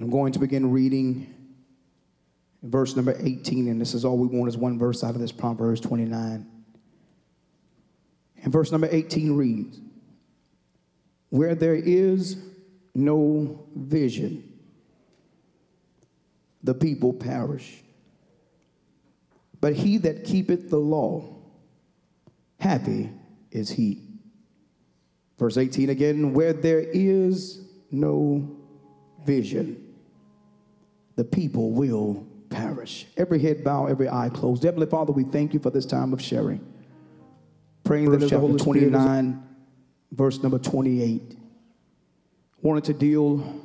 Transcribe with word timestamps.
I'm 0.00 0.10
going 0.10 0.32
to 0.32 0.38
begin 0.38 0.70
reading 0.70 1.34
verse 2.62 2.94
number 2.94 3.16
18, 3.18 3.68
and 3.68 3.80
this 3.80 3.94
is 3.94 4.04
all 4.04 4.16
we 4.16 4.28
want 4.28 4.48
is 4.48 4.56
one 4.56 4.78
verse 4.78 5.02
out 5.02 5.14
of 5.14 5.20
this 5.20 5.32
Proverbs 5.32 5.80
29. 5.80 6.46
And 8.42 8.52
verse 8.52 8.70
number 8.70 8.88
18 8.90 9.36
reads 9.36 9.80
Where 11.30 11.54
there 11.54 11.74
is 11.74 12.36
no 12.94 13.66
vision, 13.74 14.52
the 16.62 16.74
people 16.74 17.12
perish. 17.12 17.82
But 19.60 19.74
he 19.74 19.96
that 19.98 20.24
keepeth 20.24 20.70
the 20.70 20.78
law, 20.78 21.36
happy 22.60 23.10
is 23.50 23.70
he. 23.70 24.04
Verse 25.36 25.56
18 25.56 25.90
again, 25.90 26.32
where 26.32 26.52
there 26.52 26.80
is 26.80 27.60
no 27.90 28.56
vision, 29.24 29.87
the 31.18 31.24
people 31.24 31.72
will 31.72 32.24
perish. 32.48 33.04
Every 33.16 33.40
head 33.40 33.64
bow, 33.64 33.86
every 33.86 34.08
eye 34.08 34.30
closed. 34.32 34.62
Heavenly 34.62 34.86
Father, 34.86 35.12
we 35.12 35.24
thank 35.24 35.52
you 35.52 35.58
for 35.58 35.68
this 35.68 35.84
time 35.84 36.12
of 36.12 36.22
sharing. 36.22 36.64
Praying 37.82 38.12
that 38.12 38.28
chapter 38.28 38.56
29, 38.56 39.42
verse 40.12 40.40
number 40.44 40.60
28, 40.60 41.36
wanted 42.62 42.84
to 42.84 42.92
deal 42.92 43.64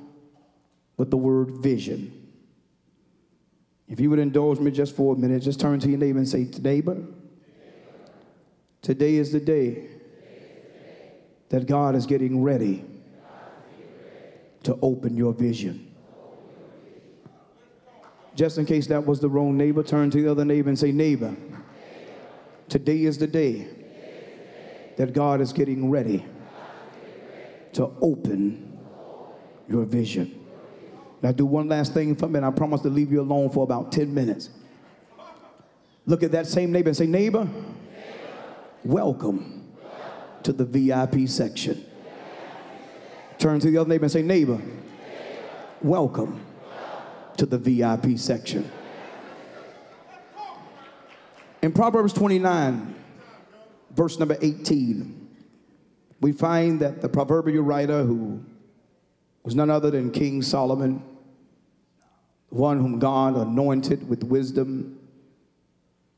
with 0.97 1.11
the 1.11 1.17
word 1.17 1.59
vision. 1.59 2.27
If 3.87 3.99
you 3.99 4.09
would 4.09 4.17
indulge 4.17 4.57
me 4.57 4.71
just 4.71 4.95
for 4.95 5.13
a 5.13 5.17
minute, 5.17 5.43
just 5.43 5.59
turn 5.59 5.79
to 5.81 5.89
your 5.89 5.99
neighbor 5.99 6.17
and 6.17 6.27
say, 6.27 6.49
Neighbor, 6.59 7.03
today 8.81 9.13
is 9.13 9.31
the 9.31 9.39
day 9.39 9.89
that 11.49 11.67
God 11.67 11.93
is 11.93 12.07
getting 12.07 12.41
ready 12.41 12.83
to 14.63 14.75
open 14.81 15.15
your 15.15 15.33
vision. 15.33 15.92
Just 18.35 18.57
in 18.57 18.65
case 18.65 18.87
that 18.87 19.05
was 19.05 19.19
the 19.19 19.29
wrong 19.29 19.57
neighbor, 19.57 19.83
turn 19.83 20.09
to 20.09 20.21
the 20.21 20.31
other 20.31 20.45
neighbor 20.45 20.69
and 20.69 20.77
say, 20.77 20.91
Neighbor, 20.91 21.35
today 22.67 23.03
is 23.03 23.17
the 23.17 23.27
day 23.27 23.67
that 24.97 25.13
God 25.13 25.39
is 25.39 25.53
getting 25.53 25.91
ready 25.91 26.25
to 27.73 27.91
open 28.01 28.79
your 29.67 29.85
vision. 29.85 30.39
Now, 31.21 31.31
do 31.31 31.45
one 31.45 31.69
last 31.69 31.93
thing 31.93 32.15
for 32.15 32.27
me, 32.27 32.37
and 32.37 32.45
I 32.45 32.51
promise 32.51 32.81
to 32.81 32.89
leave 32.89 33.11
you 33.11 33.21
alone 33.21 33.49
for 33.49 33.63
about 33.63 33.91
10 33.91 34.13
minutes. 34.13 34.49
Look 36.05 36.21
at 36.23 36.31
that 36.31 36.47
same 36.47 36.71
neighbor 36.71 36.89
and 36.89 36.97
say, 36.97 37.07
Neighbor, 37.07 37.47
welcome 38.83 39.63
to 40.41 40.51
the 40.51 40.65
VIP 40.65 41.29
section. 41.29 41.85
Turn 43.37 43.59
to 43.59 43.71
the 43.71 43.77
other 43.77 43.89
neighbor 43.89 44.05
and 44.05 44.11
say, 44.11 44.21
Neighbor, 44.21 44.59
welcome 45.81 46.43
to 47.37 47.45
the 47.45 47.57
VIP 47.57 48.17
section. 48.17 48.69
In 51.61 51.71
Proverbs 51.71 52.11
29, 52.13 52.93
verse 53.91 54.19
number 54.19 54.37
18, 54.41 55.29
we 56.19 56.31
find 56.31 56.79
that 56.81 57.01
the 57.01 57.09
proverbial 57.09 57.63
writer, 57.63 58.03
who 58.03 58.43
was 59.43 59.55
none 59.55 59.69
other 59.69 59.91
than 59.91 60.11
King 60.11 60.41
Solomon, 60.41 61.03
one 62.49 62.79
whom 62.79 62.99
God 62.99 63.35
anointed 63.35 64.07
with 64.07 64.23
wisdom, 64.23 64.99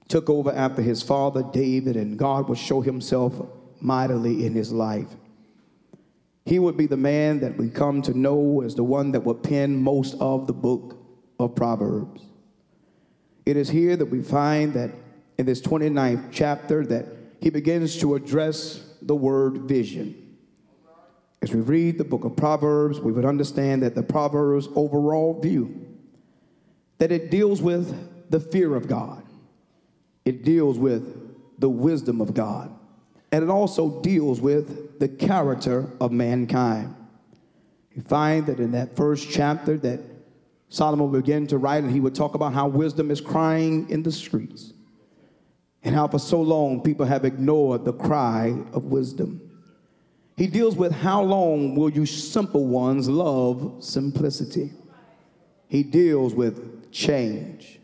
took 0.07 0.29
over 0.29 0.51
after 0.51 0.81
his 0.81 1.01
father 1.01 1.43
David, 1.53 1.95
and 1.95 2.17
God 2.17 2.49
would 2.49 2.57
show 2.57 2.81
himself 2.81 3.33
mightily 3.79 4.45
in 4.45 4.53
his 4.53 4.71
life. 4.71 5.07
He 6.45 6.59
would 6.59 6.77
be 6.77 6.85
the 6.85 6.97
man 6.97 7.39
that 7.39 7.57
we 7.57 7.69
come 7.69 8.01
to 8.03 8.17
know 8.17 8.61
as 8.61 8.75
the 8.75 8.83
one 8.83 9.11
that 9.11 9.21
would 9.21 9.41
pen 9.41 9.75
most 9.75 10.15
of 10.19 10.45
the 10.45 10.53
book 10.53 11.04
of 11.39 11.55
Proverbs. 11.55 12.21
It 13.45 13.57
is 13.57 13.69
here 13.69 13.95
that 13.95 14.05
we 14.05 14.21
find 14.21 14.73
that 14.73 14.91
in 15.37 15.45
this 15.45 15.61
29th 15.61 16.29
chapter 16.31 16.85
that 16.87 17.05
he 17.41 17.49
begins 17.49 17.97
to 17.99 18.15
address 18.15 18.83
the 19.01 19.15
word 19.15 19.59
vision. 19.59 20.37
As 21.41 21.53
we 21.53 21.61
read 21.61 21.97
the 21.97 22.03
book 22.03 22.23
of 22.23 22.35
Proverbs, 22.35 22.99
we 22.99 23.11
would 23.11 23.25
understand 23.25 23.83
that 23.83 23.93
the 23.93 24.01
Proverbs 24.01 24.67
overall 24.75 25.39
view 25.39 25.81
that 26.97 27.11
it 27.11 27.29
deals 27.29 27.61
with 27.61 28.31
the 28.31 28.39
fear 28.39 28.75
of 28.75 28.87
God. 28.87 29.23
It 30.23 30.43
deals 30.43 30.79
with 30.79 31.59
the 31.59 31.69
wisdom 31.69 32.21
of 32.21 32.33
God. 32.33 32.71
And 33.31 33.43
it 33.43 33.49
also 33.49 34.01
deals 34.01 34.39
with 34.39 34.97
the 34.99 35.09
character 35.09 35.89
of 35.99 36.11
mankind. 36.11 36.95
You 37.93 38.01
find 38.01 38.45
that 38.47 38.59
in 38.59 38.71
that 38.71 38.95
first 38.95 39.29
chapter 39.29 39.77
that 39.79 39.99
Solomon 40.69 41.11
would 41.11 41.23
begin 41.23 41.47
to 41.47 41.57
write, 41.57 41.83
and 41.83 41.91
he 41.91 41.99
would 41.99 42.15
talk 42.15 42.35
about 42.35 42.53
how 42.53 42.67
wisdom 42.67 43.11
is 43.11 43.21
crying 43.21 43.89
in 43.89 44.03
the 44.03 44.11
streets, 44.11 44.73
and 45.83 45.93
how 45.93 46.07
for 46.07 46.19
so 46.19 46.41
long 46.41 46.81
people 46.81 47.05
have 47.05 47.25
ignored 47.25 47.85
the 47.85 47.93
cry 47.93 48.57
of 48.73 48.85
wisdom. 48.85 49.41
He 50.35 50.47
deals 50.47 50.75
with 50.75 50.91
how 50.91 51.21
long 51.23 51.75
will 51.75 51.89
you 51.89 52.05
simple 52.05 52.65
ones 52.65 53.07
love 53.07 53.77
simplicity. 53.79 54.71
He 55.67 55.83
deals 55.83 56.33
with 56.33 56.91
change. 56.91 57.79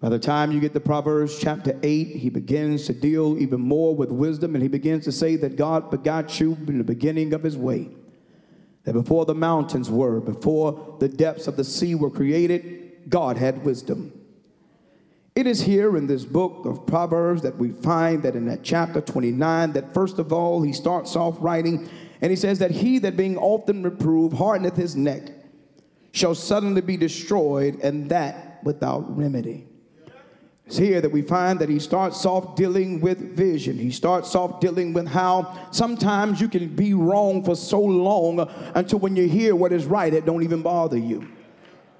By 0.00 0.08
the 0.08 0.18
time 0.18 0.50
you 0.50 0.60
get 0.60 0.72
to 0.72 0.80
Proverbs 0.80 1.38
chapter 1.38 1.78
8, 1.82 2.08
he 2.08 2.28
begins 2.28 2.86
to 2.86 2.92
deal 2.92 3.38
even 3.38 3.60
more 3.60 3.94
with 3.94 4.10
wisdom, 4.10 4.54
and 4.54 4.62
he 4.62 4.68
begins 4.68 5.04
to 5.04 5.12
say 5.12 5.36
that 5.36 5.56
God 5.56 5.90
begot 5.90 6.40
you 6.40 6.58
in 6.66 6.78
the 6.78 6.84
beginning 6.84 7.32
of 7.32 7.42
his 7.42 7.56
way 7.56 7.88
that 8.84 8.92
before 8.92 9.24
the 9.24 9.34
mountains 9.34 9.90
were, 9.90 10.20
before 10.20 10.96
the 10.98 11.08
depths 11.08 11.46
of 11.46 11.56
the 11.56 11.64
sea 11.64 11.94
were 11.94 12.10
created, 12.10 13.08
God 13.08 13.36
had 13.36 13.64
wisdom. 13.64 14.12
It 15.34 15.46
is 15.46 15.62
here 15.62 15.96
in 15.96 16.06
this 16.06 16.24
book 16.24 16.66
of 16.66 16.86
Proverbs 16.86 17.42
that 17.42 17.56
we 17.56 17.70
find 17.70 18.22
that 18.22 18.36
in 18.36 18.44
that 18.46 18.62
chapter 18.62 19.00
29, 19.00 19.72
that 19.72 19.94
first 19.94 20.18
of 20.18 20.32
all, 20.32 20.62
he 20.62 20.72
starts 20.72 21.16
off 21.16 21.36
writing, 21.40 21.88
and 22.20 22.30
he 22.30 22.36
says 22.36 22.58
that 22.58 22.70
he 22.70 22.98
that 22.98 23.16
being 23.16 23.38
often 23.38 23.82
reproved 23.82 24.36
hardeneth 24.36 24.76
his 24.76 24.94
neck 24.94 25.22
shall 26.12 26.34
suddenly 26.34 26.82
be 26.82 26.98
destroyed, 26.98 27.80
and 27.82 28.10
that 28.10 28.62
without 28.62 29.16
remedy. 29.16 29.66
It's 30.66 30.76
here 30.76 31.00
that 31.00 31.10
we 31.10 31.22
find 31.22 31.58
that 31.58 31.68
he 31.68 31.78
starts 31.78 32.24
off 32.24 32.54
dealing 32.56 33.00
with 33.00 33.36
vision. 33.36 33.76
He 33.76 33.90
starts 33.90 34.34
off 34.34 34.60
dealing 34.60 34.92
with 34.92 35.08
how 35.08 35.68
sometimes 35.70 36.40
you 36.40 36.48
can 36.48 36.68
be 36.68 36.94
wrong 36.94 37.44
for 37.44 37.56
so 37.56 37.80
long 37.80 38.48
until 38.74 39.00
when 39.00 39.16
you 39.16 39.28
hear 39.28 39.56
what 39.56 39.72
is 39.72 39.84
right, 39.86 40.14
it 40.14 40.24
don't 40.24 40.42
even 40.42 40.62
bother 40.62 40.96
you. 40.96 41.28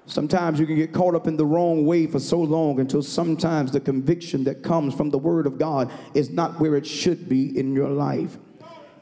Sometimes 0.05 0.59
you 0.59 0.65
can 0.65 0.75
get 0.75 0.91
caught 0.91 1.15
up 1.15 1.27
in 1.27 1.37
the 1.37 1.45
wrong 1.45 1.85
way 1.85 2.07
for 2.07 2.19
so 2.19 2.39
long 2.39 2.79
until 2.79 3.01
sometimes 3.01 3.71
the 3.71 3.79
conviction 3.79 4.43
that 4.45 4.61
comes 4.61 4.93
from 4.93 5.09
the 5.09 5.17
Word 5.17 5.47
of 5.47 5.57
God 5.57 5.91
is 6.13 6.29
not 6.29 6.59
where 6.59 6.75
it 6.75 6.85
should 6.85 7.29
be 7.29 7.57
in 7.57 7.73
your 7.73 7.89
life. 7.89 8.37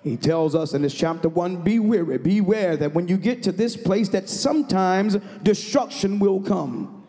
He 0.03 0.17
tells 0.17 0.55
us 0.55 0.73
in 0.73 0.81
this 0.81 0.94
chapter 0.94 1.29
1 1.29 1.63
be 1.63 1.79
weary, 1.79 2.17
beware 2.17 2.75
that 2.77 2.94
when 2.94 3.07
you 3.07 3.17
get 3.17 3.44
to 3.44 3.51
this 3.51 3.77
place 3.77 4.09
that 4.09 4.29
sometimes 4.29 5.17
destruction 5.44 6.19
will 6.19 6.41
come. 6.41 7.00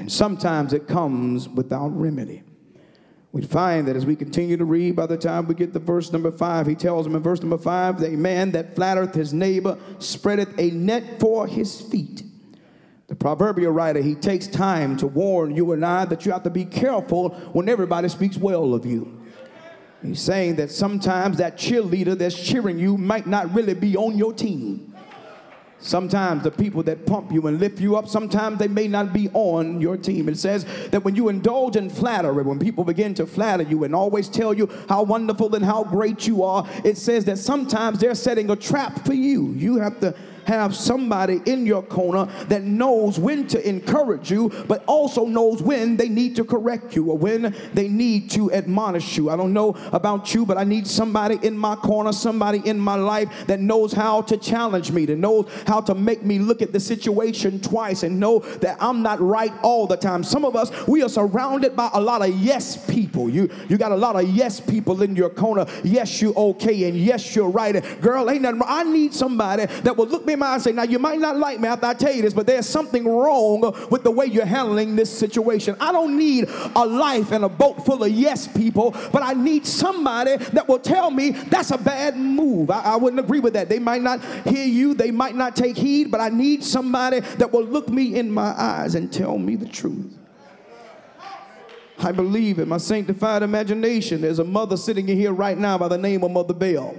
And 0.00 0.10
sometimes 0.10 0.72
it 0.72 0.88
comes 0.88 1.46
without 1.46 1.88
remedy. 1.88 2.42
We 3.32 3.42
find 3.42 3.86
that 3.86 3.96
as 3.96 4.06
we 4.06 4.16
continue 4.16 4.56
to 4.56 4.64
read, 4.64 4.96
by 4.96 5.04
the 5.04 5.18
time 5.18 5.46
we 5.46 5.54
get 5.54 5.74
to 5.74 5.78
verse 5.78 6.10
number 6.10 6.32
five, 6.32 6.66
he 6.66 6.74
tells 6.74 7.04
them 7.04 7.14
in 7.14 7.22
verse 7.22 7.40
number 7.40 7.58
five, 7.58 8.02
a 8.02 8.08
man 8.08 8.50
that 8.52 8.74
flattereth 8.74 9.14
his 9.14 9.34
neighbor 9.34 9.76
spreadeth 9.98 10.58
a 10.58 10.70
net 10.70 11.20
for 11.20 11.46
his 11.46 11.82
feet. 11.82 12.22
The 13.08 13.14
proverbial 13.14 13.72
writer, 13.72 14.00
he 14.00 14.14
takes 14.14 14.46
time 14.46 14.96
to 14.96 15.06
warn 15.06 15.54
you 15.54 15.72
and 15.72 15.84
I 15.84 16.06
that 16.06 16.24
you 16.24 16.32
have 16.32 16.44
to 16.44 16.50
be 16.50 16.64
careful 16.64 17.28
when 17.52 17.68
everybody 17.68 18.08
speaks 18.08 18.38
well 18.38 18.72
of 18.72 18.86
you. 18.86 19.20
He's 20.02 20.22
saying 20.22 20.56
that 20.56 20.70
sometimes 20.70 21.36
that 21.36 21.58
cheerleader 21.58 22.16
that's 22.16 22.42
cheering 22.42 22.78
you 22.78 22.96
might 22.96 23.26
not 23.26 23.54
really 23.54 23.74
be 23.74 23.98
on 23.98 24.16
your 24.16 24.32
team. 24.32 24.89
Sometimes 25.80 26.42
the 26.42 26.50
people 26.50 26.82
that 26.82 27.06
pump 27.06 27.32
you 27.32 27.46
and 27.46 27.58
lift 27.58 27.80
you 27.80 27.96
up, 27.96 28.06
sometimes 28.06 28.58
they 28.58 28.68
may 28.68 28.86
not 28.86 29.12
be 29.12 29.30
on 29.32 29.80
your 29.80 29.96
team. 29.96 30.28
It 30.28 30.38
says 30.38 30.66
that 30.90 31.02
when 31.04 31.16
you 31.16 31.28
indulge 31.30 31.76
in 31.76 31.88
flattery, 31.88 32.42
when 32.42 32.58
people 32.58 32.84
begin 32.84 33.14
to 33.14 33.26
flatter 33.26 33.62
you 33.62 33.84
and 33.84 33.94
always 33.94 34.28
tell 34.28 34.52
you 34.52 34.68
how 34.88 35.02
wonderful 35.02 35.54
and 35.54 35.64
how 35.64 35.84
great 35.84 36.26
you 36.26 36.42
are, 36.44 36.68
it 36.84 36.98
says 36.98 37.24
that 37.24 37.38
sometimes 37.38 37.98
they're 37.98 38.14
setting 38.14 38.50
a 38.50 38.56
trap 38.56 39.06
for 39.06 39.14
you. 39.14 39.52
You 39.52 39.76
have 39.76 39.98
to 40.00 40.14
have 40.50 40.74
somebody 40.74 41.40
in 41.46 41.64
your 41.64 41.82
corner 41.82 42.26
that 42.48 42.64
knows 42.64 43.20
when 43.20 43.46
to 43.46 43.68
encourage 43.68 44.30
you, 44.32 44.48
but 44.66 44.82
also 44.86 45.24
knows 45.24 45.62
when 45.62 45.96
they 45.96 46.08
need 46.08 46.34
to 46.36 46.44
correct 46.44 46.96
you 46.96 47.10
or 47.10 47.16
when 47.16 47.54
they 47.72 47.86
need 47.86 48.28
to 48.32 48.52
admonish 48.52 49.16
you. 49.16 49.30
I 49.30 49.36
don't 49.36 49.52
know 49.52 49.76
about 49.92 50.34
you, 50.34 50.44
but 50.44 50.58
I 50.58 50.64
need 50.64 50.88
somebody 50.88 51.38
in 51.46 51.56
my 51.56 51.76
corner, 51.76 52.12
somebody 52.12 52.60
in 52.64 52.80
my 52.80 52.96
life 52.96 53.28
that 53.46 53.60
knows 53.60 53.92
how 53.92 54.22
to 54.22 54.36
challenge 54.36 54.90
me, 54.90 55.06
that 55.06 55.16
knows 55.16 55.48
how 55.68 55.80
to 55.82 55.94
make 55.94 56.24
me 56.24 56.40
look 56.40 56.62
at 56.62 56.72
the 56.72 56.80
situation 56.80 57.60
twice 57.60 58.02
and 58.02 58.18
know 58.18 58.40
that 58.60 58.76
I'm 58.80 59.02
not 59.02 59.20
right 59.20 59.52
all 59.62 59.86
the 59.86 59.96
time. 59.96 60.24
Some 60.24 60.44
of 60.44 60.56
us, 60.56 60.70
we 60.88 61.02
are 61.04 61.08
surrounded 61.08 61.76
by 61.76 61.90
a 61.92 62.00
lot 62.00 62.22
of 62.22 62.36
yes 62.36 62.76
people. 62.90 63.30
You, 63.30 63.48
you 63.68 63.78
got 63.78 63.92
a 63.92 63.96
lot 63.96 64.16
of 64.16 64.28
yes 64.28 64.58
people 64.58 65.02
in 65.02 65.14
your 65.14 65.30
corner. 65.30 65.64
Yes, 65.84 66.20
you're 66.20 66.36
okay, 66.36 66.88
and 66.88 66.98
yes, 66.98 67.36
you're 67.36 67.48
right. 67.48 67.72
Girl, 68.00 68.28
ain't 68.28 68.42
nothing. 68.42 68.62
I 68.66 68.82
need 68.82 69.14
somebody 69.14 69.66
that 69.66 69.96
will 69.96 70.06
look 70.06 70.26
me 70.26 70.34
and 70.46 70.62
say, 70.62 70.72
Now, 70.72 70.82
you 70.84 70.98
might 70.98 71.18
not 71.18 71.36
like 71.36 71.60
me 71.60 71.68
after 71.68 71.86
I 71.86 71.94
tell 71.94 72.12
you 72.12 72.22
this, 72.22 72.34
but 72.34 72.46
there's 72.46 72.68
something 72.68 73.06
wrong 73.06 73.60
with 73.90 74.02
the 74.02 74.10
way 74.10 74.26
you're 74.26 74.44
handling 74.44 74.96
this 74.96 75.10
situation. 75.10 75.76
I 75.80 75.92
don't 75.92 76.16
need 76.16 76.48
a 76.76 76.86
life 76.86 77.32
and 77.32 77.44
a 77.44 77.48
boat 77.48 77.84
full 77.84 78.02
of 78.04 78.10
yes 78.10 78.48
people, 78.48 78.92
but 79.12 79.22
I 79.22 79.34
need 79.34 79.66
somebody 79.66 80.36
that 80.36 80.68
will 80.68 80.78
tell 80.78 81.10
me 81.10 81.30
that's 81.30 81.70
a 81.70 81.78
bad 81.78 82.16
move. 82.16 82.70
I, 82.70 82.80
I 82.80 82.96
wouldn't 82.96 83.20
agree 83.20 83.40
with 83.40 83.54
that. 83.54 83.68
They 83.68 83.78
might 83.78 84.02
not 84.02 84.24
hear 84.46 84.66
you, 84.66 84.94
they 84.94 85.10
might 85.10 85.34
not 85.34 85.56
take 85.56 85.76
heed, 85.76 86.10
but 86.10 86.20
I 86.20 86.28
need 86.28 86.64
somebody 86.64 87.20
that 87.20 87.52
will 87.52 87.64
look 87.64 87.88
me 87.88 88.18
in 88.18 88.30
my 88.30 88.54
eyes 88.56 88.94
and 88.94 89.12
tell 89.12 89.38
me 89.38 89.56
the 89.56 89.68
truth. 89.68 90.16
I 92.02 92.12
believe 92.12 92.58
in 92.58 92.68
my 92.68 92.78
sanctified 92.78 93.42
imagination. 93.42 94.22
There's 94.22 94.38
a 94.38 94.44
mother 94.44 94.76
sitting 94.76 95.08
in 95.08 95.16
here 95.16 95.32
right 95.32 95.58
now 95.58 95.76
by 95.76 95.88
the 95.88 95.98
name 95.98 96.24
of 96.24 96.30
Mother 96.30 96.54
Bell. 96.54 96.94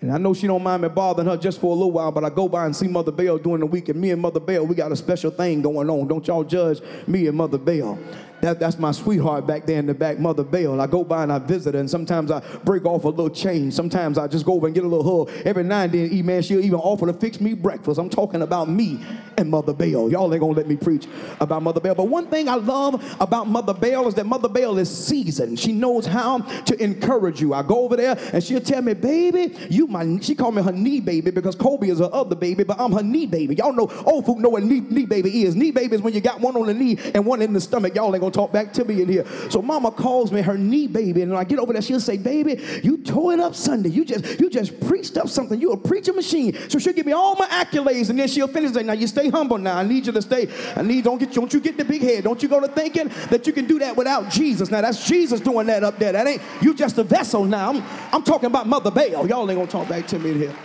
And 0.00 0.12
I 0.12 0.18
know 0.18 0.34
she 0.34 0.46
don't 0.46 0.62
mind 0.62 0.82
me 0.82 0.88
bothering 0.88 1.26
her 1.26 1.36
just 1.36 1.58
for 1.58 1.68
a 1.68 1.74
little 1.74 1.90
while, 1.90 2.12
but 2.12 2.22
I 2.22 2.28
go 2.28 2.48
by 2.48 2.66
and 2.66 2.76
see 2.76 2.86
Mother 2.86 3.12
Bell 3.12 3.38
during 3.38 3.60
the 3.60 3.66
week, 3.66 3.88
and 3.88 3.98
me 3.98 4.10
and 4.10 4.20
Mother 4.20 4.40
Bell, 4.40 4.66
we 4.66 4.74
got 4.74 4.92
a 4.92 4.96
special 4.96 5.30
thing 5.30 5.62
going 5.62 5.88
on. 5.88 6.06
Don't 6.06 6.26
y'all 6.26 6.44
judge 6.44 6.80
me 7.06 7.26
and 7.26 7.36
Mother 7.36 7.58
Bell. 7.58 7.98
That, 8.40 8.60
that's 8.60 8.78
my 8.78 8.92
sweetheart 8.92 9.46
back 9.46 9.66
there 9.66 9.78
in 9.78 9.86
the 9.86 9.94
back, 9.94 10.18
Mother 10.18 10.44
Bell. 10.44 10.80
I 10.80 10.86
go 10.86 11.04
by 11.04 11.22
and 11.22 11.32
I 11.32 11.38
visit 11.38 11.74
her, 11.74 11.80
and 11.80 11.90
sometimes 11.90 12.30
I 12.30 12.40
break 12.64 12.84
off 12.84 13.04
a 13.04 13.08
little 13.08 13.30
change. 13.30 13.74
Sometimes 13.74 14.18
I 14.18 14.26
just 14.26 14.44
go 14.44 14.54
over 14.54 14.66
and 14.66 14.74
get 14.74 14.84
a 14.84 14.88
little 14.88 15.26
hug. 15.26 15.34
Every 15.44 15.64
now 15.64 15.82
and 15.82 15.92
then, 15.92 16.26
man, 16.26 16.42
she'll 16.42 16.60
even 16.60 16.78
offer 16.78 17.06
to 17.06 17.12
fix 17.12 17.40
me 17.40 17.54
breakfast. 17.54 17.98
I'm 17.98 18.10
talking 18.10 18.42
about 18.42 18.68
me 18.68 19.00
and 19.38 19.50
Mother 19.50 19.72
Bell. 19.72 20.10
Y'all 20.10 20.32
ain't 20.32 20.40
gonna 20.40 20.52
let 20.52 20.66
me 20.66 20.76
preach 20.76 21.06
about 21.40 21.62
Mother 21.62 21.80
Bell. 21.80 21.94
But 21.94 22.08
one 22.08 22.26
thing 22.28 22.48
I 22.48 22.54
love 22.54 23.02
about 23.20 23.48
Mother 23.48 23.74
Bell 23.74 24.06
is 24.08 24.14
that 24.14 24.26
Mother 24.26 24.48
Bell 24.48 24.78
is 24.78 24.90
seasoned. 24.90 25.58
She 25.58 25.72
knows 25.72 26.06
how 26.06 26.38
to 26.38 26.82
encourage 26.82 27.40
you. 27.40 27.54
I 27.54 27.62
go 27.62 27.80
over 27.84 27.96
there 27.96 28.18
and 28.32 28.42
she'll 28.42 28.60
tell 28.60 28.82
me, 28.82 28.94
baby, 28.94 29.54
you 29.70 29.86
my, 29.86 30.18
she 30.20 30.34
called 30.34 30.54
me 30.54 30.62
her 30.62 30.72
knee 30.72 31.00
baby 31.00 31.30
because 31.30 31.54
Kobe 31.54 31.88
is 31.88 31.98
her 31.98 32.10
other 32.12 32.36
baby, 32.36 32.64
but 32.64 32.78
I'm 32.80 32.92
her 32.92 33.02
knee 33.02 33.26
baby. 33.26 33.54
Y'all 33.54 33.72
know, 33.72 33.90
old 34.04 34.26
folk 34.26 34.38
know 34.38 34.48
what 34.48 34.62
knee, 34.62 34.80
knee 34.80 35.06
baby 35.06 35.44
is. 35.44 35.54
Knee 35.54 35.70
baby 35.70 35.96
is 35.96 36.02
when 36.02 36.14
you 36.14 36.20
got 36.20 36.40
one 36.40 36.56
on 36.56 36.66
the 36.66 36.74
knee 36.74 36.98
and 37.14 37.24
one 37.24 37.42
in 37.42 37.52
the 37.52 37.60
stomach. 37.60 37.94
Y'all 37.94 38.14
ain't 38.14 38.20
gonna 38.20 38.25
talk 38.30 38.52
back 38.52 38.72
to 38.74 38.84
me 38.84 39.02
in 39.02 39.08
here. 39.08 39.26
So 39.50 39.62
mama 39.62 39.90
calls 39.90 40.32
me 40.32 40.42
her 40.42 40.56
knee 40.56 40.86
baby, 40.86 41.22
and 41.22 41.32
when 41.32 41.40
I 41.40 41.44
get 41.44 41.58
over 41.58 41.72
there, 41.72 41.82
she'll 41.82 42.00
say, 42.00 42.16
baby, 42.16 42.62
you 42.82 42.98
tore 42.98 43.32
it 43.32 43.40
up 43.40 43.54
Sunday. 43.54 43.90
You 43.90 44.04
just 44.04 44.40
you 44.40 44.50
just 44.50 44.78
preached 44.80 45.16
up 45.16 45.28
something. 45.28 45.60
You 45.60 45.72
a 45.72 45.76
preacher 45.76 46.12
machine. 46.12 46.56
So 46.68 46.78
she'll 46.78 46.92
give 46.92 47.06
me 47.06 47.12
all 47.12 47.34
my 47.36 47.46
accolades, 47.48 48.10
and 48.10 48.18
then 48.18 48.28
she'll 48.28 48.48
finish 48.48 48.72
saying, 48.72 48.86
now 48.86 48.92
you 48.92 49.06
stay 49.06 49.28
humble 49.28 49.58
now. 49.58 49.78
I 49.78 49.82
need 49.82 50.06
you 50.06 50.12
to 50.12 50.22
stay. 50.22 50.48
I 50.74 50.82
need 50.82 51.04
don't 51.04 51.18
get 51.18 51.32
don't 51.32 51.52
you 51.52 51.60
get 51.60 51.76
the 51.76 51.84
big 51.84 52.02
head. 52.02 52.24
Don't 52.24 52.42
you 52.42 52.48
go 52.48 52.60
to 52.60 52.68
thinking 52.68 53.08
that 53.30 53.46
you 53.46 53.52
can 53.52 53.66
do 53.66 53.78
that 53.78 53.96
without 53.96 54.30
Jesus. 54.30 54.70
Now 54.70 54.80
that's 54.80 55.06
Jesus 55.06 55.40
doing 55.40 55.66
that 55.66 55.84
up 55.84 55.98
there. 55.98 56.12
That 56.12 56.26
ain't 56.26 56.42
you 56.60 56.74
just 56.74 56.98
a 56.98 57.04
vessel 57.04 57.44
now. 57.44 57.70
I'm, 57.70 57.82
I'm 58.12 58.22
talking 58.22 58.46
about 58.46 58.66
Mother 58.66 58.90
Bell. 58.90 59.26
Y'all 59.26 59.50
ain't 59.50 59.58
gonna 59.58 59.66
talk 59.66 59.88
back 59.88 60.06
to 60.08 60.18
me 60.18 60.30
in 60.32 60.38
here. 60.38 60.56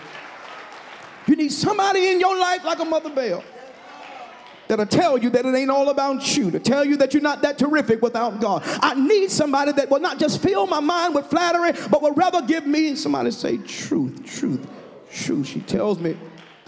You 1.28 1.36
need 1.36 1.52
somebody 1.52 2.10
in 2.10 2.19
your 2.19 2.38
life 2.38 2.63
like 2.63 2.80
a 2.80 2.86
Mother 2.86 3.10
Bell 3.10 3.44
that'll 4.72 4.86
tell 4.86 5.18
you 5.18 5.30
that 5.30 5.46
it 5.46 5.54
ain't 5.54 5.70
all 5.70 5.90
about 5.90 6.38
you, 6.38 6.50
to 6.50 6.58
tell 6.58 6.86
you 6.86 6.96
that 6.96 7.14
you're 7.14 7.22
not 7.22 7.42
that 7.42 7.58
terrific 7.58 8.02
without 8.02 8.40
God. 8.40 8.64
I 8.66 8.96
need 8.96 9.30
somebody 9.30 9.74
that 9.74 9.90
will 9.90 10.00
not 10.00 10.18
just 10.18 10.42
fill 10.42 10.66
my 10.66 10.80
mind 10.80 11.14
with 11.14 11.26
flattery, 11.26 11.74
but 11.90 12.02
will 12.02 12.14
rather 12.14 12.42
give 12.42 12.66
me 12.66 12.96
somebody 12.96 13.32
say 13.32 13.58
truth, 13.58 14.26
truth, 14.26 14.66
truth. 15.12 15.46
She 15.46 15.60
tells 15.60 16.00
me 16.00 16.18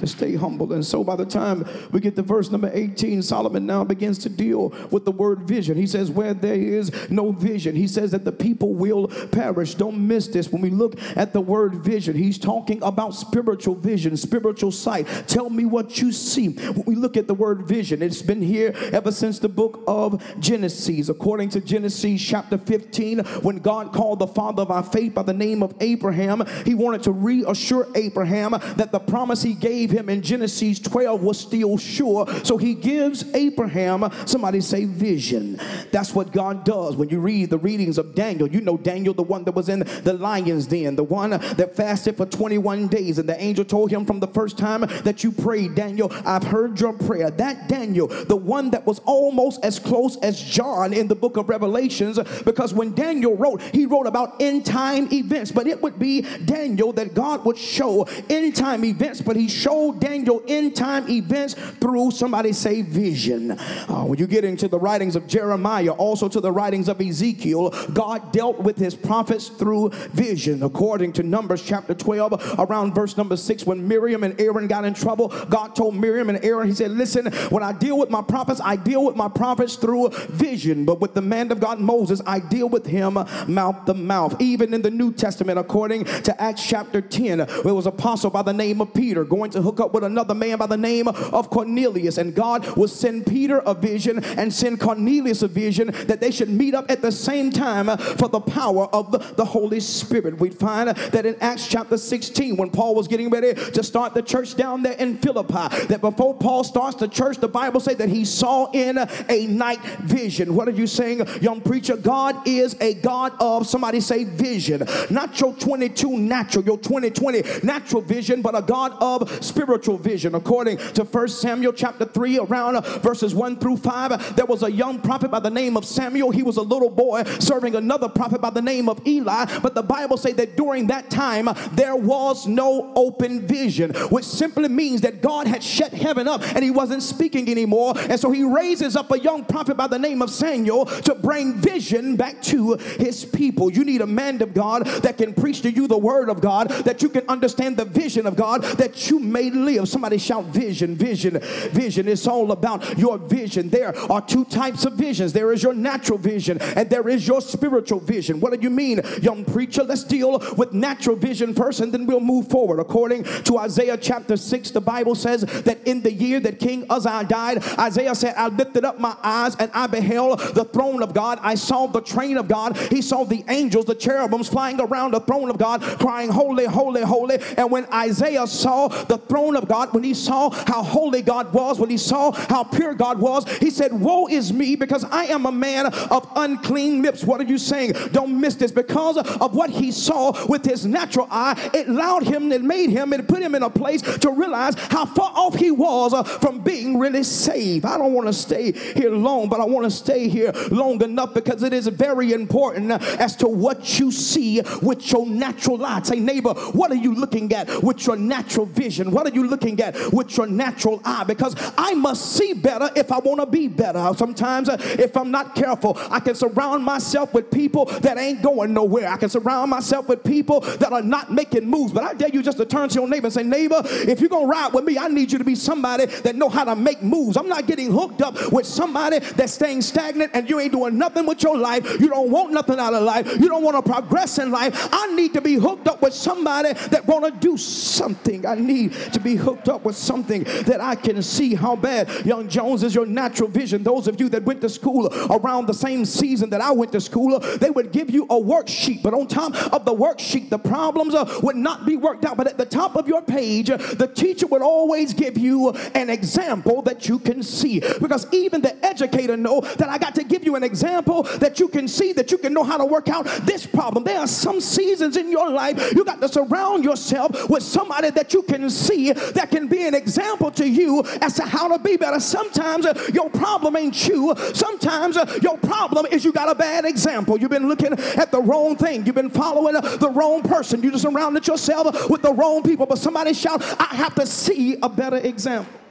stay 0.09 0.35
humble. 0.35 0.73
And 0.73 0.85
so 0.85 1.03
by 1.03 1.15
the 1.15 1.25
time 1.25 1.65
we 1.91 1.99
get 1.99 2.15
to 2.15 2.21
verse 2.21 2.51
number 2.51 2.71
18, 2.73 3.21
Solomon 3.21 3.65
now 3.65 3.83
begins 3.83 4.17
to 4.19 4.29
deal 4.29 4.69
with 4.91 5.05
the 5.05 5.11
word 5.11 5.41
vision. 5.41 5.77
He 5.77 5.87
says, 5.87 6.11
Where 6.11 6.33
there 6.33 6.55
is 6.55 6.91
no 7.09 7.31
vision, 7.31 7.75
he 7.75 7.87
says 7.87 8.11
that 8.11 8.25
the 8.25 8.31
people 8.31 8.73
will 8.73 9.07
perish. 9.07 9.75
Don't 9.75 10.07
miss 10.07 10.27
this. 10.27 10.49
When 10.49 10.61
we 10.61 10.69
look 10.69 10.99
at 11.15 11.33
the 11.33 11.41
word 11.41 11.75
vision, 11.75 12.15
he's 12.15 12.37
talking 12.37 12.81
about 12.83 13.15
spiritual 13.15 13.75
vision, 13.75 14.17
spiritual 14.17 14.71
sight. 14.71 15.07
Tell 15.27 15.49
me 15.49 15.65
what 15.65 16.01
you 16.01 16.11
see. 16.11 16.49
When 16.49 16.85
we 16.85 16.95
look 16.95 17.17
at 17.17 17.27
the 17.27 17.33
word 17.33 17.67
vision, 17.67 18.01
it's 18.01 18.21
been 18.21 18.41
here 18.41 18.73
ever 18.91 19.11
since 19.11 19.39
the 19.39 19.49
book 19.49 19.83
of 19.87 20.23
Genesis. 20.39 21.09
According 21.09 21.49
to 21.49 21.61
Genesis 21.61 22.21
chapter 22.21 22.57
15, 22.57 23.19
when 23.41 23.57
God 23.57 23.93
called 23.93 24.19
the 24.19 24.27
father 24.27 24.61
of 24.61 24.71
our 24.71 24.83
faith 24.83 25.13
by 25.13 25.23
the 25.23 25.33
name 25.33 25.63
of 25.63 25.73
Abraham, 25.79 26.43
he 26.65 26.73
wanted 26.73 27.03
to 27.03 27.11
reassure 27.11 27.87
Abraham 27.95 28.51
that 28.51 28.91
the 28.91 28.99
promise 28.99 29.41
he 29.41 29.53
gave 29.53 29.91
him 29.93 30.09
in 30.09 30.21
Genesis 30.21 30.79
12 30.79 31.21
was 31.21 31.39
still 31.39 31.77
sure. 31.77 32.27
So 32.43 32.57
he 32.57 32.73
gives 32.73 33.23
Abraham, 33.33 34.09
somebody 34.25 34.59
say 34.61 34.85
vision. 34.85 35.59
That's 35.91 36.13
what 36.13 36.31
God 36.31 36.65
does. 36.65 36.95
When 36.95 37.09
you 37.09 37.19
read 37.19 37.49
the 37.49 37.57
readings 37.57 37.97
of 37.97 38.15
Daniel, 38.15 38.47
you 38.47 38.61
know 38.61 38.77
Daniel, 38.77 39.13
the 39.13 39.23
one 39.23 39.43
that 39.45 39.53
was 39.53 39.69
in 39.69 39.79
the 39.79 40.13
lion's 40.13 40.67
den, 40.67 40.95
the 40.95 41.03
one 41.03 41.31
that 41.31 41.75
fasted 41.75 42.17
for 42.17 42.25
21 42.25 42.87
days. 42.87 43.19
And 43.19 43.29
the 43.29 43.41
angel 43.41 43.63
told 43.63 43.91
him 43.91 44.05
from 44.05 44.19
the 44.19 44.27
first 44.27 44.57
time 44.57 44.81
that 45.03 45.23
you 45.23 45.31
prayed, 45.31 45.75
Daniel, 45.75 46.11
I've 46.25 46.43
heard 46.43 46.79
your 46.79 46.93
prayer. 46.93 47.29
That 47.29 47.67
Daniel, 47.67 48.07
the 48.07 48.35
one 48.35 48.71
that 48.71 48.85
was 48.85 48.99
almost 49.05 49.63
as 49.63 49.79
close 49.79 50.17
as 50.17 50.41
John 50.41 50.93
in 50.93 51.07
the 51.07 51.15
book 51.15 51.37
of 51.37 51.49
Revelations, 51.49 52.19
because 52.43 52.73
when 52.73 52.93
Daniel 52.93 53.35
wrote, 53.35 53.61
he 53.61 53.85
wrote 53.85 54.07
about 54.07 54.41
end 54.41 54.65
time 54.65 55.11
events, 55.13 55.51
but 55.51 55.67
it 55.67 55.81
would 55.81 55.99
be 55.99 56.21
Daniel 56.45 56.91
that 56.93 57.13
God 57.13 57.45
would 57.45 57.57
show 57.57 58.03
end 58.29 58.55
time 58.55 58.83
events, 58.85 59.21
but 59.21 59.35
he 59.35 59.47
showed 59.47 59.72
showed 59.73 59.99
Daniel 59.99 60.43
end 60.47 60.75
time 60.75 61.09
events 61.09 61.55
through 61.55 62.11
somebody 62.11 62.53
say 62.53 62.83
vision. 62.83 63.51
Uh, 63.51 64.03
when 64.03 64.19
you 64.19 64.27
get 64.27 64.43
into 64.43 64.67
the 64.67 64.77
writings 64.77 65.15
of 65.15 65.25
Jeremiah, 65.27 65.91
also 65.91 66.29
to 66.29 66.39
the 66.39 66.51
writings 66.51 66.87
of 66.87 67.01
Ezekiel, 67.01 67.71
God 67.91 68.31
dealt 68.31 68.59
with 68.59 68.77
his 68.77 68.93
prophets 68.93 69.49
through 69.49 69.89
vision. 70.11 70.61
According 70.61 71.13
to 71.13 71.23
Numbers 71.23 71.63
chapter 71.63 71.95
12, 71.95 72.59
around 72.59 72.93
verse 72.93 73.17
number 73.17 73.35
6, 73.35 73.65
when 73.65 73.87
Miriam 73.87 74.23
and 74.23 74.39
Aaron 74.39 74.67
got 74.67 74.85
in 74.85 74.93
trouble, 74.93 75.29
God 75.49 75.75
told 75.75 75.95
Miriam 75.95 76.29
and 76.29 76.43
Aaron, 76.45 76.67
He 76.67 76.75
said, 76.75 76.91
Listen, 76.91 77.31
when 77.49 77.63
I 77.63 77.73
deal 77.73 77.97
with 77.97 78.11
my 78.11 78.21
prophets, 78.21 78.61
I 78.63 78.75
deal 78.75 79.03
with 79.03 79.15
my 79.15 79.27
prophets 79.27 79.75
through 79.75 80.09
vision. 80.29 80.85
But 80.85 81.01
with 81.01 81.15
the 81.15 81.21
man 81.21 81.51
of 81.51 81.59
God, 81.59 81.79
Moses, 81.79 82.21
I 82.27 82.39
deal 82.39 82.69
with 82.69 82.85
him 82.85 83.17
mouth 83.47 83.85
to 83.85 83.95
mouth. 83.95 84.39
Even 84.39 84.73
in 84.73 84.83
the 84.83 84.91
New 84.91 85.11
Testament, 85.11 85.57
according 85.57 86.05
to 86.05 86.41
Acts 86.41 86.63
chapter 86.63 87.01
10, 87.01 87.37
there 87.63 87.73
was 87.73 87.87
an 87.87 87.93
apostle 87.93 88.29
by 88.29 88.43
the 88.43 88.53
name 88.53 88.79
of 88.79 88.93
Peter 88.93 89.23
going 89.23 89.49
to 89.51 89.62
hook 89.63 89.79
up 89.79 89.93
with 89.93 90.03
another 90.03 90.35
man 90.35 90.57
by 90.57 90.67
the 90.67 90.77
name 90.77 91.07
of 91.07 91.49
Cornelius. 91.49 92.17
And 92.17 92.35
God 92.35 92.67
will 92.77 92.87
send 92.87 93.25
Peter 93.25 93.59
a 93.59 93.73
vision 93.73 94.23
and 94.23 94.53
send 94.53 94.79
Cornelius 94.79 95.41
a 95.41 95.47
vision 95.47 95.91
that 96.07 96.19
they 96.19 96.31
should 96.31 96.49
meet 96.49 96.73
up 96.75 96.89
at 96.89 97.01
the 97.01 97.11
same 97.11 97.51
time 97.51 97.97
for 97.97 98.27
the 98.27 98.39
power 98.39 98.85
of 98.93 99.11
the, 99.11 99.43
Holy 99.43 99.81
Spirit. 99.81 100.39
We 100.39 100.49
find 100.49 100.89
that 100.89 101.25
in 101.25 101.35
Acts 101.41 101.67
chapter 101.67 101.97
16, 101.97 102.55
when 102.55 102.69
Paul 102.69 102.95
was 102.95 103.07
getting 103.07 103.29
ready 103.29 103.53
to 103.53 103.83
start 103.83 104.13
the 104.13 104.21
church 104.21 104.55
down 104.55 104.81
there 104.81 104.93
in 104.93 105.17
Philippi, 105.17 105.85
that 105.87 105.99
before 106.01 106.33
Paul 106.33 106.63
starts 106.63 106.95
the 106.95 107.07
church, 107.07 107.37
the 107.37 107.47
Bible 107.47 107.79
says 107.81 107.97
that 107.97 108.09
he 108.09 108.25
saw 108.25 108.71
in 108.71 108.97
a 108.97 109.47
night 109.47 109.81
vision. 110.01 110.55
What 110.55 110.67
are 110.67 110.71
you 110.71 110.87
saying, 110.87 111.27
young 111.41 111.61
preacher? 111.61 111.97
God 111.97 112.47
is 112.47 112.75
a 112.79 112.93
God 112.95 113.33
of 113.39 113.67
somebody 113.67 113.99
say 113.99 114.23
vision, 114.23 114.87
not 115.09 115.39
your 115.39 115.53
22 115.53 116.17
natural, 116.17 116.63
your 116.63 116.77
2020 116.77 117.43
natural 117.63 118.01
vision, 118.01 118.41
but 118.41 118.57
a 118.57 118.61
God 118.61 118.93
of 119.01 119.43
spiritual 119.53 119.97
vision. 119.97 120.33
According 120.35 120.77
to 120.77 121.03
1 121.03 121.27
Samuel 121.27 121.73
chapter 121.73 122.05
3, 122.05 122.39
around 122.39 122.75
uh, 122.75 122.81
verses 122.99 123.35
1 123.35 123.59
through 123.59 123.77
5, 123.77 124.35
there 124.35 124.45
was 124.45 124.63
a 124.63 124.71
young 124.71 124.99
prophet 124.99 125.29
by 125.29 125.39
the 125.39 125.49
name 125.49 125.77
of 125.77 125.85
Samuel. 125.85 126.31
He 126.31 126.41
was 126.41 126.57
a 126.57 126.61
little 126.61 126.89
boy 126.89 127.23
serving 127.39 127.75
another 127.75 128.09
prophet 128.09 128.41
by 128.41 128.49
the 128.49 128.61
name 128.61 128.89
of 128.89 129.05
Eli. 129.05 129.45
But 129.61 129.75
the 129.75 129.83
Bible 129.83 130.17
says 130.17 130.35
that 130.35 130.57
during 130.57 130.87
that 130.87 131.09
time, 131.11 131.49
there 131.73 131.95
was 131.95 132.47
no 132.47 132.91
open 132.95 133.45
vision, 133.45 133.93
which 134.09 134.25
simply 134.25 134.69
means 134.69 135.01
that 135.01 135.21
God 135.21 135.45
had 135.45 135.63
shut 135.63 135.93
heaven 135.93 136.27
up 136.27 136.41
and 136.55 136.63
he 136.63 136.71
wasn't 136.71 137.03
speaking 137.03 137.49
anymore. 137.49 137.93
And 138.09 138.19
so 138.19 138.31
he 138.31 138.43
raises 138.43 138.95
up 138.95 139.11
a 139.11 139.19
young 139.19 139.45
prophet 139.45 139.77
by 139.77 139.87
the 139.87 139.99
name 139.99 140.21
of 140.21 140.31
Samuel 140.31 140.85
to 140.85 141.13
bring 141.13 141.53
vision 141.55 142.15
back 142.15 142.41
to 142.43 142.75
his 142.97 143.23
people. 143.23 143.71
You 143.71 143.85
need 143.85 144.01
a 144.01 144.07
man 144.07 144.41
of 144.41 144.53
God 144.53 144.85
that 145.03 145.17
can 145.17 145.33
preach 145.33 145.61
to 145.61 145.71
you 145.71 145.87
the 145.87 145.97
word 145.97 146.29
of 146.29 146.41
God, 146.41 146.69
that 146.69 147.01
you 147.03 147.09
can 147.09 147.23
understand 147.29 147.77
the 147.77 147.85
vision 147.85 148.25
of 148.25 148.35
God, 148.35 148.63
that 148.63 149.09
you 149.09 149.19
may 149.19 149.42
live. 149.49 149.87
Somebody 149.87 150.17
shout 150.17 150.45
vision, 150.45 150.95
vision, 150.95 151.39
vision. 151.71 152.07
It's 152.07 152.27
all 152.27 152.51
about 152.51 152.97
your 152.97 153.17
vision. 153.17 153.69
There 153.69 153.95
are 154.11 154.21
two 154.21 154.45
types 154.45 154.85
of 154.85 154.93
visions 154.93 155.33
there 155.33 155.51
is 155.51 155.63
your 155.63 155.73
natural 155.73 156.17
vision 156.17 156.59
and 156.61 156.89
there 156.89 157.07
is 157.09 157.27
your 157.27 157.41
spiritual 157.41 157.99
vision. 157.99 158.39
What 158.39 158.53
do 158.53 158.59
you 158.61 158.69
mean, 158.69 159.01
young 159.21 159.45
preacher? 159.45 159.83
Let's 159.83 160.03
deal 160.03 160.39
with 160.57 160.73
natural 160.73 161.15
vision 161.15 161.53
first 161.53 161.79
and 161.79 161.93
then 161.93 162.05
we'll 162.05 162.19
move 162.19 162.49
forward. 162.49 162.79
According 162.79 163.23
to 163.23 163.57
Isaiah 163.57 163.97
chapter 163.97 164.37
6, 164.37 164.71
the 164.71 164.81
Bible 164.81 165.15
says 165.15 165.41
that 165.41 165.85
in 165.87 166.01
the 166.01 166.11
year 166.11 166.39
that 166.41 166.59
King 166.59 166.85
Uzziah 166.89 167.25
died, 167.25 167.63
Isaiah 167.79 168.15
said, 168.15 168.35
I 168.35 168.47
lifted 168.47 168.85
up 168.85 168.99
my 168.99 169.15
eyes 169.23 169.55
and 169.57 169.71
I 169.73 169.87
beheld 169.87 170.39
the 170.39 170.65
throne 170.65 171.03
of 171.03 171.13
God. 171.13 171.39
I 171.41 171.55
saw 171.55 171.87
the 171.87 172.01
train 172.01 172.37
of 172.37 172.47
God. 172.47 172.77
He 172.77 173.01
saw 173.01 173.23
the 173.23 173.43
angels, 173.47 173.85
the 173.85 173.95
cherubims 173.95 174.49
flying 174.49 174.79
around 174.79 175.11
the 175.11 175.19
throne 175.19 175.49
of 175.49 175.57
God, 175.57 175.81
crying, 175.81 176.29
Holy, 176.29 176.65
holy, 176.65 177.01
holy. 177.01 177.39
And 177.57 177.71
when 177.71 177.85
Isaiah 177.93 178.47
saw 178.47 178.87
the 178.87 179.17
throne 179.33 179.55
of 179.55 179.67
God, 179.67 179.91
when 179.95 180.03
he 180.03 180.13
saw 180.13 180.51
how 180.51 180.83
holy 180.83 181.23
God 181.23 181.51
was, 181.53 181.79
when 181.79 181.89
he 181.89 181.97
saw 181.97 182.31
how 182.31 182.63
pure 182.63 182.93
God 182.93 183.17
was, 183.17 183.49
he 183.57 183.71
said, 183.71 183.91
Woe 183.91 184.27
is 184.27 184.53
me 184.53 184.75
because 184.75 185.03
I 185.05 185.23
am 185.25 185.47
a 185.47 185.51
man 185.51 185.87
of 185.87 186.31
unclean 186.35 187.01
lips. 187.01 187.23
What 187.23 187.41
are 187.41 187.45
you 187.45 187.57
saying? 187.57 187.93
Don't 188.11 188.39
miss 188.39 188.53
this. 188.53 188.71
Because 188.71 189.17
of 189.17 189.55
what 189.55 189.71
he 189.71 189.91
saw 189.91 190.45
with 190.45 190.63
his 190.63 190.85
natural 190.85 191.27
eye, 191.31 191.59
it 191.73 191.87
allowed 191.87 192.27
him, 192.27 192.51
it 192.51 192.61
made 192.61 192.91
him, 192.91 193.11
it 193.11 193.27
put 193.27 193.41
him 193.41 193.55
in 193.55 193.63
a 193.63 193.71
place 193.71 194.03
to 194.03 194.29
realize 194.29 194.75
how 194.75 195.03
far 195.03 195.31
off 195.33 195.55
he 195.55 195.71
was 195.71 196.13
uh, 196.13 196.21
from 196.21 196.59
being 196.59 196.99
really 196.99 197.23
saved. 197.23 197.85
I 197.85 197.97
don't 197.97 198.13
want 198.13 198.27
to 198.27 198.33
stay 198.33 198.71
here 198.71 199.09
long, 199.09 199.49
but 199.49 199.59
I 199.59 199.65
want 199.65 199.85
to 199.85 199.91
stay 199.91 200.27
here 200.27 200.53
long 200.69 201.01
enough 201.01 201.33
because 201.33 201.63
it 201.63 201.73
is 201.73 201.87
very 201.87 202.33
important 202.33 202.91
as 202.91 203.35
to 203.37 203.47
what 203.47 203.97
you 203.97 204.11
see 204.11 204.61
with 204.83 205.11
your 205.11 205.25
natural 205.25 205.77
light. 205.77 206.05
Say, 206.05 206.19
neighbor, 206.19 206.53
what 206.53 206.91
are 206.91 207.01
you 207.01 207.15
looking 207.15 207.51
at 207.51 207.81
with 207.81 208.05
your 208.05 208.15
natural 208.15 208.67
vision? 208.67 209.09
What 209.09 209.22
are 209.27 209.33
you 209.33 209.47
looking 209.47 209.79
at 209.81 210.11
with 210.11 210.35
your 210.37 210.47
natural 210.47 211.01
eye? 211.03 211.23
Because 211.23 211.55
I 211.77 211.93
must 211.93 212.33
see 212.33 212.53
better 212.53 212.89
if 212.95 213.11
I 213.11 213.19
want 213.19 213.39
to 213.39 213.45
be 213.45 213.67
better. 213.67 214.11
Sometimes, 214.17 214.69
uh, 214.69 214.77
if 214.79 215.15
I'm 215.17 215.31
not 215.31 215.55
careful, 215.55 215.97
I 216.09 216.19
can 216.19 216.35
surround 216.35 216.83
myself 216.83 217.33
with 217.33 217.51
people 217.51 217.85
that 217.85 218.17
ain't 218.17 218.41
going 218.41 218.73
nowhere. 218.73 219.09
I 219.09 219.17
can 219.17 219.29
surround 219.29 219.69
myself 219.71 220.07
with 220.07 220.23
people 220.23 220.61
that 220.61 220.91
are 220.91 221.01
not 221.01 221.31
making 221.31 221.65
moves. 221.65 221.93
But 221.93 222.03
I 222.03 222.13
dare 222.13 222.29
you 222.29 222.43
just 222.43 222.57
to 222.57 222.65
turn 222.65 222.89
to 222.89 222.95
your 222.95 223.07
neighbor 223.07 223.27
and 223.27 223.33
say, 223.33 223.43
neighbor, 223.43 223.81
if 223.85 224.19
you're 224.19 224.29
going 224.29 224.45
to 224.45 224.51
ride 224.51 224.73
with 224.73 224.85
me, 224.85 224.97
I 224.97 225.07
need 225.07 225.31
you 225.31 225.37
to 225.37 225.43
be 225.43 225.55
somebody 225.55 226.05
that 226.05 226.35
know 226.35 226.49
how 226.49 226.63
to 226.63 226.75
make 226.75 227.01
moves. 227.01 227.37
I'm 227.37 227.47
not 227.47 227.67
getting 227.67 227.91
hooked 227.91 228.21
up 228.21 228.51
with 228.51 228.65
somebody 228.65 229.19
that's 229.19 229.53
staying 229.53 229.81
stagnant 229.81 230.31
and 230.33 230.49
you 230.49 230.59
ain't 230.59 230.71
doing 230.71 230.97
nothing 230.97 231.25
with 231.25 231.43
your 231.43 231.57
life. 231.57 231.99
You 231.99 232.09
don't 232.09 232.29
want 232.29 232.51
nothing 232.51 232.79
out 232.79 232.93
of 232.93 233.03
life. 233.03 233.39
You 233.39 233.47
don't 233.47 233.63
want 233.63 233.83
to 233.83 233.91
progress 233.91 234.39
in 234.39 234.51
life. 234.51 234.89
I 234.91 235.13
need 235.15 235.33
to 235.33 235.41
be 235.41 235.55
hooked 235.55 235.87
up 235.87 236.01
with 236.01 236.13
somebody 236.13 236.73
that 236.73 237.05
want 237.07 237.25
to 237.25 237.31
do 237.31 237.57
something. 237.57 238.45
I 238.45 238.55
need 238.55 238.93
to 239.13 239.19
be 239.19 239.35
hooked 239.35 239.69
up 239.69 239.83
with 239.83 239.95
something 239.95 240.43
that 240.43 240.81
I 240.81 240.95
can 240.95 241.21
see 241.21 241.55
how 241.55 241.75
bad. 241.75 242.09
Young 242.25 242.47
Jones 242.47 242.83
is 242.83 242.93
your 242.93 243.05
natural 243.05 243.49
vision. 243.49 243.83
Those 243.83 244.07
of 244.07 244.19
you 244.19 244.29
that 244.29 244.43
went 244.43 244.61
to 244.61 244.69
school 244.69 245.07
around 245.29 245.67
the 245.67 245.73
same 245.73 246.05
season 246.05 246.49
that 246.51 246.61
I 246.61 246.71
went 246.71 246.91
to 246.93 247.01
school, 247.01 247.39
they 247.39 247.69
would 247.69 247.91
give 247.91 248.09
you 248.09 248.23
a 248.25 248.35
worksheet. 248.35 249.03
But 249.03 249.13
on 249.13 249.27
top 249.27 249.55
of 249.73 249.85
the 249.85 249.93
worksheet, 249.93 250.49
the 250.49 250.59
problems 250.59 251.15
uh, 251.15 251.39
would 251.41 251.55
not 251.55 251.85
be 251.85 251.95
worked 251.95 252.25
out. 252.25 252.37
But 252.37 252.47
at 252.47 252.57
the 252.57 252.65
top 252.65 252.95
of 252.95 253.07
your 253.07 253.21
page, 253.21 253.69
uh, 253.69 253.77
the 253.77 254.07
teacher 254.07 254.47
would 254.47 254.61
always 254.61 255.13
give 255.13 255.37
you 255.37 255.69
an 255.95 256.09
example 256.09 256.81
that 256.83 257.07
you 257.07 257.19
can 257.19 257.43
see. 257.43 257.79
Because 257.79 258.27
even 258.31 258.61
the 258.61 258.83
educator 258.85 259.37
know 259.37 259.61
that 259.61 259.89
I 259.89 259.97
got 259.97 260.15
to 260.15 260.23
give 260.23 260.43
you 260.43 260.55
an 260.55 260.63
example 260.63 261.23
that 261.23 261.59
you 261.59 261.67
can 261.67 261.87
see, 261.87 262.13
that 262.13 262.31
you 262.31 262.37
can 262.37 262.53
know 262.53 262.63
how 262.63 262.77
to 262.77 262.85
work 262.85 263.09
out 263.09 263.25
this 263.43 263.65
problem. 263.65 264.03
There 264.03 264.19
are 264.19 264.27
some 264.27 264.59
seasons 264.61 265.17
in 265.17 265.31
your 265.31 265.49
life 265.49 265.93
you 265.93 266.03
got 266.03 266.21
to 266.21 266.27
surround 266.29 266.83
yourself 266.83 267.49
with 267.49 267.63
somebody 267.63 268.09
that 268.11 268.33
you 268.33 268.41
can 268.43 268.69
see 268.69 269.02
that 269.11 269.49
can 269.51 269.67
be 269.67 269.85
an 269.85 269.93
example 269.93 270.51
to 270.51 270.67
you 270.67 271.03
as 271.21 271.35
to 271.35 271.43
how 271.43 271.67
to 271.67 271.81
be 271.81 271.97
better. 271.97 272.19
Sometimes 272.19 272.85
uh, 272.85 272.93
your 273.13 273.29
problem 273.29 273.75
ain't 273.75 274.07
you. 274.07 274.33
Sometimes 274.53 275.17
uh, 275.17 275.39
your 275.41 275.57
problem 275.57 276.05
is 276.07 276.23
you 276.23 276.31
got 276.31 276.49
a 276.49 276.55
bad 276.55 276.85
example. 276.85 277.37
You've 277.39 277.49
been 277.49 277.67
looking 277.67 277.93
at 277.93 278.31
the 278.31 278.41
wrong 278.41 278.75
thing. 278.75 279.05
You've 279.05 279.15
been 279.15 279.29
following 279.29 279.75
uh, 279.75 279.81
the 279.81 280.09
wrong 280.09 280.41
person. 280.41 280.81
You 280.81 280.91
just 280.91 281.03
surrounded 281.03 281.47
yourself 281.47 282.09
with 282.09 282.21
the 282.21 282.33
wrong 282.33 282.63
people. 282.63 282.85
But 282.85 282.97
somebody 282.97 283.33
shout, 283.33 283.61
I 283.79 283.95
have 283.95 284.15
to 284.15 284.25
see 284.25 284.77
a 284.81 284.89
better 284.89 285.17
example. 285.17 285.82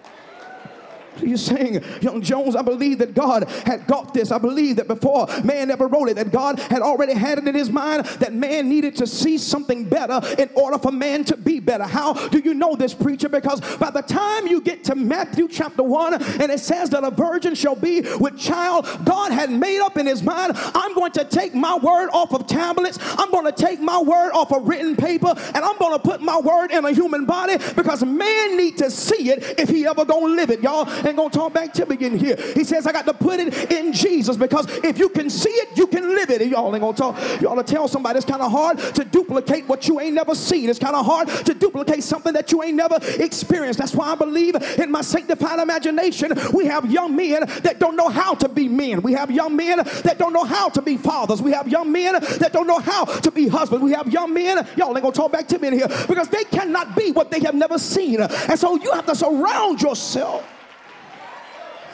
You're 1.21 1.37
saying, 1.37 1.83
Young 2.00 2.23
Jones, 2.23 2.57
I 2.57 2.62
believe 2.62 2.99
that 2.99 3.14
God 3.14 3.49
had 3.66 3.87
got 3.87 4.14
this. 4.14 4.31
I 4.31 4.38
believe 4.38 4.76
that 4.76 4.88
before 4.88 5.26
man 5.45 5.71
ever 5.71 5.87
wrote 5.87 6.09
it, 6.09 6.16
that 6.16 6.33
God 6.33 6.59
had 6.59 6.83
already 6.83 7.14
had 7.14 7.38
it 7.38 7.47
in 7.47 7.54
his 7.54 7.71
mind 7.71 8.04
that 8.04 8.33
man 8.33 8.69
needed 8.69 8.97
to 8.97 9.07
see 9.07 9.38
something 9.38 9.88
better 9.88 10.21
in 10.38 10.50
order 10.54 10.78
for 10.78 10.92
man 10.92 11.25
to 11.25 11.37
be 11.37 11.61
better. 11.61 11.85
How 11.85 12.14
do 12.28 12.38
you 12.38 12.54
know 12.54 12.75
this, 12.75 12.95
preacher? 12.95 13.28
Because 13.28 13.61
by 13.76 13.90
the 13.90 14.02
time 14.02 14.47
you 14.47 14.61
get 14.61 14.85
to 14.85 14.95
Matthew 14.95 15.49
chapter 15.49 15.83
1, 15.83 16.14
and 16.14 16.52
it 16.52 16.61
says 16.61 16.90
that 16.90 17.04
a 17.04 17.11
virgin 17.11 17.54
shall 17.54 17.76
be 17.76 18.00
with 18.19 18.38
child, 18.38 18.87
God 19.04 19.33
had 19.33 19.50
made 19.50 19.81
up 19.81 19.97
in 19.97 20.07
his 20.07 20.23
mind, 20.23 20.52
I'm 20.57 20.95
going 20.95 21.12
to 21.12 21.25
take 21.25 21.54
my 21.54 21.76
word 21.76 22.09
off 22.12 22.33
of 22.33 22.47
tablets, 22.47 22.99
I'm 23.19 23.31
going 23.31 23.47
to 23.47 23.52
take 23.52 23.81
my 23.81 24.00
word 24.00 24.33
off 24.33 24.52
of 24.52 24.69
written 24.69 24.97
paper, 24.97 25.35
and 25.54 25.64
I'm 25.64 25.78
going 25.78 25.92
to 25.92 25.99
put 25.99 26.21
my 26.21 26.38
word 26.38 26.71
in 26.71 26.85
a 26.85 26.92
human 26.92 27.26
body 27.26 27.57
because 27.75 28.04
man 28.04 28.57
need 28.57 28.78
to 28.78 28.90
see 28.90 29.31
it 29.31 29.59
if 29.59 29.69
he 29.69 29.87
ever 29.87 30.04
gonna 30.04 30.26
live 30.26 30.50
it. 30.50 30.61
Y'all 30.61 30.85
ain't 31.06 31.16
gonna 31.16 31.30
talk 31.30 31.52
back 31.52 31.73
to 31.75 31.87
me 31.87 31.97
in 32.00 32.16
here. 32.18 32.37
He 32.54 32.64
says, 32.64 32.87
I 32.87 32.92
got 32.92 33.06
to 33.06 33.14
put 33.14 33.40
it 33.40 33.71
in 33.71 33.92
Jesus 33.92 34.37
because 34.37 34.66
if 34.85 34.99
you 34.99 35.09
can 35.09 35.30
see 35.30 35.50
it, 35.50 35.76
you 35.76 35.87
can 35.87 36.14
live 36.14 36.30
it. 36.30 36.47
y'all 36.47 36.75
ain't 36.75 36.82
gonna 36.82 36.97
talk. 36.97 37.16
Ought 37.44 37.54
to 37.56 37.62
tell 37.62 37.88
somebody 37.88 38.18
it's 38.18 38.26
kind 38.26 38.42
of 38.42 38.50
hard 38.50 38.78
to 38.78 39.04
duplicate 39.04 39.66
what 39.68 39.88
you 39.88 40.00
ain't 40.00 40.14
never 40.14 40.35
seen. 40.35 40.68
It's 40.68 40.78
kind 40.78 40.97
of 40.97 41.04
hard 41.04 41.28
to 41.28 41.54
duplicate 41.54 42.02
something 42.02 42.32
that 42.32 42.52
you 42.52 42.62
ain't 42.62 42.76
never 42.76 42.99
experienced. 43.18 43.78
That's 43.78 43.94
why 43.94 44.12
I 44.12 44.14
believe 44.14 44.56
in 44.78 44.90
my 44.90 45.02
sanctified 45.02 45.59
imagination. 45.59 46.32
We 46.52 46.66
have 46.66 46.90
young 46.90 47.16
men 47.16 47.44
that 47.62 47.78
don't 47.78 47.97
know 47.97 48.09
how 48.09 48.35
to 48.35 48.49
be 48.49 48.68
men. 48.68 49.02
We 49.02 49.12
have 49.12 49.30
young 49.30 49.56
men 49.56 49.78
that 49.78 50.18
don't 50.18 50.32
know 50.32 50.44
how 50.44 50.68
to 50.71 50.82
be 50.82 50.97
fathers. 50.97 51.42
We 51.42 51.52
have 51.52 51.68
young 51.68 51.90
men 51.92 52.14
that 52.14 52.52
don't 52.52 52.66
know 52.66 52.78
how 52.78 53.04
to 53.04 53.30
be 53.30 53.49
husbands. 53.49 53.85
We 53.85 53.92
have 53.92 54.12
young 54.12 54.32
men, 54.32 54.66
y'all 54.76 54.88
ain't 54.88 55.02
gonna 55.02 55.12
talk 55.12 55.32
back 55.32 55.49
to 55.49 55.59
me 55.59 55.68
in 55.68 55.75
here 55.75 55.88
because 56.09 56.28
they 56.28 56.44
cannot 56.44 56.97
be 56.97 57.12
what 57.12 57.30
they 57.30 57.40
have 57.40 57.54
never 57.54 57.78
seen. 57.78 58.21
And 58.21 58.59
so 58.59 58.76
you 58.76 58.92
have 58.92 59.06
to 59.06 59.14
surround 59.14 59.82
yourself 59.82 60.47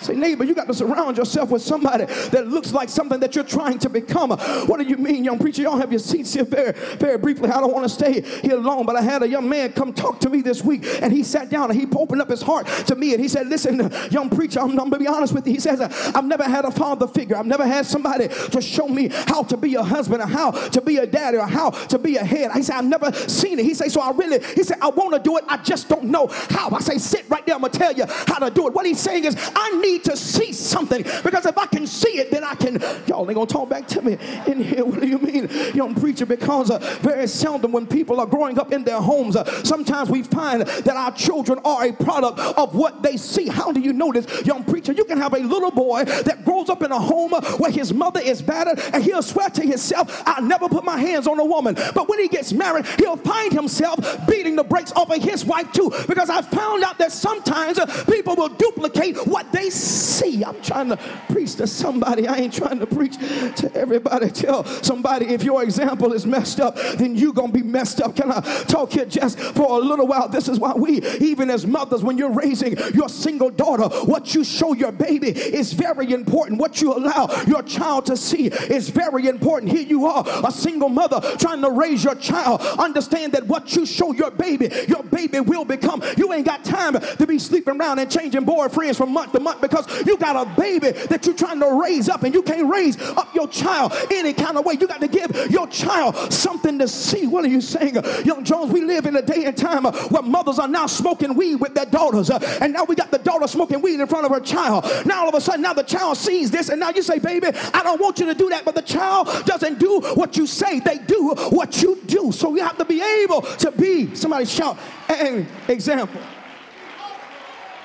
Say, 0.00 0.14
neighbor, 0.14 0.44
you 0.44 0.54
got 0.54 0.66
to 0.68 0.74
surround 0.74 1.16
yourself 1.16 1.50
with 1.50 1.62
somebody 1.62 2.04
that 2.04 2.48
looks 2.48 2.72
like 2.72 2.88
something 2.88 3.20
that 3.20 3.34
you're 3.34 3.44
trying 3.44 3.78
to 3.80 3.88
become. 3.88 4.30
What 4.30 4.78
do 4.78 4.84
you 4.84 4.96
mean, 4.96 5.24
young 5.24 5.38
preacher? 5.38 5.62
Y'all 5.62 5.78
have 5.78 5.92
your 5.92 5.98
seats 5.98 6.34
here 6.34 6.44
very, 6.44 6.72
very 6.98 7.18
briefly. 7.18 7.50
I 7.50 7.60
don't 7.60 7.72
want 7.72 7.84
to 7.84 7.88
stay 7.88 8.20
here 8.20 8.56
long, 8.56 8.86
but 8.86 8.96
I 8.96 9.02
had 9.02 9.22
a 9.22 9.28
young 9.28 9.48
man 9.48 9.72
come 9.72 9.92
talk 9.92 10.20
to 10.20 10.30
me 10.30 10.40
this 10.40 10.62
week, 10.62 10.84
and 11.02 11.12
he 11.12 11.22
sat 11.22 11.50
down 11.50 11.70
and 11.70 11.78
he 11.78 11.86
opened 11.96 12.22
up 12.22 12.30
his 12.30 12.42
heart 12.42 12.66
to 12.86 12.94
me, 12.94 13.12
and 13.12 13.20
he 13.20 13.28
said, 13.28 13.48
Listen, 13.48 13.90
young 14.10 14.30
preacher, 14.30 14.60
I'm, 14.60 14.70
I'm 14.70 14.76
going 14.76 14.92
to 14.92 14.98
be 14.98 15.06
honest 15.06 15.32
with 15.32 15.46
you. 15.46 15.54
He 15.54 15.60
says, 15.60 15.80
I've 15.80 16.24
never 16.24 16.44
had 16.44 16.64
a 16.64 16.70
father 16.70 17.06
figure. 17.06 17.36
I've 17.36 17.46
never 17.46 17.66
had 17.66 17.86
somebody 17.86 18.28
to 18.28 18.60
show 18.60 18.88
me 18.88 19.08
how 19.08 19.42
to 19.44 19.56
be 19.56 19.74
a 19.74 19.82
husband 19.82 20.22
or 20.22 20.26
how 20.26 20.50
to 20.50 20.80
be 20.80 20.98
a 20.98 21.06
daddy 21.06 21.38
or 21.38 21.46
how 21.46 21.70
to 21.70 21.98
be 21.98 22.16
a 22.16 22.24
head. 22.24 22.52
He 22.52 22.62
said, 22.62 22.76
I've 22.76 22.84
never 22.84 23.12
seen 23.12 23.58
it. 23.58 23.64
He 23.64 23.74
said, 23.74 23.90
So 23.90 24.00
I 24.00 24.10
really, 24.12 24.44
he 24.54 24.62
said, 24.62 24.78
I 24.80 24.88
want 24.88 25.14
to 25.14 25.20
do 25.20 25.36
it. 25.38 25.44
I 25.48 25.56
just 25.58 25.88
don't 25.88 26.04
know 26.04 26.28
how. 26.50 26.70
I 26.70 26.80
say, 26.80 26.98
Sit 26.98 27.28
right 27.28 27.44
there. 27.46 27.54
I'm 27.54 27.60
going 27.62 27.72
to 27.72 27.78
tell 27.78 27.92
you 27.92 28.04
how 28.06 28.38
to 28.38 28.50
do 28.50 28.68
it. 28.68 28.74
What 28.74 28.86
he's 28.86 29.00
saying 29.00 29.24
is, 29.24 29.36
I 29.54 29.80
need 29.80 29.87
need 29.92 30.04
to 30.04 30.16
see 30.16 30.52
something 30.52 31.02
because 31.22 31.46
if 31.46 31.56
I 31.56 31.66
can 31.66 31.86
see 31.86 32.18
it, 32.18 32.30
then 32.30 32.44
I 32.44 32.54
can. 32.54 32.80
Y'all 33.06 33.28
ain't 33.28 33.34
gonna 33.34 33.46
talk 33.46 33.68
back 33.68 33.86
to 33.88 34.02
me 34.02 34.18
in 34.46 34.62
here. 34.62 34.84
What 34.88 35.00
do 35.00 35.06
you 35.06 35.18
mean, 35.18 35.48
young 35.74 35.94
preacher? 35.94 36.24
Because 36.24 36.70
uh, 36.70 36.78
very 37.02 37.26
seldom 37.26 37.72
when 37.72 37.86
people 37.86 38.20
are 38.20 38.26
growing 38.26 38.58
up 38.58 38.72
in 38.72 38.84
their 38.84 39.00
homes, 39.00 39.36
uh, 39.36 39.44
sometimes 39.62 40.08
we 40.08 40.22
find 40.22 40.62
that 40.62 40.96
our 40.96 41.12
children 41.12 41.60
are 41.64 41.86
a 41.86 41.92
product 41.92 42.38
of 42.38 42.74
what 42.74 43.02
they 43.02 43.16
see. 43.16 43.48
How 43.48 43.70
do 43.70 43.80
you 43.80 43.92
know 43.92 44.10
this, 44.12 44.46
young 44.46 44.64
preacher? 44.64 44.92
You 44.92 45.04
can 45.04 45.18
have 45.18 45.34
a 45.34 45.38
little 45.38 45.70
boy 45.70 46.04
that 46.04 46.44
grows 46.44 46.68
up 46.68 46.82
in 46.82 46.90
a 46.90 46.98
home 46.98 47.32
where 47.58 47.70
his 47.70 47.92
mother 47.92 48.20
is 48.20 48.40
battered 48.40 48.80
and 48.92 49.04
he'll 49.04 49.22
swear 49.22 49.50
to 49.50 49.62
himself, 49.62 50.22
I'll 50.26 50.42
never 50.42 50.68
put 50.68 50.84
my 50.84 50.98
hands 50.98 51.26
on 51.26 51.38
a 51.38 51.44
woman. 51.44 51.74
But 51.94 52.08
when 52.08 52.18
he 52.18 52.28
gets 52.28 52.52
married, 52.52 52.86
he'll 52.98 53.16
find 53.16 53.52
himself 53.52 54.26
beating 54.26 54.56
the 54.56 54.64
brakes 54.64 54.92
off 54.92 55.10
of 55.10 55.22
his 55.22 55.44
wife 55.44 55.70
too. 55.72 55.92
Because 56.08 56.30
I 56.30 56.42
found 56.42 56.82
out 56.82 56.98
that 56.98 57.12
sometimes 57.12 57.78
uh, 57.78 57.86
people 58.04 58.36
will 58.36 58.48
duplicate 58.48 59.26
what 59.26 59.52
they 59.52 59.70
Sí, 60.18 60.27
I'm 60.44 60.60
trying 60.62 60.88
to 60.88 60.98
preach 61.30 61.56
to 61.56 61.66
somebody. 61.66 62.26
I 62.26 62.36
ain't 62.36 62.54
trying 62.54 62.78
to 62.80 62.86
preach 62.86 63.16
to 63.16 63.70
everybody. 63.74 64.30
Tell 64.30 64.64
somebody 64.82 65.26
if 65.26 65.42
your 65.42 65.62
example 65.62 66.12
is 66.12 66.26
messed 66.26 66.60
up, 66.60 66.76
then 66.96 67.16
you're 67.16 67.32
going 67.32 67.52
to 67.52 67.58
be 67.58 67.64
messed 67.64 68.00
up. 68.00 68.16
Can 68.16 68.30
I 68.30 68.40
talk 68.64 68.92
here 68.92 69.04
just 69.04 69.38
for 69.38 69.78
a 69.78 69.82
little 69.82 70.06
while? 70.06 70.28
This 70.28 70.48
is 70.48 70.58
why 70.58 70.72
we, 70.74 71.04
even 71.18 71.50
as 71.50 71.66
mothers, 71.66 72.02
when 72.02 72.18
you're 72.18 72.32
raising 72.32 72.76
your 72.94 73.08
single 73.08 73.50
daughter, 73.50 73.88
what 74.04 74.34
you 74.34 74.44
show 74.44 74.72
your 74.74 74.92
baby 74.92 75.28
is 75.30 75.72
very 75.72 76.12
important. 76.12 76.60
What 76.60 76.80
you 76.80 76.92
allow 76.92 77.28
your 77.46 77.62
child 77.62 78.06
to 78.06 78.16
see 78.16 78.46
is 78.46 78.90
very 78.90 79.28
important. 79.28 79.72
Here 79.72 79.86
you 79.86 80.06
are, 80.06 80.24
a 80.44 80.50
single 80.50 80.88
mother 80.88 81.20
trying 81.38 81.62
to 81.62 81.70
raise 81.70 82.04
your 82.04 82.14
child. 82.16 82.60
Understand 82.78 83.32
that 83.32 83.46
what 83.46 83.74
you 83.76 83.86
show 83.86 84.12
your 84.12 84.30
baby, 84.30 84.70
your 84.88 85.02
baby 85.02 85.40
will 85.40 85.64
become. 85.64 86.02
You 86.16 86.32
ain't 86.32 86.46
got 86.46 86.64
time 86.64 86.94
to 86.94 87.26
be 87.26 87.38
sleeping 87.38 87.80
around 87.80 87.98
and 87.98 88.10
changing 88.10 88.44
boyfriends 88.44 88.96
from 88.96 89.12
month 89.12 89.32
to 89.32 89.40
month 89.40 89.60
because 89.60 89.86
you 90.06 90.16
got 90.16 90.27
a 90.36 90.46
baby 90.56 90.90
that 90.90 91.26
you're 91.26 91.34
trying 91.34 91.60
to 91.60 91.80
raise 91.80 92.08
up 92.08 92.22
and 92.22 92.34
you 92.34 92.42
can't 92.42 92.68
raise 92.70 93.00
up 93.00 93.34
your 93.34 93.48
child 93.48 93.92
any 94.10 94.32
kind 94.32 94.56
of 94.56 94.64
way. 94.64 94.74
You 94.80 94.86
got 94.86 95.00
to 95.00 95.08
give 95.08 95.50
your 95.50 95.66
child 95.68 96.32
something 96.32 96.78
to 96.78 96.88
see. 96.88 97.26
What 97.26 97.44
are 97.44 97.48
you 97.48 97.60
saying? 97.60 97.94
Young 98.24 98.44
Jones, 98.44 98.72
we 98.72 98.82
live 98.82 99.06
in 99.06 99.16
a 99.16 99.22
day 99.22 99.44
and 99.44 99.56
time 99.56 99.84
where 99.84 100.22
mothers 100.22 100.58
are 100.58 100.68
now 100.68 100.86
smoking 100.86 101.34
weed 101.34 101.56
with 101.56 101.74
their 101.74 101.86
daughters. 101.86 102.30
Uh, 102.30 102.38
and 102.60 102.72
now 102.72 102.84
we 102.84 102.94
got 102.94 103.10
the 103.10 103.18
daughter 103.18 103.46
smoking 103.46 103.80
weed 103.80 104.00
in 104.00 104.06
front 104.06 104.24
of 104.24 104.32
her 104.32 104.40
child. 104.40 104.84
Now 105.06 105.22
all 105.22 105.28
of 105.28 105.34
a 105.34 105.40
sudden, 105.40 105.62
now 105.62 105.74
the 105.74 105.82
child 105.82 106.16
sees 106.16 106.50
this 106.50 106.68
and 106.68 106.80
now 106.80 106.90
you 106.90 107.02
say, 107.02 107.18
baby, 107.18 107.48
I 107.74 107.82
don't 107.82 108.00
want 108.00 108.18
you 108.18 108.26
to 108.26 108.34
do 108.34 108.48
that. 108.50 108.64
But 108.64 108.74
the 108.74 108.82
child 108.82 109.28
doesn't 109.44 109.78
do 109.78 110.00
what 110.14 110.36
you 110.36 110.46
say. 110.46 110.80
They 110.80 110.98
do 110.98 111.34
what 111.50 111.82
you 111.82 112.00
do. 112.06 112.32
So 112.32 112.54
you 112.54 112.62
have 112.62 112.78
to 112.78 112.84
be 112.84 113.02
able 113.22 113.42
to 113.42 113.70
be, 113.72 114.14
somebody 114.14 114.44
shout, 114.44 114.78
an 115.08 115.46
example. 115.68 116.20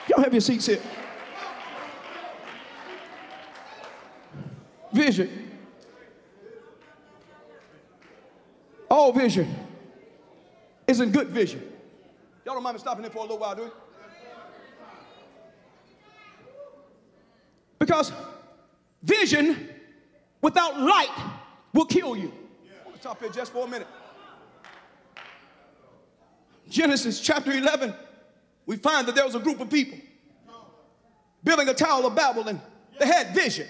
Y'all 0.08 0.24
have 0.24 0.34
your 0.34 0.42
seats 0.42 0.66
here. 0.66 0.80
Vision. 4.94 5.52
All 8.90 9.12
vision 9.12 9.54
isn't 10.88 11.12
good 11.12 11.30
vision. 11.30 11.62
Y'all 12.46 12.54
don't 12.54 12.64
mind 12.64 12.76
me 12.76 12.80
stopping 12.80 13.04
here 13.04 13.12
for 13.12 13.20
a 13.20 13.22
little 13.22 13.40
while, 13.40 13.56
do 13.56 13.64
you? 13.64 13.72
Because 17.80 18.12
vision 19.02 19.70
without 20.42 20.80
light 20.80 21.10
will 21.74 21.86
kill 21.86 22.16
you. 22.16 22.32
Let's 22.86 23.02
stop 23.02 23.20
here 23.20 23.30
just 23.30 23.52
for 23.52 23.66
a 23.66 23.70
minute. 23.70 23.88
Genesis 26.70 27.20
chapter 27.20 27.52
11, 27.52 27.94
we 28.66 28.78
find 28.78 29.08
that 29.08 29.16
there 29.16 29.26
was 29.26 29.36
a 29.36 29.40
group 29.40 29.60
of 29.60 29.70
people 29.70 29.98
building 31.44 31.68
a 31.68 31.74
Tower 31.74 32.06
of 32.06 32.16
Babel 32.16 32.48
and 32.48 32.60
they 33.00 33.06
had 33.06 33.34
vision, 33.34 33.68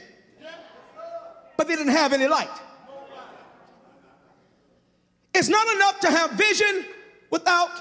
but 1.57 1.67
they 1.67 1.75
didn't 1.75 1.93
have 1.93 2.13
any 2.13 2.27
light. 2.27 2.49
It's 5.33 5.49
not 5.49 5.67
enough 5.75 5.99
to 6.01 6.11
have 6.11 6.31
vision 6.31 6.85
without 7.29 7.71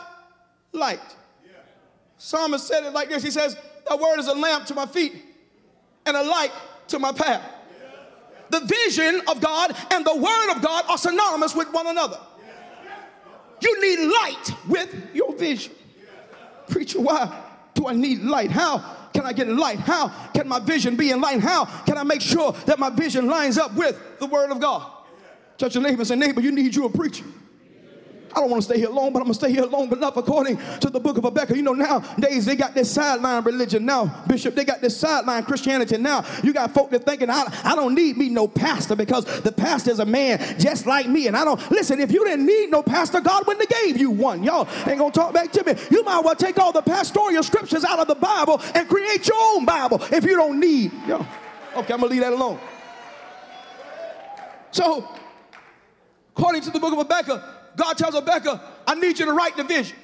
light. 0.73 1.01
Psalmist 2.17 2.67
said 2.67 2.85
it 2.85 2.93
like 2.93 3.09
this 3.09 3.23
He 3.23 3.31
says, 3.31 3.57
Thy 3.89 3.97
word 3.97 4.19
is 4.19 4.29
a 4.29 4.35
lamp 4.35 4.67
to 4.67 4.75
my 4.75 4.87
feet 4.87 5.13
and 6.07 6.17
a 6.17 6.23
light 6.23 6.53
to 6.89 6.99
my 6.99 7.13
path. 7.13 7.43
The 8.51 8.61
vision 8.61 9.23
of 9.29 9.41
God 9.41 9.75
and 9.91 10.05
the 10.05 10.17
word 10.17 10.55
of 10.55 10.63
God 10.63 10.85
are 10.89 10.99
synonymous 10.99 11.55
with 11.55 11.73
one 11.73 11.87
another. 11.87 12.19
You 13.61 13.81
need 13.81 14.13
light 14.13 14.51
with 14.69 14.95
your 15.15 15.35
vision. 15.37 15.73
Preacher, 16.69 17.01
why 17.01 17.43
do 17.75 17.87
I 17.87 17.95
need 17.95 18.21
light? 18.21 18.51
How 18.51 19.02
can 19.13 19.27
I 19.27 19.33
get 19.33 19.49
light? 19.49 19.79
How 19.79 20.09
can 20.35 20.49
my 20.49 20.59
vision 20.59 20.97
be 20.97 21.11
enlightened? 21.11 21.43
How 21.43 21.65
can 21.65 21.99
I 21.99 22.03
make 22.03 22.21
sure 22.21 22.53
that 22.67 22.79
my 22.79 22.91
vision 22.91 23.27
lines 23.27 23.59
up 23.59 23.75
with 23.75 24.19
the 24.19 24.27
word 24.27 24.51
of 24.51 24.61
God? 24.61 24.91
Touch 25.59 25.75
your 25.75 25.83
neighbor 25.83 26.01
and 26.01 26.09
say, 26.09 26.17
neighbor, 26.17 26.41
you 26.41 26.51
need 26.51 26.75
you 26.75 26.87
a 26.87 26.91
preacher. 26.91 27.25
I 28.35 28.41
don't 28.41 28.51
want 28.51 28.63
to 28.63 28.69
stay 28.69 28.79
here 28.79 28.89
long, 28.89 29.13
but 29.13 29.19
I'm 29.21 29.25
going 29.25 29.35
to 29.35 29.39
stay 29.39 29.53
here 29.53 29.65
long 29.65 29.91
enough 29.93 30.17
according 30.17 30.59
to 30.81 30.91
the 30.91 30.99
book 30.99 31.19
of 31.19 31.25
Habakkuk. 31.25 31.57
You 31.57 31.63
know, 31.63 31.75
nowadays 31.75 32.47
they 32.47 32.57
got 32.57 32.75
this 32.75 32.91
sideline 32.91 33.45
religion. 33.45 33.85
Now, 33.85 34.25
Bishop, 34.27 34.55
they 34.55 34.65
got 34.65 34.81
this 34.81 34.97
sideline 34.97 35.45
Christianity. 35.45 35.99
Now, 35.99 36.25
you 36.43 36.53
got 36.53 36.73
folk 36.73 36.91
that 36.91 37.05
thinking, 37.05 37.29
I, 37.31 37.45
I 37.65 37.75
don't 37.75 37.95
need 37.95 38.17
me 38.17 38.29
no 38.29 38.49
pastor 38.49 38.97
because 38.97 39.25
the 39.43 39.53
pastor 39.53 39.91
is 39.91 39.99
a 39.99 40.07
man 40.07 40.39
just 40.59 40.87
like 40.87 41.09
me. 41.09 41.27
And 41.27 41.37
I 41.37 41.45
don't, 41.45 41.71
listen, 41.71 42.01
if 42.01 42.13
you 42.13 42.25
didn't 42.25 42.47
need 42.47 42.71
no 42.71 42.83
pastor, 42.83 43.21
God 43.21 43.47
wouldn't 43.47 43.71
have 43.71 43.83
gave 43.83 43.99
you 43.99 44.11
one. 44.11 44.43
Y'all 44.43 44.69
ain't 44.87 44.99
going 44.99 45.13
to 45.13 45.19
talk 45.19 45.35
back 45.35 45.53
to 45.53 45.65
me. 45.65 45.75
You 45.91 46.03
might 46.05 46.25
well 46.25 46.35
take 46.35 46.59
all 46.59 46.73
the 46.73 46.83
pastoral 46.83 47.43
scriptures 47.43 47.85
out 47.85 47.99
of 47.99 48.09
the 48.09 48.15
Bible 48.15 48.61
and 48.75 48.89
create 48.89 49.27
your 49.27 49.37
own 49.39 49.65
Bible 49.65 50.03
if 50.11 50.25
you 50.25 50.37
don't 50.37 50.59
need. 50.59 50.93
Yo, 51.07 51.17
okay, 51.77 51.93
I'm 51.93 52.01
going 52.01 52.01
to 52.01 52.07
leave 52.07 52.21
that 52.21 52.33
alone. 52.33 52.59
So, 54.71 55.07
according 56.35 56.63
to 56.63 56.71
the 56.71 56.81
book 56.81 56.93
of 56.93 56.99
Habakkuk, 56.99 57.43
God 57.77 57.99
tells 57.99 58.15
Habakkuk, 58.15 58.61
I 58.87 58.95
need 58.95 59.19
you 59.19 59.27
to 59.27 59.33
write 59.33 59.57
the 59.57 59.65
vision. 59.65 59.97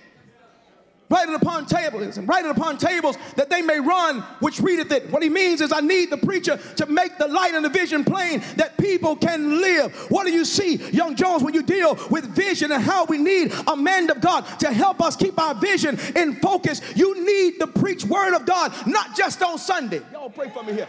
Write 1.10 1.30
it 1.30 1.34
upon 1.34 1.64
tables 1.64 2.18
and 2.18 2.28
write 2.28 2.44
it 2.44 2.50
upon 2.50 2.76
tables 2.76 3.16
that 3.36 3.48
they 3.48 3.62
may 3.62 3.80
run 3.80 4.20
which 4.40 4.60
readeth 4.60 4.92
it. 4.92 5.10
What 5.10 5.22
he 5.22 5.30
means 5.30 5.62
is 5.62 5.72
I 5.72 5.80
need 5.80 6.10
the 6.10 6.18
preacher 6.18 6.60
to 6.76 6.86
make 6.86 7.16
the 7.16 7.26
light 7.26 7.54
and 7.54 7.64
the 7.64 7.70
vision 7.70 8.04
plain 8.04 8.42
that 8.56 8.76
people 8.76 9.16
can 9.16 9.58
live. 9.58 9.94
What 10.10 10.26
do 10.26 10.32
you 10.32 10.44
see, 10.44 10.76
young 10.90 11.16
Jones, 11.16 11.42
when 11.42 11.54
you 11.54 11.62
deal 11.62 11.98
with 12.10 12.26
vision 12.26 12.72
and 12.72 12.82
how 12.82 13.06
we 13.06 13.16
need 13.16 13.54
a 13.66 13.74
man 13.74 14.10
of 14.10 14.20
God 14.20 14.44
to 14.60 14.70
help 14.70 15.00
us 15.00 15.16
keep 15.16 15.40
our 15.40 15.54
vision 15.54 15.98
in 16.14 16.36
focus? 16.36 16.82
You 16.94 17.24
need 17.24 17.58
the 17.58 17.68
preach 17.68 18.04
word 18.04 18.34
of 18.34 18.44
God, 18.44 18.74
not 18.86 19.16
just 19.16 19.42
on 19.42 19.56
Sunday. 19.56 20.02
Y'all 20.12 20.28
pray 20.28 20.50
for 20.50 20.62
me 20.62 20.74
here. 20.74 20.88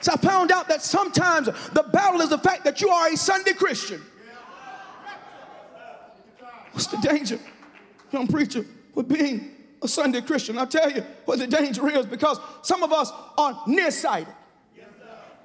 So 0.00 0.12
I 0.12 0.16
found 0.16 0.50
out 0.50 0.68
that 0.68 0.82
sometimes 0.82 1.46
the 1.46 1.84
battle 1.92 2.20
is 2.20 2.30
the 2.30 2.38
fact 2.38 2.64
that 2.64 2.80
you 2.80 2.88
are 2.88 3.08
a 3.08 3.16
Sunday 3.16 3.52
Christian. 3.52 4.02
What's 6.76 6.88
the 6.88 6.98
danger, 6.98 7.38
young 8.12 8.26
preacher, 8.26 8.62
with 8.94 9.08
being 9.08 9.50
a 9.82 9.88
Sunday 9.88 10.20
Christian? 10.20 10.58
I 10.58 10.66
tell 10.66 10.90
you 10.90 11.02
what 11.24 11.38
the 11.38 11.46
danger 11.46 11.88
is 11.88 12.04
because 12.04 12.38
some 12.60 12.82
of 12.82 12.92
us 12.92 13.10
are 13.38 13.62
nearsighted. 13.66 14.34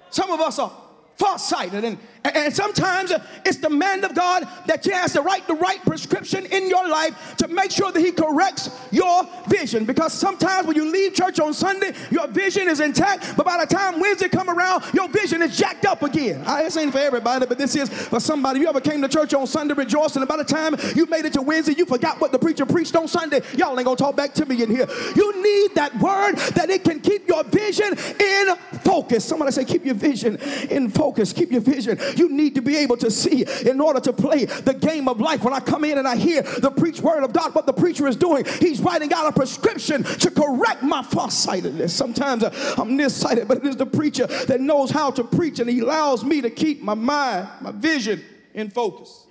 Some 0.10 0.30
of 0.30 0.42
us 0.42 0.60
are 0.60 0.70
farsighted. 1.16 1.86
And, 1.86 1.98
and 2.24 2.54
sometimes 2.54 3.12
uh, 3.12 3.24
it's 3.46 3.58
the 3.58 3.70
man 3.70 4.04
of 4.04 4.14
God 4.14 4.48
that 4.68 4.86
has 4.86 5.14
to 5.14 5.22
write 5.22 5.48
the 5.48 5.56
right 5.56 5.82
prescription 5.84 6.46
in 6.46 6.70
your 6.70 6.88
life 6.88 7.36
to 7.38 7.48
make 7.48 7.72
sure 7.72 7.92
that 7.92 8.00
he 8.00 8.12
corrects 8.12 8.70
your 8.92 9.28
vision. 9.48 9.86
Because 9.86 10.14
sometimes 10.14 10.68
when 10.68 10.76
you 10.76 10.92
leave 10.92 11.16
church 11.16 11.40
on 11.40 11.54
Sunday, 11.54 11.94
your 12.12 12.28
vision 12.28 12.68
is 12.68 12.80
intact, 12.80 13.36
but 13.36 13.46
by 13.46 13.64
the 13.64 13.74
time 13.74 14.00
Wednesday 14.00 14.30
come 14.30 14.50
around, 14.50 14.84
your 14.94 15.08
vision 15.10 15.42
is 15.42 15.58
jacked 15.58 15.86
up 15.86 16.04
again. 16.04 16.44
I, 16.46 16.64
this 16.64 16.78
ain't 16.78 16.92
for 16.92 17.00
everybody, 17.00 17.46
but 17.48 17.58
this 17.58 17.76
is 17.76 17.90
for 17.90 18.20
somebody. 18.20 18.60
You 18.60 18.68
ever 18.68 18.82
came 18.82 19.02
to 19.02 19.08
church 19.08 19.34
on 19.34 19.48
Sunday 19.48 19.74
rejoicing, 19.74 20.22
and 20.22 20.30
by 20.30 20.38
the 20.38 20.44
time 20.44 20.76
you 20.96 21.08
made 21.08 21.26
it 21.26 21.34
to 21.34 21.42
Wednesday, 21.42 21.74
you 21.74 21.86
forgot 21.86 22.22
what 22.22 22.32
the 22.32 22.40
preacher 22.40 22.66
preached 22.66 22.96
on 22.96 23.08
Sunday. 23.08 23.42
Y'all 23.58 23.78
ain't 23.78 23.86
gonna 23.86 23.96
talk 23.96 24.16
back 24.16 24.34
to 24.36 24.46
me 24.46 24.62
in 24.62 24.70
here. 24.70 24.88
You 25.16 25.42
need 25.42 25.76
that 25.76 25.98
word 26.00 26.36
that 26.56 26.70
it 26.70 26.84
can 26.84 27.00
keep 27.00 27.28
your 27.28 27.44
vision 27.46 27.98
in 28.20 28.56
focus. 28.84 29.26
Somebody 29.26 29.52
say, 29.52 29.66
keep 29.66 29.86
your 29.86 29.96
vision 29.96 30.38
in 30.70 30.90
focus. 30.90 31.34
Keep 31.34 31.52
your 31.52 31.62
vision 31.62 31.98
you 32.18 32.30
need 32.30 32.56
to 32.56 32.62
be 32.62 32.76
able 32.78 32.98
to 32.98 33.12
see 33.12 33.46
in 33.66 33.80
order 33.80 34.00
to 34.00 34.14
play 34.14 34.46
the 34.46 34.74
game 34.74 35.08
of 35.08 35.20
life. 35.20 35.44
When 35.44 35.54
I 35.54 35.60
come 35.60 35.84
in 35.84 35.98
and 35.98 36.08
I 36.08 36.16
hear 36.16 36.42
the 36.42 36.72
preach 36.72 37.02
word 37.02 37.24
of 37.24 37.34
God, 37.34 37.54
what 37.56 37.66
the 37.66 37.74
preacher 37.74 38.08
is 38.08 38.16
doing, 38.16 38.46
he's 38.60 38.80
writing 38.82 39.12
out 39.14 39.28
a 39.28 39.32
prescription 39.32 40.04
to 40.04 40.32
correct 40.32 40.84
my 40.84 41.04
farsightedness. 41.04 41.94
Sometimes 41.94 42.44
uh, 42.44 42.76
I'm 42.78 42.96
nearsighted, 42.96 43.48
but 43.48 43.58
it 43.58 43.66
is 43.66 43.76
the 43.76 43.86
preacher 43.86 44.28
that 44.28 44.62
knows 44.62 44.92
how 44.92 45.12
to 45.12 45.24
preach 45.24 45.60
and 45.60 45.70
he 45.70 45.80
allows 45.80 46.24
me 46.24 46.42
to 46.42 46.50
keep 46.50 46.82
my 46.82 46.94
mind, 46.94 47.48
my 47.62 47.72
vision 47.72 48.24
in 48.54 48.70
focus. 48.70 49.28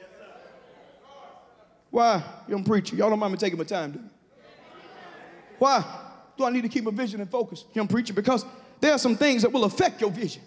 Why, 1.90 2.22
young 2.48 2.62
preacher? 2.62 2.94
Y'all 2.94 3.10
don't 3.10 3.18
mind 3.18 3.32
me 3.32 3.38
taking 3.38 3.58
my 3.58 3.64
time, 3.64 3.92
do 3.92 3.98
you? 3.98 4.04
Why 5.58 5.84
do 6.38 6.44
I 6.44 6.50
need 6.50 6.62
to 6.62 6.68
keep 6.68 6.86
a 6.86 6.90
vision 6.90 7.20
in 7.20 7.26
focus, 7.26 7.64
young 7.74 7.86
preacher? 7.86 8.14
Because 8.14 8.46
there 8.80 8.92
are 8.92 8.98
some 8.98 9.16
things 9.16 9.42
that 9.42 9.52
will 9.52 9.64
affect 9.64 10.00
your 10.00 10.10
vision. 10.10 10.42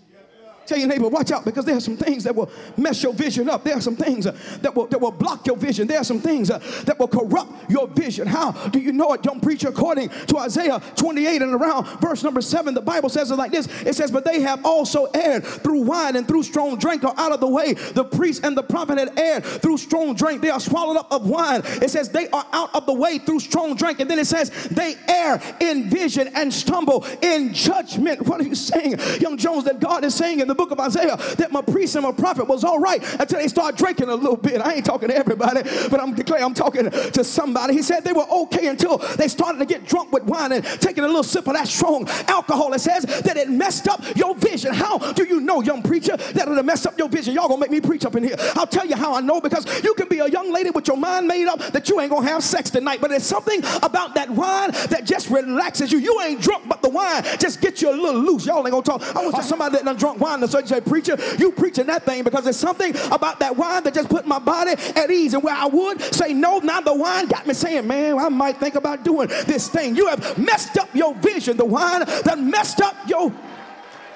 Tell 0.66 0.78
your 0.78 0.88
neighbor, 0.88 1.08
watch 1.08 1.32
out 1.32 1.46
because 1.46 1.66
there 1.66 1.76
are 1.76 1.82
some 1.82 1.98
things 1.98 2.24
that 2.24 2.36
will 2.36 2.50
mess 2.78 3.04
your 3.04 3.14
vision 3.14 3.50
up. 3.50 3.64
There 3.64 3.76
are 3.76 3.82
some 3.82 3.96
things 3.96 4.28
uh, 4.28 4.38
that, 4.62 4.76
will, 4.76 4.88
that 4.88 5.00
will 5.00 5.12
block 5.12 5.46
your 5.46 5.58
vision. 5.58 5.88
There 5.88 6.00
are 6.00 6.04
some 6.04 6.20
things 6.20 6.50
uh, 6.50 6.60
that 6.86 6.98
will 6.98 7.08
corrupt 7.08 7.70
your 7.70 7.88
vision. 7.88 8.28
How 8.28 8.52
do 8.52 8.80
you 8.80 8.92
know 8.92 9.14
it, 9.14 9.26
young 9.26 9.40
preacher? 9.40 9.70
According 9.70 10.10
to 10.10 10.38
Isaiah 10.38 10.82
28 10.96 11.42
and 11.42 11.54
around 11.54 11.86
verse 12.00 12.24
number 12.24 12.42
7, 12.42 12.74
the 12.74 12.82
Bible 12.82 13.10
says 13.10 13.32
it 13.32 13.36
like 13.36 13.52
this 13.52 13.68
It 13.84 13.96
says, 13.96 14.12
But 14.12 14.26
they 14.26 14.42
have 14.42 14.66
also 14.66 15.06
erred 15.14 15.44
through 15.46 15.82
wine 15.82 16.16
and 16.16 16.28
through 16.28 16.44
strong 16.44 16.78
drink 16.78 17.04
are 17.04 17.14
out 17.18 17.32
of 17.32 17.40
the 17.40 17.48
way. 17.48 17.74
The 17.74 18.06
priest 18.06 18.46
and 18.46 18.58
the 18.58 18.64
prophet 18.64 18.98
had 18.98 19.18
erred 19.20 19.44
through 19.44 19.78
strong 19.78 20.16
drink. 20.16 20.42
They 20.42 20.50
are 20.50 20.60
swallowed 20.60 20.98
up 20.98 21.12
of 21.12 21.28
wine. 21.28 21.62
It 21.66 21.90
says, 21.90 22.10
They 22.10 22.30
are 22.30 22.46
out 22.54 22.74
of 22.74 22.86
the 22.86 22.94
way 22.94 23.18
through 23.18 23.40
strong 23.40 23.76
drink. 23.76 24.00
And 24.00 24.10
then 24.10 24.20
it 24.20 24.28
says, 24.28 24.50
They 24.72 24.96
err 25.08 25.42
in 25.60 25.90
vision 25.90 26.30
and 26.36 26.54
stumble 26.54 27.06
in 27.22 27.54
judgment. 27.54 28.22
What 28.28 28.42
are 28.42 28.46
you 28.46 28.56
saying, 28.56 28.98
young 29.20 29.38
Jones, 29.38 29.66
that 29.66 29.80
God 29.80 30.04
is 30.04 30.16
saying 30.16 30.40
in 30.40 30.48
the 30.48 30.53
the 30.54 30.58
book 30.58 30.72
of 30.72 30.80
Isaiah 30.80 31.18
that 31.38 31.52
my 31.52 31.62
priest 31.62 31.96
and 31.96 32.04
my 32.04 32.12
prophet 32.12 32.48
was 32.48 32.64
all 32.64 32.80
right 32.80 33.02
until 33.20 33.40
they 33.40 33.48
start 33.48 33.76
drinking 33.76 34.10
a 34.10 34.16
little 34.16 34.38
bit. 34.38 34.62
I 34.62 34.74
ain't 34.76 34.86
talking 34.86 35.10
to 35.10 35.16
everybody, 35.16 35.64
but 35.90 36.00
I'm 36.00 36.14
declaring 36.14 36.44
I'm 36.44 36.54
talking 36.54 36.90
to 36.90 37.24
somebody. 37.24 37.74
He 37.74 37.82
said 37.82 38.04
they 38.04 38.14
were 38.14 38.28
okay 38.30 38.68
until 38.68 39.00
they 39.18 39.28
started 39.28 39.60
to 39.60 39.66
get 39.66 39.86
drunk 39.86 40.12
with 40.12 40.24
wine 40.24 40.52
and 40.52 40.64
taking 40.82 41.04
a 41.04 41.08
little 41.08 41.24
sip 41.24 41.48
of 41.48 41.54
that 41.54 41.68
strong 41.68 42.08
alcohol. 42.28 42.74
It 42.74 42.80
says 42.80 43.04
that 43.04 43.38
it 43.38 43.50
messed 43.50 43.88
up 43.88 44.02
your 44.16 44.36
vision. 44.36 44.74
How 44.74 44.98
do 44.98 45.24
you 45.24 45.42
know, 45.42 45.62
young 45.62 45.82
preacher, 45.82 46.18
that 46.18 46.48
it'll 46.48 46.64
mess 46.64 46.86
up 46.86 46.98
your 46.98 47.10
vision? 47.10 47.34
Y'all 47.34 47.48
gonna 47.48 47.60
make 47.60 47.72
me 47.72 47.82
preach 47.82 48.06
up 48.06 48.16
in 48.16 48.24
here. 48.24 48.36
I'll 48.56 48.68
tell 48.68 48.86
you 48.86 48.96
how 48.96 49.16
I 49.16 49.22
know 49.22 49.42
because 49.42 49.66
you 49.84 49.94
can 49.96 50.08
be 50.08 50.20
a 50.20 50.28
young 50.28 50.52
lady 50.52 50.70
with 50.70 50.88
your 50.88 50.98
mind 50.98 51.28
made 51.28 51.48
up 51.48 51.60
that 51.60 51.90
you 51.90 52.00
ain't 52.00 52.12
gonna 52.12 52.28
have 52.28 52.44
sex 52.44 52.70
tonight, 52.70 53.02
but 53.02 53.10
there's 53.10 53.24
something 53.24 53.60
about 53.82 54.16
that 54.16 54.30
wine 54.30 54.72
that 54.90 55.04
just 55.06 55.30
relaxes 55.30 55.92
you. 55.92 56.00
You 56.00 56.22
ain't 56.22 56.42
drunk, 56.42 56.68
but 56.68 56.82
the 56.82 56.90
wine 56.90 57.24
just 57.40 57.62
gets 57.62 57.82
you 57.82 57.90
a 57.90 57.96
little 57.96 58.22
loose. 58.22 58.46
Y'all 58.46 58.60
ain't 58.60 58.72
gonna 58.72 58.84
talk. 58.84 59.16
I 59.16 59.24
want 59.24 59.44
somebody 59.44 59.76
that 59.76 59.86
done 59.86 59.96
drunk 59.96 60.20
wine 60.20 60.43
the 60.44 60.52
surgeon 60.52 60.84
Preacher, 60.84 61.18
you 61.40 61.52
preaching 61.52 61.88
that 61.88 62.04
thing 62.04 62.24
because 62.24 62.44
there's 62.44 62.58
something 62.58 62.96
about 63.12 63.40
that 63.40 63.56
wine 63.56 63.84
that 63.84 63.94
just 63.94 64.10
put 64.10 64.28
my 64.28 64.40
body 64.40 64.72
at 64.72 65.10
ease. 65.10 65.34
And 65.34 65.44
where 65.44 65.56
I 65.56 65.66
would 65.66 66.02
say 66.02 66.34
no, 66.34 66.60
now 66.60 66.82
the 66.82 66.94
wine 66.94 67.28
got 67.28 67.48
me 67.48 67.54
saying, 67.54 67.88
Man, 67.88 68.18
I 68.20 68.30
might 68.30 68.58
think 68.58 68.76
about 68.76 69.04
doing 69.04 69.28
this 69.28 69.70
thing. 69.70 69.96
You 69.96 70.08
have 70.08 70.38
messed 70.38 70.78
up 70.78 70.94
your 70.94 71.16
vision. 71.16 71.58
The 71.58 71.66
wine 71.66 72.02
that 72.02 72.38
messed 72.40 72.82
up 72.82 72.96
your 73.08 73.34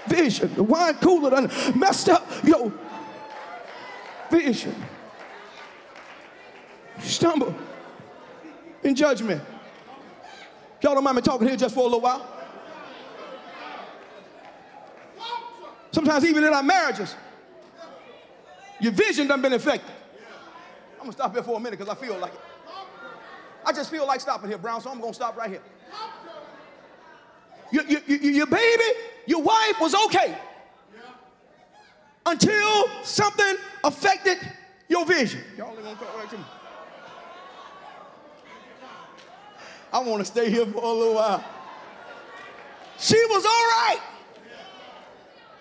vision. 0.08 0.54
The 0.56 0.64
wine 0.64 0.96
cooler 0.96 1.30
done 1.30 1.52
messed 1.76 2.10
up 2.10 2.28
your 2.44 2.72
vision. 4.30 4.76
stumble 7.00 7.56
in 8.84 8.96
judgment. 8.96 9.42
Y'all 10.82 10.94
don't 10.94 11.04
mind 11.04 11.16
me 11.16 11.22
talking 11.22 11.48
here 11.48 11.58
just 11.58 11.74
for 11.74 11.82
a 11.82 11.84
little 11.84 12.02
while? 12.02 12.37
Sometimes 15.98 16.26
even 16.26 16.44
in 16.44 16.54
our 16.54 16.62
marriages, 16.62 17.16
your 18.80 18.92
vision 18.92 19.28
done 19.28 19.42
been 19.42 19.54
affected. 19.54 19.92
I'm 20.94 21.00
gonna 21.00 21.12
stop 21.12 21.34
here 21.34 21.42
for 21.42 21.58
a 21.58 21.60
minute 21.60 21.80
because 21.80 21.90
I 21.92 22.00
feel 22.00 22.16
like 22.20 22.36
it. 22.36 22.40
I 23.66 23.72
just 23.72 23.90
feel 23.90 24.06
like 24.06 24.22
stopping 24.22 24.48
here, 24.48 24.60
Brown, 24.60 24.80
so 24.80 24.92
I'm 24.92 25.02
gonna 25.02 25.12
stop 25.16 25.36
right 25.36 25.50
here. 25.50 25.64
Your, 27.72 27.84
your, 27.86 28.02
your, 28.06 28.46
baby, 28.46 28.84
your 29.26 29.42
wife 29.42 29.82
was 29.82 29.96
okay 30.06 30.38
until 32.28 32.88
something 33.02 33.56
affected 33.84 34.38
your 34.90 35.04
vision. 35.04 35.42
Y'all 35.58 35.72
ain't 35.72 35.82
gonna 35.82 35.96
talk 35.96 36.16
right 36.16 36.30
to 36.30 36.38
me. 36.38 36.44
I 39.92 40.00
want 40.02 40.20
to 40.20 40.26
stay 40.26 40.52
here 40.52 40.68
for 40.68 40.84
a 40.84 40.94
little 40.94 41.16
while. 41.16 41.44
She 43.00 43.18
was 43.30 43.44
all 43.44 43.52
right. 43.52 44.00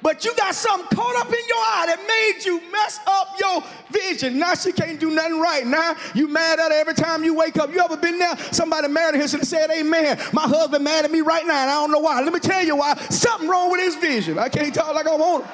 But 0.02 0.24
you 0.24 0.35
got 0.37 0.54
something 0.54 0.96
caught 0.96 1.16
up 1.16 1.26
in 1.26 1.44
your 1.48 1.59
eye 1.59 1.85
that 1.88 2.06
made 2.06 2.44
you 2.44 2.61
mess 2.70 3.00
up 3.06 3.35
your 3.40 3.64
vision. 3.90 4.38
Now 4.38 4.54
she 4.54 4.70
can't 4.70 5.00
do 5.00 5.11
nothing 5.11 5.40
right. 5.40 5.66
Now 5.66 5.96
you 6.14 6.28
mad 6.28 6.61
at 6.61 6.70
her 6.70 6.78
every 6.78 6.94
time 6.94 7.24
you 7.24 7.35
wake 7.35 7.56
up. 7.56 7.72
You 7.72 7.80
ever 7.80 7.96
been 7.96 8.18
there? 8.18 8.37
Somebody 8.52 8.88
married 8.88 9.16
her 9.16 9.22
have 9.22 9.46
said, 9.46 9.70
Amen. 9.70 10.18
My 10.32 10.42
husband 10.42 10.85
mad 10.85 11.04
at 11.04 11.11
me 11.11 11.22
right 11.22 11.46
now, 11.46 11.62
and 11.62 11.70
I 11.70 11.74
don't 11.74 11.90
know 11.90 11.98
why. 11.98 12.20
Let 12.20 12.32
me 12.32 12.40
tell 12.40 12.64
you 12.64 12.76
why. 12.76 12.94
Something 13.11 13.48
wrong 13.48 13.70
with 13.70 13.80
his 13.80 13.96
vision. 13.96 14.38
I 14.38 14.48
can't 14.48 14.74
talk 14.74 14.94
like 14.94 15.06
I 15.06 15.16
want 15.16 15.44
to. 15.44 15.50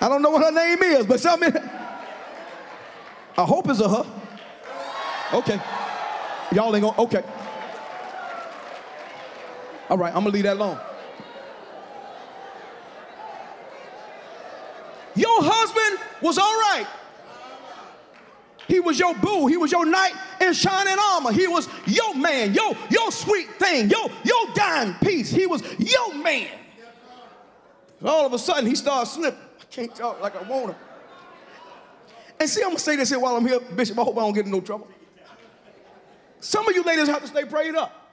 I 0.00 0.08
don't 0.08 0.20
know 0.20 0.30
what 0.30 0.44
her 0.44 0.52
name 0.52 0.82
is, 0.82 1.06
but 1.06 1.18
something. 1.18 1.56
I 3.38 3.44
hope 3.44 3.68
it's 3.68 3.80
a 3.80 3.88
her. 3.88 4.06
Okay. 5.32 5.58
Y'all 6.52 6.74
ain't 6.76 6.84
gonna, 6.84 7.00
okay. 7.02 7.24
All 9.88 9.98
right, 9.98 10.14
I'm 10.14 10.24
gonna 10.24 10.30
leave 10.30 10.44
that 10.44 10.56
alone. 10.56 10.78
Your 15.14 15.42
husband 15.42 16.00
was 16.20 16.38
all 16.38 16.44
right. 16.44 16.86
He 18.66 18.80
was 18.80 18.98
your 18.98 19.14
boo. 19.14 19.46
He 19.46 19.56
was 19.56 19.70
your 19.70 19.84
knight 19.84 20.14
in 20.40 20.52
shining 20.54 20.96
armor. 21.12 21.32
He 21.32 21.46
was 21.46 21.68
your 21.86 22.14
man, 22.14 22.54
your, 22.54 22.72
your 22.90 23.12
sweet 23.12 23.48
thing, 23.58 23.90
your, 23.90 24.10
your 24.24 24.46
dime 24.54 24.94
piece. 25.00 25.30
He 25.30 25.46
was 25.46 25.62
your 25.78 26.14
man. 26.14 26.48
And 28.00 28.08
All 28.08 28.26
of 28.26 28.32
a 28.32 28.38
sudden, 28.38 28.66
he 28.66 28.74
starts 28.74 29.12
slipping. 29.12 29.38
I 29.60 29.64
can't 29.70 29.94
talk 29.94 30.20
like 30.20 30.34
I 30.34 30.42
want 30.42 30.72
to. 30.72 30.76
And 32.40 32.48
see, 32.48 32.62
I'm 32.62 32.70
gonna 32.70 32.78
say 32.78 32.96
this 32.96 33.10
here 33.10 33.18
while 33.18 33.36
I'm 33.36 33.46
here, 33.46 33.60
Bishop. 33.60 33.98
I 33.98 34.02
hope 34.02 34.16
I 34.16 34.20
don't 34.20 34.32
get 34.32 34.46
in 34.46 34.50
no 34.50 34.60
trouble. 34.60 34.88
Some 36.40 36.68
of 36.68 36.74
you 36.74 36.82
ladies 36.82 37.08
have 37.08 37.22
to 37.22 37.28
stay 37.28 37.44
prayed 37.44 37.74
up. 37.74 38.03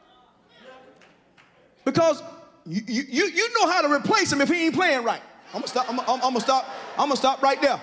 Because 1.85 2.21
you, 2.65 2.81
you, 2.87 3.25
you 3.25 3.49
know 3.59 3.69
how 3.69 3.81
to 3.81 3.91
replace 3.91 4.31
him 4.31 4.41
if 4.41 4.49
he 4.49 4.65
ain't 4.65 4.75
playing 4.75 5.03
right. 5.03 5.21
I'm 5.53 5.61
gonna 5.61 5.67
stop, 5.67 5.89
I'm, 5.89 5.99
I'm, 6.01 6.07
I'm 6.09 6.19
gonna 6.19 6.39
stop, 6.41 6.69
I'm 6.93 7.07
gonna 7.07 7.15
stop 7.17 7.41
right 7.41 7.61
there. 7.61 7.79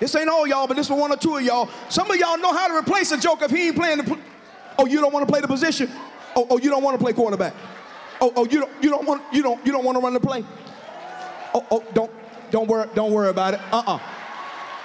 This 0.00 0.14
ain't 0.14 0.28
all 0.28 0.46
y'all, 0.46 0.66
but 0.66 0.76
this 0.76 0.88
for 0.88 0.96
one 0.98 1.12
or 1.12 1.16
two 1.16 1.36
of 1.36 1.42
y'all. 1.42 1.68
Some 1.88 2.10
of 2.10 2.16
y'all 2.16 2.38
know 2.38 2.52
how 2.52 2.68
to 2.68 2.74
replace 2.74 3.12
a 3.12 3.18
joke 3.18 3.42
if 3.42 3.50
he 3.50 3.68
ain't 3.68 3.76
playing 3.76 3.98
the 3.98 4.04
pl- 4.04 4.18
Oh, 4.78 4.86
you 4.86 5.00
don't 5.00 5.12
want 5.12 5.26
to 5.26 5.30
play 5.30 5.40
the 5.40 5.48
position? 5.48 5.88
Oh, 6.34 6.46
oh, 6.50 6.58
you 6.58 6.70
don't 6.70 6.82
want 6.82 6.98
to 6.98 7.02
play 7.02 7.12
quarterback. 7.12 7.54
Oh, 8.20 8.32
oh, 8.36 8.44
you 8.46 8.60
don't 8.60 8.72
you 8.82 8.90
don't 8.90 9.06
want 9.06 9.22
you 9.32 9.42
don't 9.42 9.64
you 9.66 9.72
don't 9.72 9.84
want 9.84 9.96
to 9.96 10.00
run 10.00 10.14
the 10.14 10.20
play. 10.20 10.44
Oh, 11.54 11.64
oh, 11.70 11.84
don't 11.92 12.10
don't 12.50 12.68
worry, 12.68 12.88
don't 12.94 13.12
worry 13.12 13.28
about 13.28 13.54
it. 13.54 13.60
Uh-uh. 13.72 13.98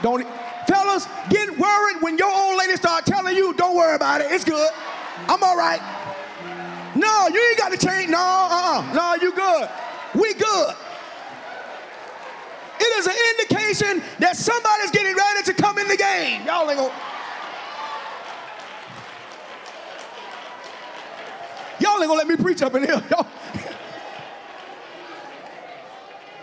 Don't 0.01 0.25
fellas, 0.67 1.07
get 1.29 1.57
worried 1.57 2.01
when 2.01 2.17
your 2.17 2.31
old 2.31 2.57
lady 2.57 2.75
start 2.75 3.05
telling 3.05 3.35
you, 3.35 3.53
don't 3.53 3.75
worry 3.75 3.95
about 3.95 4.21
it. 4.21 4.31
It's 4.31 4.43
good. 4.43 4.69
I'm 5.27 5.43
all 5.43 5.57
right. 5.57 5.79
No, 6.95 7.27
you 7.27 7.41
ain't 7.49 7.57
got 7.57 7.71
to 7.71 7.77
change. 7.77 8.09
No, 8.09 8.17
uh-uh. 8.17 8.93
No, 8.93 9.15
you 9.21 9.33
good. 9.33 9.69
We 10.15 10.33
good. 10.33 10.75
It 12.79 12.99
is 12.99 13.07
an 13.07 13.13
indication 13.31 14.01
that 14.19 14.37
somebody's 14.37 14.91
getting 14.91 15.15
ready 15.15 15.43
to 15.43 15.53
come 15.53 15.77
in 15.77 15.87
the 15.87 15.97
game. 15.97 16.45
Y'all 16.45 16.69
ain't 16.69 16.79
gonna. 16.79 16.93
Y'all 21.79 21.93
ain't 21.93 22.07
gonna 22.07 22.13
let 22.13 22.27
me 22.27 22.37
preach 22.37 22.61
up 22.61 22.73
in 22.75 22.83
here. 22.83 23.03
Y'all. 23.09 23.27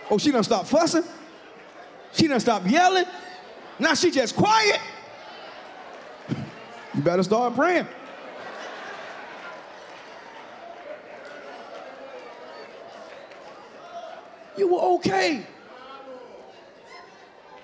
Oh, 0.09 0.17
she 0.17 0.31
done 0.31 0.43
stop 0.43 0.65
fussing. 0.65 1.03
She 2.13 2.27
done 2.27 2.39
stop 2.39 2.65
yelling. 2.65 3.05
Now 3.79 3.93
she 3.93 4.09
just 4.09 4.35
quiet. 4.35 4.79
You 6.95 7.01
better 7.01 7.23
start 7.23 7.55
praying. 7.55 7.87
You 14.57 14.67
were 14.67 14.79
okay. 14.95 15.45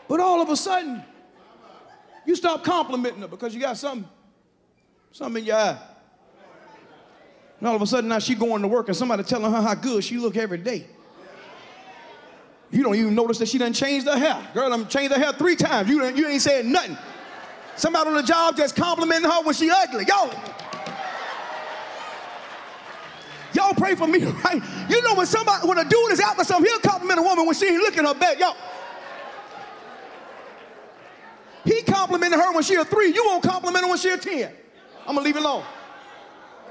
But 0.08 0.20
all 0.20 0.42
of 0.42 0.50
a 0.50 0.56
sudden, 0.56 1.04
you 2.26 2.36
stop 2.36 2.64
complimenting 2.64 3.22
her 3.22 3.28
because 3.28 3.54
you 3.54 3.60
got 3.60 3.78
something, 3.78 4.08
something 5.12 5.42
in 5.42 5.48
your 5.48 5.56
eye. 5.58 5.78
And 7.60 7.68
all 7.68 7.76
of 7.76 7.82
a 7.82 7.88
sudden 7.88 8.10
now 8.10 8.20
she 8.20 8.36
going 8.36 8.62
to 8.62 8.68
work 8.68 8.90
and 8.90 8.98
somebody 8.98 9.24
telling 9.24 9.52
her 9.52 9.62
how 9.62 9.74
good 9.74 10.04
she 10.04 10.18
look 10.18 10.36
every 10.36 10.58
day. 10.58 10.86
You 12.72 12.84
don't 12.84 12.96
even 12.96 13.14
notice 13.14 13.38
that 13.38 13.48
she 13.48 13.58
done 13.58 13.72
changed 13.72 14.08
her 14.08 14.18
hair. 14.18 14.46
Girl, 14.54 14.74
I'm 14.74 14.88
changed 14.88 15.14
her 15.14 15.20
hair 15.20 15.32
three 15.32 15.56
times. 15.56 15.88
You, 15.90 16.04
you 16.14 16.28
ain't 16.28 16.42
saying 16.42 16.72
nothing. 16.72 16.98
Somebody 17.76 18.10
on 18.10 18.16
the 18.16 18.24
job 18.24 18.58
just 18.58 18.76
complimenting 18.76 19.30
her 19.30 19.44
when 19.44 19.54
she 19.54 19.70
ugly. 19.70 20.06
Y'all, 20.08 20.34
y'all 23.64 23.74
pray 23.74 23.96
for 23.96 24.08
me, 24.08 24.24
right? 24.44 24.62
You 24.90 25.02
know 25.02 25.16
when 25.16 25.26
somebody, 25.26 25.68
when 25.68 25.78
a 25.78 25.84
dude 25.84 26.12
is 26.12 26.20
after 26.20 26.44
something, 26.44 26.70
he'll 26.70 26.80
compliment 26.80 27.20
a 27.20 27.24
woman 27.24 27.46
when 27.46 27.56
she 27.56 27.68
ain't 27.68 27.82
looking 27.82 28.06
her 28.06 28.14
back. 28.14 28.40
Y'all. 28.40 28.56
He 31.66 31.82
complimented 31.84 32.40
her 32.40 32.52
when 32.54 32.64
she 32.64 32.76
a 32.76 32.84
three. 32.84 33.14
You 33.14 33.24
won't 33.26 33.44
compliment 33.44 33.86
her 33.86 33.90
when 33.90 33.98
she 33.98 34.10
a 34.10 34.18
10. 34.18 34.52
I'm 35.08 35.16
gonna 35.16 35.22
leave 35.22 35.38
it 35.38 35.42
alone. 35.42 35.64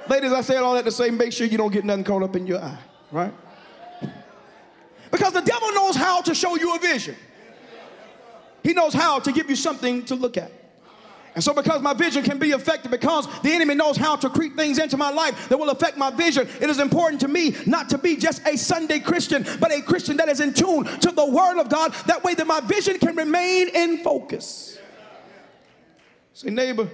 Ladies, 0.08 0.32
I 0.32 0.40
said 0.42 0.58
all 0.58 0.74
that 0.74 0.84
to 0.84 0.90
say 0.90 1.10
make 1.10 1.32
sure 1.32 1.46
you 1.46 1.56
don't 1.56 1.72
get 1.72 1.84
nothing 1.84 2.04
caught 2.04 2.22
up 2.22 2.36
in 2.36 2.46
your 2.46 2.60
eye, 2.60 2.78
right? 3.10 3.32
Because 5.10 5.32
the 5.32 5.40
devil 5.40 5.72
knows 5.72 5.94
how 5.94 6.20
to 6.22 6.34
show 6.34 6.56
you 6.56 6.74
a 6.74 6.78
vision. 6.78 7.14
He 8.62 8.72
knows 8.72 8.94
how 8.94 9.18
to 9.20 9.32
give 9.32 9.48
you 9.48 9.56
something 9.56 10.04
to 10.06 10.14
look 10.14 10.36
at. 10.36 10.50
And 11.34 11.42
so, 11.42 11.54
because 11.54 11.80
my 11.80 11.94
vision 11.94 12.22
can 12.22 12.38
be 12.38 12.52
affected, 12.52 12.90
because 12.90 13.26
the 13.40 13.52
enemy 13.52 13.74
knows 13.74 13.96
how 13.96 14.16
to 14.16 14.28
creep 14.28 14.54
things 14.54 14.78
into 14.78 14.98
my 14.98 15.10
life 15.10 15.48
that 15.48 15.58
will 15.58 15.70
affect 15.70 15.96
my 15.96 16.10
vision, 16.10 16.46
it 16.60 16.68
is 16.68 16.78
important 16.78 17.20
to 17.22 17.28
me 17.28 17.56
not 17.66 17.88
to 17.88 17.98
be 17.98 18.16
just 18.16 18.46
a 18.46 18.56
Sunday 18.56 18.98
Christian, 18.98 19.46
but 19.58 19.72
a 19.72 19.80
Christian 19.80 20.18
that 20.18 20.28
is 20.28 20.40
in 20.40 20.52
tune 20.52 20.84
to 20.84 21.10
the 21.10 21.24
Word 21.24 21.58
of 21.58 21.70
God. 21.70 21.94
That 22.06 22.22
way, 22.22 22.34
that 22.34 22.46
my 22.46 22.60
vision 22.60 22.98
can 22.98 23.16
remain 23.16 23.68
in 23.68 23.98
focus. 23.98 24.78
Say, 26.34 26.50
neighbor, 26.50 26.90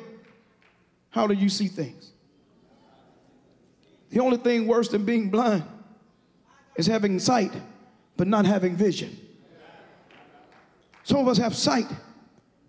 how 1.10 1.26
do 1.26 1.34
you 1.34 1.48
see 1.48 1.66
things? 1.66 2.12
The 4.10 4.20
only 4.20 4.38
thing 4.38 4.66
worse 4.66 4.88
than 4.88 5.04
being 5.04 5.30
blind 5.30 5.64
is 6.76 6.86
having 6.86 7.18
sight, 7.18 7.52
but 8.16 8.28
not 8.28 8.46
having 8.46 8.76
vision. 8.76 9.18
Some 11.02 11.18
of 11.18 11.28
us 11.28 11.38
have 11.38 11.56
sight, 11.56 11.86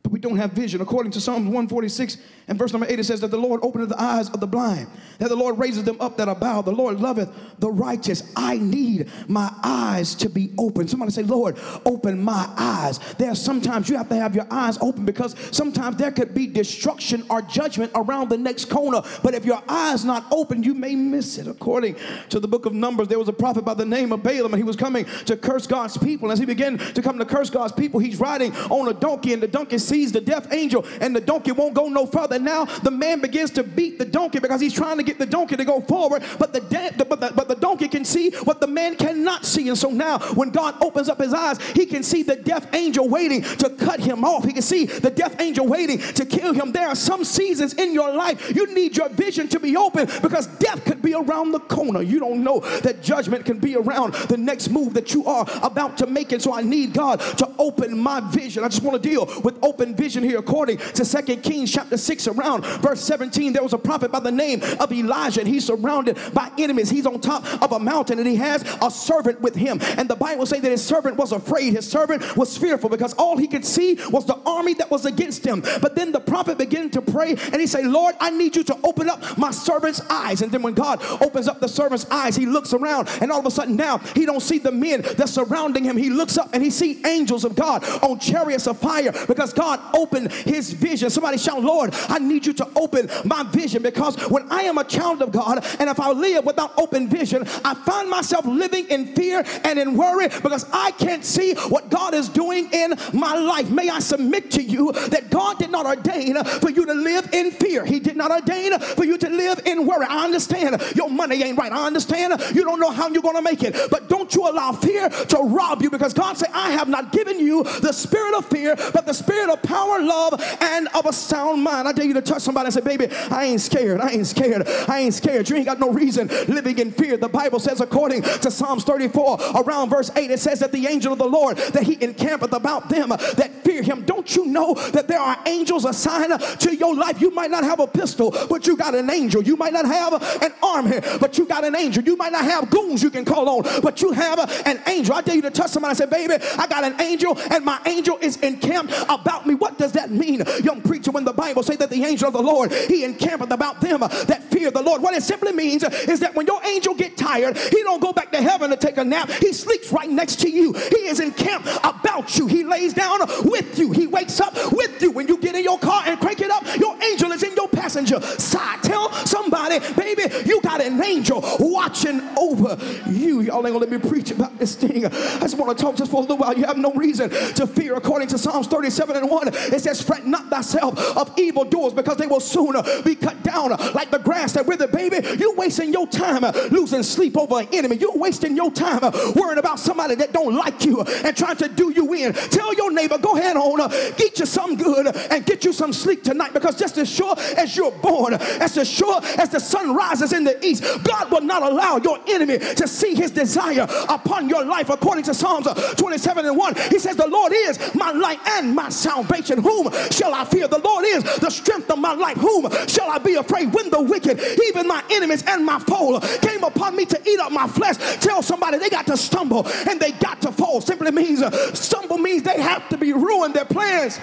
we 0.10 0.20
don't 0.20 0.38
have 0.38 0.52
vision. 0.52 0.82
According 0.82 1.12
to 1.14 1.22
Psalms 1.22 1.46
146 1.46 2.18
and 2.48 2.58
verse 2.58 2.74
number 2.74 2.88
8, 2.90 3.00
it 3.00 3.04
says 3.04 3.22
that 3.22 3.32
the 3.32 3.38
Lord 3.38 3.62
openeth 3.64 3.90
the 3.90 4.02
eyes 4.02 4.30
of 4.30 4.40
the 4.40 4.48
blind, 4.48 4.88
that 5.20 5.30
the 5.30 5.36
Lord 5.36 5.58
raises 5.58 5.84
them 5.84 5.98
up 6.00 6.18
that 6.18 6.28
are 6.28 6.36
bowed. 6.36 6.66
The 6.66 6.72
Lord 6.72 7.00
loveth 7.00 7.30
the 7.60 7.70
righteous. 7.70 8.24
I 8.36 8.58
need 8.58 9.10
my 9.28 9.52
eyes 9.64 10.16
to 10.16 10.30
be 10.30 10.52
open. 10.58 10.88
Somebody 10.88 11.12
say, 11.12 11.24
Lord, 11.24 11.58
open 11.86 12.22
my 12.22 12.50
eyes. 12.58 13.00
There 13.18 13.30
are 13.30 13.36
sometimes 13.36 13.90
you 13.90 13.98
have 13.98 14.10
to 14.10 14.16
have 14.16 14.36
your 14.36 14.48
eyes 14.50 14.78
open 14.82 15.06
because 15.06 15.36
sometimes 15.52 15.98
there 15.98 16.12
could 16.12 16.34
be 16.34 16.48
destruction 16.48 17.24
or 17.30 17.42
judgment 17.42 17.92
around 17.96 18.30
the 18.30 18.38
next 18.38 18.66
corner. 18.66 19.02
But 19.24 19.34
if 19.34 19.46
your 19.46 19.62
eyes 19.68 20.06
not 20.06 20.26
open, 20.32 20.64
you 20.64 20.74
may 20.74 20.96
miss 20.96 21.38
it. 21.38 21.48
According 21.48 21.96
to 22.30 22.40
the 22.40 22.48
book 22.48 22.66
of 22.66 22.74
Numbers, 22.74 23.08
there 23.08 23.20
was 23.20 23.28
a 23.28 23.34
prophet 23.34 23.66
by 23.66 23.74
the 23.74 23.86
name 23.86 24.12
of 24.12 24.24
Balaam, 24.24 24.54
and 24.54 24.60
he 24.60 24.66
was 24.66 24.76
coming 24.76 25.06
to 25.26 25.38
curse 25.38 25.68
God's 25.68 25.98
people. 25.98 26.32
As 26.32 26.40
he 26.40 26.46
began 26.46 26.78
to 26.78 27.02
come 27.02 27.20
to 27.20 27.26
curse 27.26 27.50
God's 27.50 27.74
people, 27.74 28.00
he's 28.00 28.20
riding 28.20 28.56
on 28.70 28.88
a 28.88 28.94
donkey, 28.94 29.34
and 29.34 29.44
the 29.44 29.48
donkey 29.48 29.78
sees 29.78 29.99
the 30.12 30.22
death 30.22 30.52
angel, 30.54 30.86
and 31.02 31.16
the 31.16 31.22
donkey 31.22 31.52
won't 31.52 31.74
go 31.74 31.88
no 31.88 32.06
further. 32.06 32.40
Now 32.40 32.66
the 32.66 32.92
man 32.92 33.22
begins 33.22 33.52
to 33.52 33.64
beat 33.64 34.00
the 34.00 34.06
donkey 34.06 34.40
because 34.40 34.62
he's 34.62 34.74
trying 34.74 34.98
to 34.98 35.04
get 35.04 35.20
the 35.20 35.26
donkey 35.26 35.56
to 35.56 35.66
go 35.66 35.82
forward, 35.82 36.24
but 36.38 36.54
the, 36.54 36.62
de- 36.62 36.94
but 36.98 37.20
the, 37.20 37.32
but 37.36 37.48
the 37.48 37.56
donkey 37.56 37.88
can 37.88 38.06
see 38.06 38.32
what 38.44 38.60
the 38.60 38.68
man 38.68 38.96
cannot 38.96 39.46
see. 39.46 39.68
And 39.68 39.78
so 39.78 39.90
now, 39.90 40.20
when 40.36 40.50
God 40.50 40.76
opens 40.82 41.10
up 41.10 41.20
his 41.20 41.34
eyes, 41.34 41.62
he 41.72 41.86
can 41.86 42.04
see 42.04 42.24
the 42.24 42.36
death 42.36 42.74
angel 42.74 43.08
waiting 43.08 43.42
to 43.42 43.70
cut 43.70 44.00
him 44.00 44.24
off. 44.24 44.46
He 44.46 44.54
can 44.54 44.62
see 44.62 44.86
the 44.86 45.10
death 45.10 45.40
angel 45.40 45.68
waiting 45.68 46.00
to 46.00 46.26
kill 46.26 46.54
him. 46.54 46.72
There 46.72 46.88
are 46.88 46.96
some 46.96 47.24
seasons 47.24 47.74
in 47.74 47.94
your 47.94 48.14
life 48.14 48.56
you 48.56 48.74
need 48.74 48.98
your 48.98 49.10
vision 49.10 49.48
to 49.50 49.60
be 49.60 49.76
open 49.76 50.08
because 50.22 50.48
death 50.48 50.84
could 50.86 51.02
be 51.02 51.14
around 51.14 51.52
the 51.52 51.60
corner. 51.60 52.02
You 52.02 52.20
don't 52.20 52.44
know 52.44 52.60
that 52.60 53.02
judgment 53.02 53.46
can 53.46 53.60
be 53.60 53.76
around 53.76 54.14
the 54.14 54.38
next 54.38 54.70
move 54.70 54.94
that 54.94 55.14
you 55.14 55.26
are 55.26 55.46
about 55.64 55.98
to 55.98 56.08
make. 56.08 56.32
And 56.32 56.42
so 56.42 56.54
I 56.54 56.62
need 56.62 56.94
God 56.94 57.20
to 57.38 57.50
open 57.58 57.98
my 57.98 58.20
vision. 58.32 58.64
I 58.64 58.70
just 58.70 58.84
want 58.84 59.02
to 59.02 59.10
deal 59.10 59.26
with 59.44 59.58
open 59.64 59.89
vision 59.96 60.24
here 60.24 60.40
according 60.40 60.78
to 60.78 61.06
Second 61.06 61.44
Kings 61.44 61.72
chapter 61.72 61.98
6 61.98 62.28
around 62.28 62.66
verse 62.82 63.02
17. 63.02 63.54
There 63.54 63.64
was 63.64 63.74
a 63.74 63.78
prophet 63.78 64.12
by 64.12 64.20
the 64.20 64.32
name 64.32 64.62
of 64.80 64.92
Elijah 64.92 65.42
and 65.42 65.50
he's 65.50 65.66
surrounded 65.66 66.18
by 66.34 66.52
enemies. 66.58 66.90
He's 66.90 67.06
on 67.06 67.20
top 67.20 67.46
of 67.62 67.72
a 67.72 67.80
mountain 67.80 68.20
and 68.20 68.28
he 68.28 68.36
has 68.36 68.64
a 68.82 68.92
servant 68.92 69.42
with 69.42 69.56
him. 69.56 69.80
And 69.98 70.10
the 70.10 70.16
Bible 70.16 70.46
says 70.46 70.62
that 70.62 70.72
his 70.72 70.84
servant 70.84 71.18
was 71.18 71.32
afraid. 71.32 71.74
His 71.74 71.90
servant 71.90 72.38
was 72.38 72.58
fearful 72.58 72.90
because 72.90 73.14
all 73.14 73.38
he 73.38 73.48
could 73.48 73.66
see 73.66 73.98
was 74.10 74.26
the 74.26 74.38
army 74.46 74.74
that 74.76 74.92
was 74.92 75.06
against 75.06 75.46
him. 75.46 75.62
But 75.82 75.96
then 75.96 76.12
the 76.12 76.20
prophet 76.20 76.58
began 76.58 76.90
to 76.92 77.02
pray 77.02 77.32
and 77.32 77.56
he 77.56 77.68
said, 77.68 77.86
Lord, 77.86 78.16
I 78.20 78.30
need 78.30 78.56
you 78.56 78.64
to 78.66 78.78
open 78.84 79.10
up 79.10 79.38
my 79.38 79.52
servant's 79.52 80.02
eyes. 80.10 80.42
And 80.42 80.52
then 80.52 80.62
when 80.62 80.74
God 80.74 81.02
opens 81.22 81.48
up 81.48 81.60
the 81.60 81.68
servant's 81.68 82.10
eyes, 82.10 82.36
he 82.36 82.46
looks 82.46 82.74
around 82.74 83.10
and 83.22 83.32
all 83.32 83.40
of 83.40 83.46
a 83.46 83.52
sudden 83.52 83.76
now 83.76 83.98
he 84.16 84.26
don't 84.26 84.42
see 84.42 84.60
the 84.60 84.72
men 84.72 85.02
that's 85.02 85.34
surrounding 85.34 85.84
him. 85.84 85.98
He 85.98 86.10
looks 86.10 86.38
up 86.38 86.50
and 86.54 86.64
he 86.64 86.70
see 86.70 87.02
angels 87.06 87.44
of 87.44 87.56
God 87.56 87.84
on 88.04 88.20
chariots 88.20 88.68
of 88.68 88.78
fire 88.78 89.14
because 89.28 89.54
God 89.54 89.79
God 89.80 89.96
opened 89.96 90.32
his 90.32 90.72
vision. 90.72 91.10
Somebody 91.10 91.38
shout, 91.38 91.62
Lord, 91.62 91.94
I 92.08 92.20
need 92.20 92.46
you 92.46 92.54
to 92.54 92.68
open 92.76 93.10
my 93.26 93.44
vision 93.44 93.82
because 93.82 94.16
when 94.30 94.50
I 94.52 94.62
am 94.64 94.78
a 94.78 94.84
child 94.84 95.22
of 95.22 95.32
God 95.32 95.66
and 95.80 95.90
if 95.90 96.00
I 96.00 96.12
live 96.12 96.46
without 96.46 96.78
open 96.78 97.08
vision, 97.08 97.44
I 97.64 97.74
find 97.74 98.10
myself 98.10 98.46
living 98.46 98.88
in 98.88 99.16
fear 99.16 99.44
and 99.64 99.80
in 99.80 99.96
worry 99.96 100.28
because 100.28 100.66
I 100.72 100.92
can't 100.92 101.24
see 101.24 101.54
what 101.54 101.90
God 101.90 102.14
is 102.14 102.30
doing 102.30 102.70
in 102.72 102.94
my 103.14 103.36
life. 103.36 103.70
May 103.70 103.90
I 103.90 104.00
submit 104.00 104.52
to 104.52 104.64
you 104.64 104.92
that 104.92 105.30
God 105.30 105.60
did 105.60 105.72
not 105.72 105.86
ordain 105.86 106.44
for 106.44 106.70
you 106.70 106.86
to 106.86 106.94
live 106.94 107.34
in 107.34 107.52
fear. 107.52 107.86
He 107.86 108.00
did 108.00 108.16
not 108.16 108.32
ordain 108.32 108.78
for 108.80 109.06
you 109.06 109.18
to 109.18 109.30
live 109.30 109.62
in 109.66 109.86
worry. 109.86 110.06
I 110.10 110.24
understand 110.26 110.82
your 110.96 111.10
money 111.10 111.44
ain't 111.44 111.58
right. 111.58 111.72
I 111.72 111.86
understand 111.86 112.42
you 112.54 112.64
don't 112.64 112.80
know 112.80 112.92
how 112.92 113.10
you're 113.10 113.22
going 113.22 113.36
to 113.36 113.42
make 113.42 113.64
it. 113.64 113.76
But 113.90 114.10
don't 114.10 114.34
you 114.34 114.48
allow 114.48 114.72
fear 114.72 115.10
to 115.10 115.38
rob 115.38 115.82
you 115.82 115.90
because 115.90 116.14
God 116.14 116.38
said, 116.38 116.50
I 116.54 116.72
have 116.72 116.88
not 116.88 117.12
given 117.12 117.40
you 117.40 117.64
the 117.64 117.92
spirit 117.92 118.38
of 118.38 118.46
fear, 118.46 118.76
but 118.94 119.06
the 119.06 119.14
spirit 119.14 119.50
of 119.50 119.62
power, 119.70 120.02
love, 120.02 120.42
and 120.62 120.88
of 120.96 121.06
a 121.06 121.14
sound 121.14 121.64
mind. 121.64 121.88
I 121.88 121.92
dare 121.92 122.06
you 122.06 122.16
to 122.16 122.22
touch 122.22 122.42
somebody 122.42 122.66
and 122.66 122.74
say, 122.74 122.82
baby, 122.82 123.08
I 123.30 123.46
ain't 123.46 123.62
scared. 123.62 124.02
I 124.02 124.10
ain't 124.10 124.26
scared. 124.26 124.68
I 124.88 125.00
ain't 125.00 125.14
scared. 125.14 125.48
You 125.48 125.58
ain't 125.58 125.66
got 125.66 125.80
no 125.80 125.92
reason 125.92 126.28
living 126.48 126.80
in 126.80 126.92
fear. 126.92 127.18
The 127.18 127.30
Bible 127.30 127.60
says, 127.60 127.80
according 127.80 128.24
to 128.24 128.50
Psalms 128.50 128.84
34, 128.84 129.40
around 129.64 129.90
verse 129.90 130.10
8, 130.16 130.32
it 130.32 130.40
says 130.40 130.60
that 130.60 130.72
the 130.72 130.88
angel 130.88 131.14
of 131.14 131.20
the 131.20 131.28
Lord, 131.28 131.58
that 131.58 131.84
he 131.84 132.04
encampeth 132.04 132.54
about 132.54 132.90
them 132.90 133.10
that 133.10 133.52
fear 133.64 133.84
him. 133.84 134.04
Don't 134.06 134.36
you 134.36 134.46
know 134.48 134.74
that 134.74 135.08
there 135.08 135.20
are 135.20 135.38
angels 135.46 135.86
assigned 135.86 136.40
to 136.42 136.76
your 136.76 136.96
life? 136.96 137.22
You 137.22 137.32
might 137.32 137.52
not 137.52 137.64
have 137.64 137.80
a 137.80 137.88
pistol, 137.88 138.36
but 138.50 138.66
you 138.66 138.76
got 138.76 138.96
an 138.96 139.10
angel. 139.10 139.44
You 139.44 139.56
might 139.56 139.74
not 139.74 139.86
have 139.86 140.14
an 140.42 140.54
arm 140.64 140.88
here, 140.88 141.02
but 141.20 141.38
you 141.38 141.46
got 141.46 141.64
an 141.64 141.76
angel. 141.76 142.04
You 142.04 142.16
might 142.16 142.32
not 142.32 142.44
have 142.46 142.70
goons 142.72 143.04
you 143.04 143.12
can 143.12 143.24
call 143.24 143.48
on, 143.50 143.82
but 143.82 144.02
you 144.02 144.12
have 144.12 144.40
an 144.66 144.80
angel. 144.88 145.14
I 145.14 145.22
dare 145.22 145.36
you 145.36 145.42
to 145.44 145.52
touch 145.52 145.70
somebody 145.70 145.92
and 145.92 145.98
say, 145.98 146.06
baby, 146.08 146.44
I 146.58 146.66
got 146.66 146.84
an 146.84 147.00
angel 147.00 147.38
and 147.52 147.64
my 147.64 147.80
angel 147.86 148.18
is 148.20 148.38
encamped 148.38 148.94
about 149.08 149.46
me. 149.46 149.56
What 149.60 149.78
does 149.78 149.92
that 149.94 150.12
mean, 150.12 150.44
young 150.64 150.82
preacher, 150.82 151.12
when 151.12 151.26
the 151.26 151.34
Bible 151.34 151.64
say 151.64 151.76
that 151.76 151.90
the 151.90 152.04
angel 152.04 152.28
of 152.28 152.34
the 152.34 152.42
Lord, 152.42 152.72
he 152.72 153.04
encampeth 153.04 153.52
about 153.52 153.82
them 153.82 154.00
that 154.00 154.44
fear 154.50 154.72
the 154.72 154.82
Lord? 154.82 155.02
What 155.02 155.14
it 155.14 155.24
simply 155.24 155.52
means 155.52 155.84
is 155.84 156.20
that 156.22 156.36
when 156.36 156.48
your 156.48 156.64
angel 156.66 156.96
get 156.96 157.18
tired, 157.18 157.58
he 157.58 157.84
don't 157.84 158.02
go 158.02 158.14
back 158.14 158.32
to 158.32 158.42
heaven 158.42 158.70
to 158.70 158.78
take 158.78 158.98
a 158.98 159.04
nap. 159.04 159.30
He 159.30 159.54
sleeps 159.54 159.92
right 159.92 160.10
next 160.10 160.38
to 160.42 160.50
you. 160.50 160.74
He 160.74 161.08
is 161.08 161.20
encamped 161.20 161.68
about 161.84 162.38
you. 162.38 162.48
He 162.48 162.64
lays 162.64 162.94
down 162.94 163.20
with 163.44 163.78
you. 163.78 163.92
He 163.92 164.08
wakes 164.08 164.40
up 164.40 164.54
with 164.72 165.02
you. 165.02 165.12
When 165.12 165.28
you 165.28 165.38
get 165.38 165.56
in 165.56 165.64
your 165.64 165.80
car 165.80 166.04
and 166.06 166.20
crank 166.20 166.42
it 166.42 166.52
up, 166.52 166.64
your 166.78 166.96
angel 167.04 167.32
is 167.32 167.44
in 167.44 167.56
your 167.56 167.68
passenger 167.68 168.22
side. 168.22 168.82
Tell 168.84 169.12
somebody, 169.26 169.80
baby, 169.96 170.24
you 170.46 170.62
got 170.62 170.69
an 170.78 171.04
angel 171.04 171.44
watching 171.60 172.22
over 172.38 172.78
you. 173.08 173.42
Y'all 173.42 173.66
ain't 173.66 173.74
gonna 173.74 173.80
let 173.80 173.90
me 173.90 173.98
preach 173.98 174.32
about 174.32 174.58
this 174.58 174.76
thing. 174.76 175.06
I 175.06 175.40
just 175.40 175.58
want 175.58 175.78
to 175.78 175.84
talk 175.84 175.96
just 175.96 176.12
for 176.12 176.18
a 176.18 176.22
little 176.22 176.38
while. 176.38 176.58
You 176.58 176.66
have 176.66 176.78
no 176.78 176.94
reason 176.94 177.30
to 177.30 177.68
fear. 177.68 177.96
According 177.96 178.28
to 178.30 178.38
Psalms 178.38 178.68
37 178.68 179.18
and 179.18 179.30
1, 179.30 179.48
it 179.48 179.82
says, 179.82 180.02
Fret 180.02 180.26
not 180.26 180.50
thyself 180.50 180.98
of 181.18 181.38
evil 181.38 181.66
doers 181.66 181.94
because 181.94 182.18
they 182.18 182.28
will 182.28 182.40
soon 182.40 182.76
be 183.04 183.16
cut 183.16 183.42
down 183.44 183.70
like 183.94 184.12
the 184.12 184.20
grass 184.20 184.54
that 184.54 184.66
wither, 184.66 184.88
baby. 184.88 185.26
You 185.38 185.54
wasting 185.56 185.92
your 185.92 186.08
time 186.08 186.42
losing 186.72 187.04
sleep 187.04 187.38
over 187.38 187.60
an 187.60 187.68
enemy. 187.74 187.98
You're 187.98 188.18
wasting 188.18 188.56
your 188.56 188.72
time 188.72 189.02
worrying 189.36 189.60
about 189.60 189.80
somebody 189.80 190.16
that 190.16 190.34
don't 190.34 190.56
like 190.56 190.86
you 190.86 191.02
and 191.02 191.36
trying 191.36 191.58
to 191.58 191.68
do 191.68 191.92
you 191.92 192.14
in. 192.14 192.34
Tell 192.34 192.74
your 192.76 192.92
neighbor, 192.92 193.18
go 193.18 193.38
ahead 193.38 193.58
on, 193.58 193.90
get 194.18 194.40
you 194.40 194.46
some 194.46 194.76
good 194.76 195.16
and 195.32 195.46
get 195.46 195.66
you 195.66 195.74
some 195.74 195.94
sleep 195.94 196.24
tonight 196.24 196.54
because 196.54 196.78
just 196.78 196.98
as 196.98 197.10
sure 197.10 197.36
as 197.58 197.76
you're 197.76 197.92
born, 197.92 198.34
as 198.34 198.90
sure 198.90 199.22
as 199.38 199.50
the 199.50 199.60
sun 199.60 199.96
rises 199.96 200.34
in 200.34 200.44
the 200.44 200.59
east, 200.64 200.84
God 201.04 201.32
will 201.32 201.42
not 201.42 201.64
allow 201.64 201.98
your 201.98 202.20
enemy 202.28 202.60
to 202.60 202.88
see 202.88 203.16
his 203.16 203.32
desire 203.32 203.88
upon 204.08 204.50
your 204.50 204.66
life. 204.66 204.90
According 204.90 205.24
to 205.26 205.34
Psalms 205.34 205.68
27 205.96 206.46
and 206.46 206.58
1, 206.58 206.76
he 206.90 207.00
says, 207.00 207.16
The 207.16 207.28
Lord 207.28 207.54
is 207.54 207.94
my 207.96 208.12
light 208.12 208.40
and 208.48 208.76
my 208.76 208.90
salvation. 208.90 209.62
Whom 209.62 209.92
shall 210.12 210.34
I 210.34 210.46
fear? 210.46 210.68
The 210.68 210.80
Lord 210.80 211.06
is 211.06 211.24
the 211.40 211.50
strength 211.50 211.90
of 211.90 212.00
my 212.00 212.14
life. 212.14 212.38
Whom 212.38 212.70
shall 212.88 213.10
I 213.10 213.18
be 213.18 213.36
afraid? 213.36 213.74
When 213.74 213.90
the 213.90 214.02
wicked, 214.02 214.40
even 214.68 214.88
my 214.88 215.04
enemies 215.10 215.44
and 215.48 215.66
my 215.66 215.80
foe, 215.80 216.20
came 216.42 216.64
upon 216.64 216.96
me 216.96 217.06
to 217.06 217.30
eat 217.30 217.40
up 217.40 217.52
my 217.52 217.68
flesh, 217.68 217.98
tell 218.20 218.42
somebody 218.42 218.78
they 218.78 218.90
got 218.90 219.08
to 219.08 219.18
stumble 219.18 219.68
and 219.90 220.00
they 220.00 220.12
got 220.12 220.42
to 220.42 220.52
fall. 220.52 220.82
Simply 220.82 221.12
means 221.12 221.42
uh, 221.42 221.74
stumble 221.74 222.18
means 222.18 222.44
they 222.44 222.62
have 222.62 222.88
to 222.90 222.98
be 222.98 223.14
ruined. 223.14 223.54
Their 223.54 223.66
plans 223.66 224.20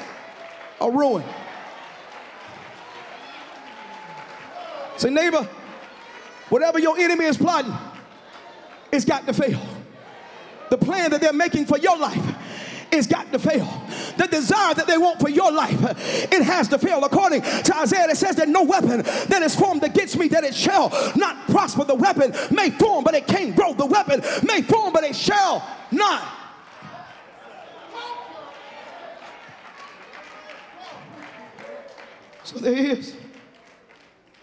are 0.81 0.91
ruined. 0.91 1.25
Say, 4.97 5.11
neighbor, 5.11 5.47
whatever 6.49 6.79
your 6.79 6.99
enemy 6.99 7.25
is 7.25 7.37
plotting, 7.37 7.75
it's 8.93 9.05
got 9.05 9.27
to 9.27 9.33
fail. 9.33 9.61
The 10.71 10.79
plan 10.79 11.11
that 11.11 11.21
they're 11.21 11.33
making 11.33 11.67
for 11.67 11.79
your 11.79 11.97
life, 11.97 12.23
it's 12.91 13.07
got 13.07 13.31
to 13.33 13.39
fail. 13.39 13.83
The 14.17 14.27
desire 14.27 14.75
that 14.75 14.87
they 14.87 14.99
want 14.99 15.21
for 15.21 15.29
your 15.29 15.53
life, 15.53 15.79
it 16.33 16.43
has 16.43 16.69
to 16.69 16.79
fail. 16.79 17.05
According 17.05 17.43
to 17.43 17.77
Isaiah, 17.77 18.09
it 18.09 18.17
says 18.17 18.37
that 18.37 18.49
no 18.49 18.63
weapon 18.63 19.03
that 19.03 19.43
is 19.43 19.55
formed 19.55 19.85
against 19.85 20.19
me, 20.19 20.29
that 20.29 20.45
it 20.45 20.55
shall 20.55 20.91
not 21.15 21.47
prosper. 21.49 21.85
The 21.85 21.95
weapon 21.95 22.35
may 22.51 22.71
form, 22.71 23.05
but 23.05 23.15
it 23.15 23.27
can't 23.27 23.55
grow. 23.55 23.75
The 23.75 23.87
weapon 23.87 24.23
may 24.47 24.63
form, 24.63 24.93
but 24.93 25.05
it 25.05 25.15
shall 25.15 25.69
not. 25.91 26.27
So 32.45 32.59
there 32.59 32.77
is 32.77 33.15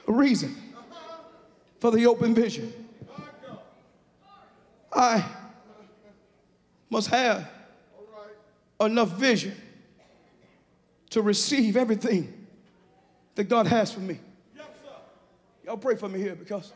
a 0.07 0.11
reason 0.11 0.62
for 1.83 1.91
the 1.91 2.07
open 2.07 2.33
vision. 2.33 2.71
I 4.93 5.21
must 6.89 7.09
have 7.09 7.45
enough 8.79 9.09
vision 9.09 9.53
to 11.09 11.21
receive 11.21 11.75
everything 11.75 12.47
that 13.35 13.49
God 13.49 13.67
has 13.67 13.91
for 13.91 13.99
me. 13.99 14.17
Y'all 15.65 15.75
pray 15.75 15.97
for 15.97 16.07
me 16.07 16.19
here 16.19 16.35
because 16.35 16.71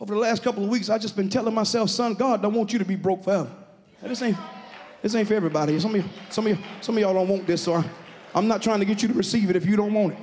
over 0.00 0.14
the 0.14 0.20
last 0.20 0.42
couple 0.42 0.64
of 0.64 0.70
weeks, 0.70 0.88
I 0.88 0.96
just 0.96 1.14
been 1.14 1.28
telling 1.28 1.52
myself, 1.52 1.90
son, 1.90 2.14
God 2.14 2.40
don't 2.40 2.54
want 2.54 2.72
you 2.72 2.78
to 2.78 2.84
be 2.86 2.96
broke 2.96 3.24
forever. 3.24 3.50
This 4.02 4.22
ain't, 4.22 4.38
this 5.02 5.14
ain't 5.14 5.28
for 5.28 5.34
everybody. 5.34 5.78
Some 5.78 5.94
of, 5.94 6.02
you, 6.02 6.10
some, 6.30 6.46
of 6.46 6.56
you, 6.56 6.64
some 6.80 6.96
of 6.96 7.02
y'all 7.02 7.12
don't 7.12 7.28
want 7.28 7.46
this, 7.46 7.60
so 7.60 7.84
I'm 8.34 8.48
not 8.48 8.62
trying 8.62 8.78
to 8.78 8.86
get 8.86 9.02
you 9.02 9.08
to 9.08 9.14
receive 9.14 9.50
it 9.50 9.56
if 9.56 9.66
you 9.66 9.76
don't 9.76 9.92
want 9.92 10.14
it. 10.14 10.18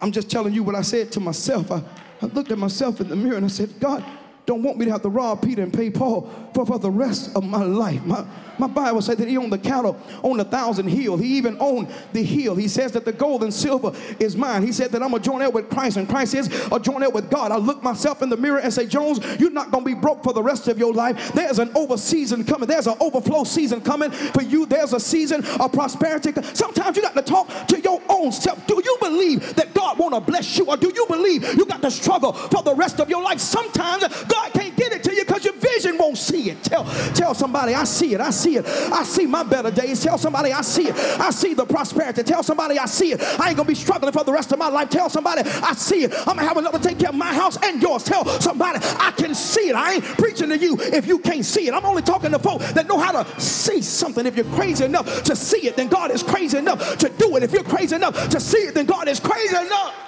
I'm 0.00 0.10
just 0.10 0.28
telling 0.28 0.52
you 0.52 0.64
what 0.64 0.74
I 0.74 0.82
said 0.82 1.12
to 1.12 1.20
myself. 1.20 1.70
I, 1.70 1.84
I 2.22 2.26
looked 2.26 2.50
at 2.50 2.58
myself 2.58 3.00
in 3.00 3.08
the 3.08 3.16
mirror 3.16 3.36
and 3.36 3.44
I 3.44 3.48
said, 3.48 3.78
God, 3.80 4.04
don't 4.46 4.62
want 4.62 4.78
me 4.78 4.84
to 4.86 4.92
have 4.92 5.02
to 5.02 5.08
rob 5.08 5.42
Peter 5.42 5.62
and 5.62 5.72
pay 5.72 5.90
Paul 5.90 6.30
for, 6.54 6.64
for 6.64 6.78
the 6.78 6.90
rest 6.90 7.34
of 7.34 7.44
my 7.44 7.64
life. 7.64 8.02
My, 8.04 8.24
my 8.58 8.68
Bible 8.68 9.02
says 9.02 9.16
that 9.16 9.28
he 9.28 9.36
owned 9.36 9.52
the 9.52 9.58
cattle 9.58 10.00
on 10.22 10.38
a 10.40 10.44
thousand 10.44 10.86
hills. 10.86 11.20
He 11.20 11.36
even 11.36 11.56
owned 11.60 11.88
the 12.12 12.22
hill. 12.22 12.54
He 12.54 12.68
says 12.68 12.92
that 12.92 13.04
the 13.04 13.12
gold 13.12 13.42
and 13.42 13.52
silver 13.52 13.92
is 14.20 14.36
mine. 14.36 14.62
He 14.62 14.72
said 14.72 14.92
that 14.92 15.02
I'm 15.02 15.10
going 15.10 15.22
to 15.22 15.28
join 15.28 15.42
out 15.42 15.52
with 15.52 15.68
Christ, 15.68 15.96
and 15.96 16.08
Christ 16.08 16.34
is 16.34 16.46
a 16.72 16.78
join 16.78 17.02
out 17.02 17.12
with 17.12 17.28
God. 17.28 17.50
I 17.50 17.56
look 17.56 17.82
myself 17.82 18.22
in 18.22 18.28
the 18.28 18.36
mirror 18.36 18.58
and 18.58 18.72
say, 18.72 18.86
Jones, 18.86 19.20
you're 19.38 19.50
not 19.50 19.72
going 19.72 19.84
to 19.84 19.94
be 19.94 20.00
broke 20.00 20.22
for 20.22 20.32
the 20.32 20.42
rest 20.42 20.68
of 20.68 20.78
your 20.78 20.94
life. 20.94 21.32
There's 21.32 21.58
an 21.58 21.70
over 21.74 21.96
season 21.96 22.44
coming. 22.44 22.68
There's 22.68 22.86
an 22.86 22.96
overflow 23.00 23.44
season 23.44 23.80
coming 23.80 24.10
for 24.12 24.42
you. 24.42 24.64
There's 24.64 24.92
a 24.92 25.00
season 25.00 25.44
of 25.60 25.72
prosperity. 25.72 26.32
Sometimes 26.54 26.96
you 26.96 27.02
got 27.02 27.14
to 27.14 27.22
talk 27.22 27.48
to 27.66 27.80
your 27.80 28.00
own 28.08 28.30
self. 28.32 28.64
Do 28.66 28.80
you 28.82 28.96
believe 29.00 29.56
that 29.56 29.74
God 29.74 29.98
want 29.98 30.14
to 30.14 30.20
bless 30.20 30.56
you, 30.56 30.66
or 30.66 30.76
do 30.76 30.92
you 30.94 31.04
believe 31.08 31.42
you 31.56 31.66
got 31.66 31.82
to 31.82 31.90
struggle 31.90 32.32
for 32.32 32.62
the 32.62 32.74
rest 32.74 33.00
of 33.00 33.10
your 33.10 33.22
life? 33.22 33.40
Sometimes 33.40 34.06
God 34.24 34.35
can't 34.52 34.76
get 34.76 34.92
it 34.92 35.02
to 35.04 35.14
you 35.14 35.24
because 35.24 35.44
your 35.44 35.54
vision 35.54 35.98
won't 35.98 36.18
see 36.18 36.50
it. 36.50 36.62
Tell, 36.64 36.84
tell 37.14 37.34
somebody, 37.34 37.74
I 37.74 37.84
see 37.84 38.14
it. 38.14 38.20
I 38.20 38.30
see 38.30 38.56
it. 38.56 38.66
I 38.66 39.04
see 39.04 39.26
my 39.26 39.42
better 39.42 39.70
days. 39.70 40.02
Tell 40.02 40.18
somebody, 40.18 40.52
I 40.52 40.62
see 40.62 40.88
it. 40.88 40.94
I 41.20 41.30
see 41.30 41.54
the 41.54 41.64
prosperity. 41.64 42.22
Tell 42.22 42.42
somebody, 42.42 42.78
I 42.78 42.86
see 42.86 43.12
it. 43.12 43.20
I 43.22 43.48
ain't 43.48 43.56
going 43.56 43.66
to 43.66 43.72
be 43.72 43.74
struggling 43.74 44.12
for 44.12 44.24
the 44.24 44.32
rest 44.32 44.52
of 44.52 44.58
my 44.58 44.68
life. 44.68 44.90
Tell 44.90 45.08
somebody, 45.08 45.42
I 45.44 45.72
see 45.74 46.04
it. 46.04 46.12
I'm 46.20 46.36
going 46.36 46.38
to 46.38 46.44
have 46.44 46.56
enough 46.56 46.72
to 46.72 46.78
take 46.78 46.98
care 46.98 47.10
of 47.10 47.14
my 47.14 47.32
house 47.32 47.58
and 47.62 47.80
yours. 47.80 48.04
Tell 48.04 48.24
somebody, 48.40 48.78
I 48.82 49.12
can 49.16 49.34
see 49.34 49.68
it. 49.68 49.74
I 49.74 49.94
ain't 49.94 50.04
preaching 50.04 50.48
to 50.50 50.58
you 50.58 50.76
if 50.80 51.06
you 51.06 51.18
can't 51.18 51.44
see 51.44 51.68
it. 51.68 51.74
I'm 51.74 51.84
only 51.84 52.02
talking 52.02 52.30
to 52.30 52.38
folk 52.38 52.60
that 52.60 52.86
know 52.86 52.98
how 52.98 53.22
to 53.22 53.40
see 53.40 53.82
something. 53.82 54.26
If 54.26 54.36
you're 54.36 54.44
crazy 54.56 54.84
enough 54.84 55.22
to 55.24 55.36
see 55.36 55.66
it, 55.66 55.76
then 55.76 55.88
God 55.88 56.10
is 56.10 56.22
crazy 56.22 56.58
enough 56.58 56.98
to 56.98 57.08
do 57.08 57.36
it. 57.36 57.42
If 57.42 57.52
you're 57.52 57.64
crazy 57.64 57.96
enough 57.96 58.28
to 58.28 58.40
see 58.40 58.58
it, 58.58 58.74
then 58.74 58.86
God 58.86 59.08
is 59.08 59.20
crazy 59.20 59.56
enough. 59.56 60.05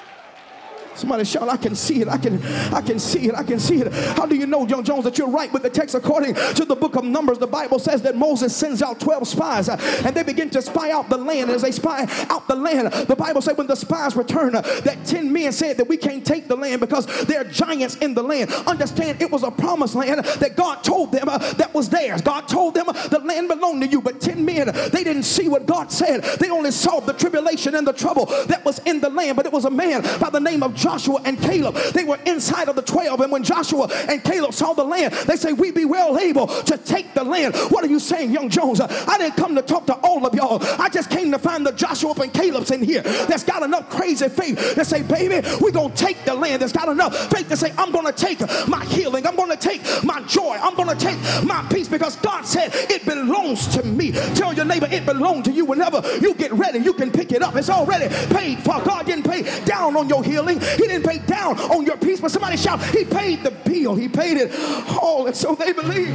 Somebody 0.98 1.24
shout, 1.24 1.48
I 1.48 1.56
can 1.56 1.74
see 1.74 2.02
it. 2.02 2.08
I 2.08 2.18
can, 2.18 2.42
I 2.74 2.80
can 2.80 2.98
see 2.98 3.28
it. 3.28 3.34
I 3.34 3.42
can 3.42 3.60
see 3.60 3.80
it. 3.80 3.92
How 4.16 4.26
do 4.26 4.36
you 4.36 4.46
know, 4.46 4.66
John 4.66 4.84
Jones, 4.84 5.04
that 5.04 5.16
you're 5.16 5.30
right 5.30 5.52
with 5.52 5.62
the 5.62 5.70
text? 5.70 5.94
According 5.94 6.34
to 6.34 6.64
the 6.64 6.74
book 6.74 6.96
of 6.96 7.04
Numbers, 7.04 7.38
the 7.38 7.46
Bible 7.46 7.78
says 7.78 8.02
that 8.02 8.16
Moses 8.16 8.54
sends 8.54 8.82
out 8.82 9.00
12 9.00 9.28
spies 9.28 9.68
uh, 9.68 9.76
and 10.04 10.14
they 10.14 10.22
begin 10.22 10.50
to 10.50 10.62
spy 10.62 10.90
out 10.90 11.08
the 11.08 11.16
land. 11.16 11.50
As 11.50 11.62
they 11.62 11.70
spy 11.70 12.06
out 12.30 12.48
the 12.48 12.56
land, 12.56 12.92
the 12.92 13.16
Bible 13.16 13.40
says 13.40 13.56
when 13.56 13.66
the 13.66 13.76
spies 13.76 14.16
return, 14.16 14.54
uh, 14.54 14.62
that 14.84 15.04
10 15.06 15.32
men 15.32 15.52
said 15.52 15.76
that 15.76 15.88
we 15.88 15.96
can't 15.96 16.24
take 16.24 16.48
the 16.48 16.56
land 16.56 16.80
because 16.80 17.06
there 17.26 17.40
are 17.40 17.44
giants 17.44 17.96
in 17.96 18.14
the 18.14 18.22
land. 18.22 18.52
Understand, 18.66 19.22
it 19.22 19.30
was 19.30 19.42
a 19.42 19.50
promised 19.50 19.94
land 19.94 20.24
that 20.24 20.56
God 20.56 20.82
told 20.82 21.12
them 21.12 21.28
uh, 21.28 21.38
that 21.54 21.72
was 21.72 21.88
theirs. 21.88 22.22
God 22.22 22.48
told 22.48 22.74
them 22.74 22.86
the 22.86 23.20
land 23.24 23.48
belonged 23.48 23.82
to 23.82 23.88
you, 23.88 24.00
but 24.00 24.20
10 24.20 24.44
men, 24.44 24.66
they 24.92 25.04
didn't 25.04 25.22
see 25.22 25.48
what 25.48 25.66
God 25.66 25.92
said. 25.92 26.24
They 26.40 26.50
only 26.50 26.70
saw 26.70 27.00
the 27.00 27.12
tribulation 27.12 27.74
and 27.74 27.86
the 27.86 27.92
trouble 27.92 28.26
that 28.46 28.64
was 28.64 28.80
in 28.80 29.00
the 29.00 29.10
land. 29.10 29.36
But 29.36 29.46
it 29.46 29.52
was 29.52 29.64
a 29.64 29.70
man 29.70 30.02
by 30.18 30.30
the 30.30 30.40
name 30.40 30.62
of 30.62 30.74
John 30.74 30.87
Joshua 30.88 31.20
and 31.26 31.38
Caleb, 31.38 31.74
they 31.92 32.04
were 32.04 32.18
inside 32.24 32.70
of 32.70 32.74
the 32.74 32.80
12. 32.80 33.20
And 33.20 33.30
when 33.30 33.42
Joshua 33.42 33.88
and 34.08 34.24
Caleb 34.24 34.54
saw 34.54 34.72
the 34.72 34.84
land, 34.84 35.12
they 35.12 35.36
say, 35.36 35.52
We 35.52 35.70
be 35.70 35.84
well 35.84 36.18
able 36.18 36.46
to 36.46 36.78
take 36.78 37.12
the 37.12 37.22
land. 37.22 37.54
What 37.68 37.84
are 37.84 37.88
you 37.88 38.00
saying, 38.00 38.30
young 38.30 38.48
Jones? 38.48 38.80
I 38.80 39.18
didn't 39.18 39.36
come 39.36 39.54
to 39.56 39.60
talk 39.60 39.84
to 39.86 39.94
all 39.96 40.24
of 40.26 40.34
y'all. 40.34 40.64
I 40.80 40.88
just 40.88 41.10
came 41.10 41.30
to 41.32 41.38
find 41.38 41.66
the 41.66 41.72
Joshua 41.72 42.14
and 42.22 42.32
Caleb's 42.32 42.70
in 42.70 42.82
here 42.82 43.02
that's 43.02 43.44
got 43.44 43.62
enough 43.62 43.90
crazy 43.90 44.30
faith 44.30 44.76
to 44.76 44.82
say, 44.82 45.02
Baby, 45.02 45.46
we're 45.60 45.72
going 45.72 45.92
to 45.92 45.96
take 45.96 46.24
the 46.24 46.32
land. 46.34 46.62
That's 46.62 46.72
got 46.72 46.88
enough 46.88 47.14
faith 47.30 47.50
to 47.50 47.56
say, 47.58 47.70
I'm 47.76 47.92
going 47.92 48.06
to 48.06 48.12
take 48.12 48.40
my 48.66 48.82
healing. 48.86 49.26
I'm 49.26 49.36
going 49.36 49.50
to 49.50 49.58
take 49.58 49.82
my 50.02 50.22
joy. 50.22 50.56
I'm 50.58 50.74
going 50.74 50.88
to 50.88 50.96
take 50.96 51.18
my 51.44 51.66
peace 51.70 51.88
because 51.88 52.16
God 52.16 52.46
said 52.46 52.70
it 52.72 53.04
belongs 53.04 53.66
to 53.76 53.82
me. 53.82 54.12
Tell 54.34 54.54
your 54.54 54.64
neighbor 54.64 54.88
it 54.90 55.04
belongs 55.04 55.44
to 55.48 55.52
you. 55.52 55.66
Whenever 55.66 56.00
you 56.22 56.32
get 56.32 56.50
ready, 56.54 56.78
you 56.78 56.94
can 56.94 57.10
pick 57.10 57.32
it 57.32 57.42
up. 57.42 57.56
It's 57.56 57.68
already 57.68 58.08
paid 58.34 58.60
for. 58.60 58.80
God 58.82 59.04
didn't 59.04 59.24
pay 59.24 59.42
down 59.66 59.94
on 59.94 60.08
your 60.08 60.24
healing. 60.24 60.58
He 60.78 60.86
didn't 60.86 61.06
pay 61.06 61.18
down 61.18 61.58
on 61.58 61.84
your 61.84 61.96
peace. 61.96 62.20
But 62.20 62.30
somebody 62.30 62.56
shout, 62.56 62.82
He 62.84 63.04
paid 63.04 63.42
the 63.42 63.50
bill. 63.50 63.96
He 63.96 64.08
paid 64.08 64.36
it 64.36 64.52
all. 64.96 65.26
And 65.26 65.36
so 65.36 65.56
they 65.56 65.72
believe 65.72 66.14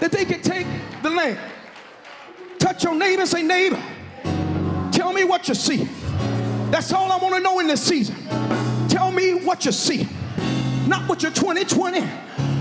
that 0.00 0.10
they 0.10 0.24
can 0.24 0.42
take 0.42 0.66
the 1.02 1.10
land. 1.10 1.38
Touch 2.58 2.82
your 2.82 2.94
neighbor 2.96 3.22
and 3.22 3.30
say, 3.30 3.42
neighbor, 3.42 3.80
tell 4.90 5.12
me 5.12 5.22
what 5.22 5.46
you 5.48 5.54
see. 5.54 5.88
That's 6.70 6.92
all 6.92 7.12
I 7.12 7.16
want 7.18 7.36
to 7.36 7.40
know 7.40 7.60
in 7.60 7.68
this 7.68 7.82
season. 7.82 8.16
Tell 8.88 9.12
me 9.12 9.34
what 9.34 9.64
you 9.64 9.70
see. 9.70 10.08
Not 10.88 11.08
what 11.08 11.22
your 11.22 11.30
2020, 11.30 12.00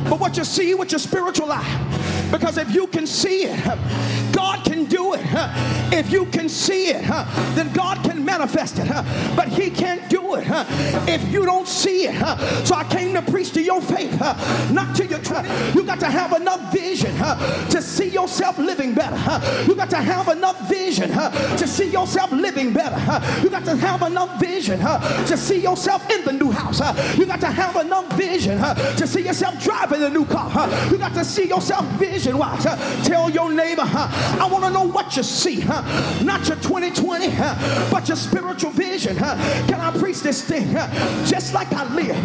but 0.08 0.20
what 0.20 0.38
you 0.38 0.44
see 0.44 0.76
with 0.76 0.92
your 0.92 1.00
spiritual 1.00 1.52
eye. 1.52 2.28
Because 2.32 2.58
if 2.58 2.74
you 2.74 2.86
can 2.88 3.08
see 3.08 3.46
it, 3.46 4.31
God 4.42 4.66
can 4.66 4.86
do 4.86 5.14
it. 5.14 5.22
If 5.94 6.12
you 6.12 6.26
can 6.26 6.50
see 6.50 6.88
it, 6.88 7.04
then 7.56 7.72
God 7.74 8.04
can 8.04 8.26
manifest 8.26 8.80
it. 8.80 8.88
But 9.36 9.50
He 9.50 9.70
can't 9.70 10.10
do 10.10 10.36
it 10.36 10.46
if 11.08 11.22
you 11.32 11.46
don't 11.46 11.68
see 11.68 12.08
it. 12.08 12.16
So 12.66 12.74
I 12.74 12.84
came 12.86 13.14
to 13.14 13.22
preach 13.22 13.52
to 13.52 13.62
your 13.62 13.82
faith, 13.82 14.20
not 14.72 14.96
to 14.96 15.06
your 15.06 15.20
trust. 15.20 15.76
You 15.76 15.84
got 15.84 16.00
to 16.00 16.08
have 16.08 16.34
enough 16.34 16.74
vision 16.74 17.14
to 17.70 17.82
see 17.84 18.08
yourself 18.08 18.58
living 18.58 18.96
better. 18.96 19.20
You 19.68 19.76
got 19.76 19.92
to 19.92 19.98
have 19.98 20.28
enough 20.30 20.60
vision 20.68 21.12
to 21.12 21.68
see 21.68 21.92
yourself 21.92 22.32
living 22.32 22.74
better. 22.74 23.00
You 23.44 23.50
got 23.52 23.66
to 23.66 23.76
have 23.76 24.02
enough 24.02 24.40
vision 24.40 24.80
to 24.80 25.38
see 25.38 25.62
yourself 25.62 26.10
in 26.10 26.26
the 26.26 26.34
new 26.34 26.50
house. 26.50 26.80
You 27.16 27.28
got 27.28 27.42
to 27.42 27.52
have 27.52 27.76
enough 27.76 28.12
vision 28.18 28.58
to 28.58 29.06
see 29.06 29.22
yourself 29.22 29.64
driving 29.64 30.00
the 30.00 30.10
new 30.10 30.26
car. 30.26 30.50
You 30.90 30.98
got 30.98 31.14
to 31.14 31.24
see 31.24 31.48
yourself 31.48 31.86
vision 32.00 32.40
wise. 32.40 32.64
Tell 33.06 33.30
your 33.30 33.52
neighbor, 33.54 33.86
I 34.40 34.48
want 34.52 34.64
to 34.66 34.70
know 34.70 34.88
what 34.88 35.16
you 35.16 35.24
see, 35.24 35.64
not 35.64 36.48
your 36.48 36.58
2020, 36.58 37.28
but 37.92 38.08
your 38.08 38.18
spiritual 38.18 38.72
vision. 38.72 39.16
Can 39.16 39.80
I 39.80 39.92
preach 39.98 40.22
this 40.22 40.44
thing? 40.44 40.72
Just 41.26 41.54
like 41.54 41.72
I 41.74 41.94
live. 41.94 42.24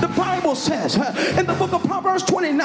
The 0.00 0.08
Bible 0.16 0.54
says 0.54 0.96
in 1.36 1.46
the 1.46 1.54
book 1.54 1.72
of 1.72 1.82
Proverbs 1.84 2.22
29, 2.24 2.58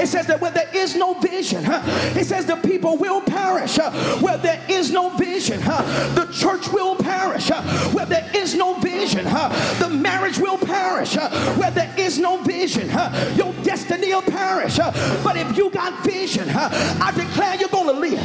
it 0.00 0.08
says 0.08 0.26
that 0.26 0.40
where 0.40 0.50
there 0.50 0.68
is 0.74 0.96
no 0.96 1.14
vision, 1.14 1.64
it 1.64 2.26
says 2.26 2.46
the 2.46 2.56
people 2.56 2.96
will 2.96 3.20
perish. 3.20 3.78
Where 4.20 4.38
there 4.38 4.64
is 4.68 4.90
no 4.90 5.10
vision, 5.16 5.60
the 5.60 6.28
church 6.32 6.68
will 6.72 6.96
perish. 6.96 7.50
Where 7.92 8.06
there 8.06 8.30
is 8.34 8.54
no 8.54 8.74
vision, 8.74 9.24
the 9.24 9.88
marriage 9.90 10.38
will 10.38 10.58
perish. 10.58 11.16
Where 11.16 11.70
there 11.70 11.92
is 11.98 12.18
no 12.18 12.42
vision, 12.42 12.88
your 13.36 13.52
destiny 13.62 14.14
will 14.14 14.22
perish. 14.22 14.78
But 14.78 15.36
if 15.36 15.56
you 15.56 15.70
got 15.70 16.04
vision, 16.04 16.48
I 16.50 17.12
declare 17.14 17.56
you're 17.56 17.68
going 17.68 17.86
to 17.86 18.00
live. 18.00 18.21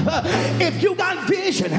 If 0.59 0.81
you 0.81 0.95
got 0.95 1.27
vision, 1.27 1.71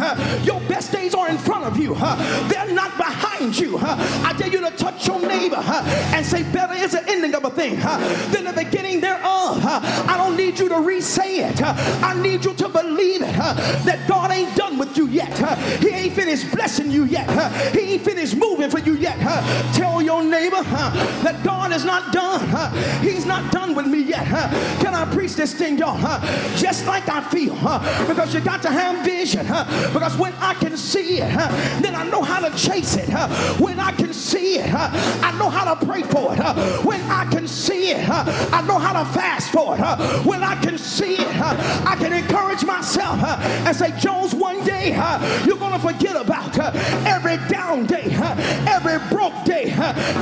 your 0.44 0.60
best 0.62 0.92
days 0.92 1.14
are 1.14 1.28
in 1.28 1.38
front 1.38 1.64
of 1.64 1.78
you. 1.78 1.94
They're 1.94 2.72
not 2.72 2.96
behind 2.96 3.58
you. 3.58 3.78
I 3.78 4.34
dare 4.36 4.48
you 4.48 4.60
to 4.60 4.70
touch 4.76 5.06
your 5.06 5.20
neighbor 5.20 5.56
and 5.56 6.24
say, 6.24 6.42
Better 6.52 6.74
is 6.74 6.92
the 6.92 7.08
ending 7.08 7.34
of 7.34 7.44
a 7.44 7.50
thing 7.50 7.76
than 7.76 8.44
the 8.44 8.52
beginning 8.54 9.00
thereof. 9.00 9.64
I 9.64 10.14
don't 10.16 10.36
need 10.36 10.58
you 10.58 10.68
to 10.68 10.80
re 10.80 11.00
say 11.00 11.40
it. 11.40 11.60
I 11.62 12.20
need 12.20 12.44
you 12.44 12.54
to 12.54 12.68
believe 12.68 13.22
it 13.22 13.36
that 13.36 14.04
God 14.08 14.30
ain't 14.30 14.54
done 14.56 14.78
with 14.78 14.96
you 14.96 15.08
yet. 15.08 15.36
He 15.80 15.88
ain't 15.88 16.14
finished 16.14 16.50
blessing 16.52 16.90
you 16.90 17.04
yet. 17.04 17.28
He 17.74 17.94
ain't 17.94 18.02
finished 18.02 18.36
moving 18.36 18.70
for 18.70 18.78
you 18.78 18.94
yet. 18.94 19.18
Tell 19.74 20.02
your 20.02 20.22
neighbor 20.22 20.62
that 20.62 21.40
God 21.44 21.72
is 21.72 21.84
not 21.84 22.12
done. 22.12 22.40
He's 23.02 23.26
not 23.26 23.50
done 23.52 23.74
with 23.74 23.86
me 23.86 24.02
yet. 24.02 24.26
Can 24.80 24.94
I 24.94 25.04
preach 25.12 25.34
this 25.34 25.54
thing, 25.54 25.78
y'all? 25.78 25.98
Just 26.56 26.86
like 26.86 27.08
I 27.08 27.20
feel. 27.20 27.54
Because 28.08 28.34
you 28.34 28.40
got 28.40 28.62
to 28.62 28.70
have 28.70 29.04
vision. 29.04 29.46
Because 29.92 30.16
when 30.16 30.32
I 30.34 30.54
can 30.54 30.76
see 30.76 31.20
it, 31.20 31.30
then 31.82 31.94
I 31.94 32.08
know 32.08 32.22
how 32.22 32.40
to 32.40 32.56
chase 32.56 32.96
it. 32.96 33.08
When 33.60 33.78
I 33.78 33.92
can 33.92 34.12
see 34.12 34.58
it, 34.58 34.72
I 34.74 35.36
know 35.38 35.50
how 35.50 35.74
to 35.74 35.86
pray 35.86 36.02
for 36.02 36.34
it. 36.34 36.38
When 36.84 37.00
I 37.02 37.26
can 37.30 37.46
see 37.46 37.90
it, 37.90 38.08
I 38.08 38.62
know 38.66 38.78
how 38.78 39.02
to 39.02 39.08
fast 39.12 39.50
for 39.50 39.76
it. 39.76 40.26
When 40.26 40.42
I 40.42 40.56
can 40.60 40.78
see 40.78 41.14
it, 41.14 41.36
I 41.36 41.96
can 41.98 42.12
encourage 42.12 42.64
myself 42.64 43.22
and 43.22 43.76
say, 43.76 43.92
Jones, 43.98 44.34
one 44.34 44.64
day 44.64 44.90
you're 45.46 45.58
going 45.58 45.72
to 45.72 45.78
forget 45.78 46.16
about 46.16 46.58
every 47.06 47.36
down 47.48 47.86
day, 47.86 48.06
every 48.66 48.98
broke 49.10 49.44
day, 49.44 49.72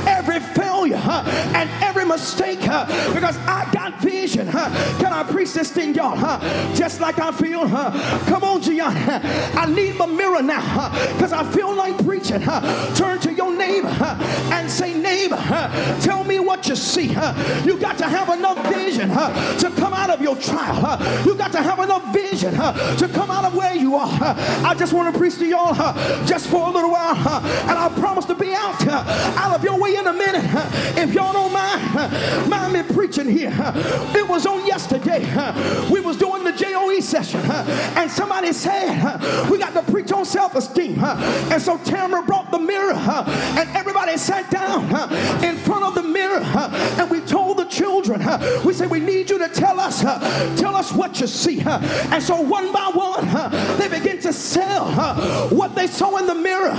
every 0.05 0.39
failure, 0.39 0.97
and 0.97 1.69
every 1.81 2.05
mistake 2.05 2.59
because 2.59 3.37
I 3.47 3.67
got 3.71 3.99
vision. 4.01 4.47
Can 4.47 5.13
I 5.13 5.23
preach 5.23 5.53
this 5.53 5.71
thing, 5.71 5.95
y'all? 5.95 6.17
Just 6.75 6.99
like 6.99 7.19
I 7.19 7.31
feel. 7.31 7.67
Come 8.25 8.43
on, 8.43 8.61
Gian. 8.61 8.81
I 8.81 9.65
need 9.73 9.95
my 9.95 10.05
mirror 10.05 10.41
now 10.41 10.89
because 11.13 11.33
I 11.33 11.43
feel 11.51 11.73
like 11.73 12.03
preaching. 12.03 12.41
Turn 12.95 13.19
to 13.19 13.33
your 13.33 13.55
neighbor 13.55 13.87
and 13.87 14.69
say, 14.69 14.93
neighbor, 14.93 15.37
tell 16.01 16.23
me 16.23 16.39
what 16.39 16.67
you 16.67 16.75
see. 16.75 17.09
You 17.63 17.77
got 17.79 17.97
to 17.99 18.05
have 18.05 18.29
enough 18.29 18.57
vision 18.73 19.09
to 19.09 19.71
come 19.75 19.93
out 19.93 20.09
of 20.09 20.21
your 20.21 20.35
trial. 20.35 21.25
You 21.25 21.35
got 21.35 21.51
to 21.53 21.61
have 21.61 21.79
enough 21.79 22.13
vision 22.13 22.53
to 22.53 23.09
come 23.13 23.31
out 23.31 23.45
of 23.45 23.55
where 23.55 23.75
you 23.75 23.95
are. 23.95 24.35
I 24.65 24.75
just 24.77 24.93
want 24.93 25.13
to 25.13 25.19
preach 25.19 25.37
to 25.37 25.45
y'all 25.45 25.75
just 26.25 26.47
for 26.47 26.67
a 26.67 26.71
little 26.71 26.91
while, 26.91 27.15
and 27.15 27.71
I 27.71 27.89
promise 27.99 28.25
to 28.25 28.35
be 28.35 28.53
out 28.53 28.87
out 28.87 29.55
of 29.55 29.63
your 29.63 29.79
way 29.79 29.95
in 29.95 30.07
a 30.07 30.13
minute. 30.13 30.43
If 30.97 31.13
y'all 31.13 31.33
don't 31.33 31.53
mind, 31.53 32.49
mind 32.49 32.73
me 32.73 32.83
preaching 32.93 33.29
here. 33.29 33.53
It 34.15 34.27
was 34.27 34.45
on 34.45 34.65
yesterday. 34.65 35.21
We 35.89 35.99
was 35.99 36.17
doing 36.17 36.43
the 36.43 36.51
JOE 36.51 36.99
session, 37.01 37.41
and 37.67 38.09
somebody 38.09 38.53
said 38.53 39.49
we 39.49 39.57
got 39.57 39.73
to 39.73 39.91
preach 39.91 40.11
on 40.11 40.25
self-esteem. 40.25 40.99
And 40.99 41.61
so 41.61 41.77
Tamara 41.79 42.23
brought 42.23 42.51
the 42.51 42.59
mirror, 42.59 42.93
and 42.93 43.69
everybody 43.75 44.17
sat 44.17 44.49
down 44.49 44.83
in 45.43 45.57
front 45.57 45.83
of 45.83 45.95
the 45.95 46.03
mirror, 46.03 46.41
and 46.43 47.09
we 47.09 47.21
told 47.21 47.57
the 47.57 47.65
children, 47.65 48.21
we 48.63 48.73
said 48.73 48.89
we 48.89 48.99
need 48.99 49.29
you 49.29 49.37
to 49.39 49.49
tell 49.49 49.79
us, 49.79 50.01
tell 50.59 50.75
us 50.75 50.91
what 50.91 51.19
you 51.19 51.27
see. 51.27 51.61
And 51.61 52.21
so 52.21 52.39
one 52.41 52.71
by 52.71 52.91
one, 52.93 53.77
they 53.77 53.87
begin 53.87 54.19
to 54.21 54.33
sell 54.33 54.91
what 55.49 55.75
they 55.75 55.87
saw 55.87 56.17
in 56.17 56.27
the 56.27 56.35
mirror. 56.35 56.73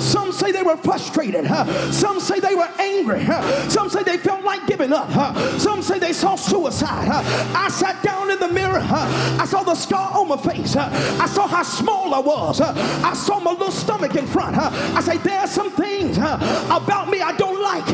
Some 0.00 0.32
say 0.32 0.52
they 0.52 0.62
were 0.62 0.76
frustrated. 0.76 1.46
Some 1.92 2.20
say 2.20 2.40
they 2.40 2.54
were 2.54 2.70
angry. 2.78 3.24
Some 3.68 3.88
say 3.88 4.02
they 4.02 4.18
felt 4.18 4.42
like 4.44 4.66
giving 4.66 4.92
up. 4.92 5.10
Some 5.58 5.82
say 5.82 5.98
they 5.98 6.12
saw 6.12 6.36
suicide. 6.36 7.08
I 7.54 7.68
sat 7.68 8.02
down 8.02 8.30
in 8.30 8.38
the 8.38 8.48
mirror. 8.48 8.80
I 8.82 9.46
saw 9.46 9.62
the 9.62 9.74
scar 9.74 10.12
on 10.18 10.28
face. 10.36 10.76
Uh, 10.76 10.88
I 11.20 11.26
saw 11.26 11.46
how 11.46 11.62
small 11.62 12.14
I 12.14 12.18
was. 12.18 12.60
Uh, 12.60 12.72
I 13.04 13.14
saw 13.14 13.40
my 13.40 13.52
little 13.52 13.70
stomach 13.70 14.14
in 14.16 14.26
front. 14.26 14.56
Uh, 14.56 14.70
I 14.94 15.00
say, 15.00 15.18
there 15.18 15.40
are 15.40 15.46
some 15.46 15.70
things 15.70 16.18
about 16.18 17.08
me 17.08 17.20
I 17.20 17.32
don't 17.36 17.60
like. 17.60 17.86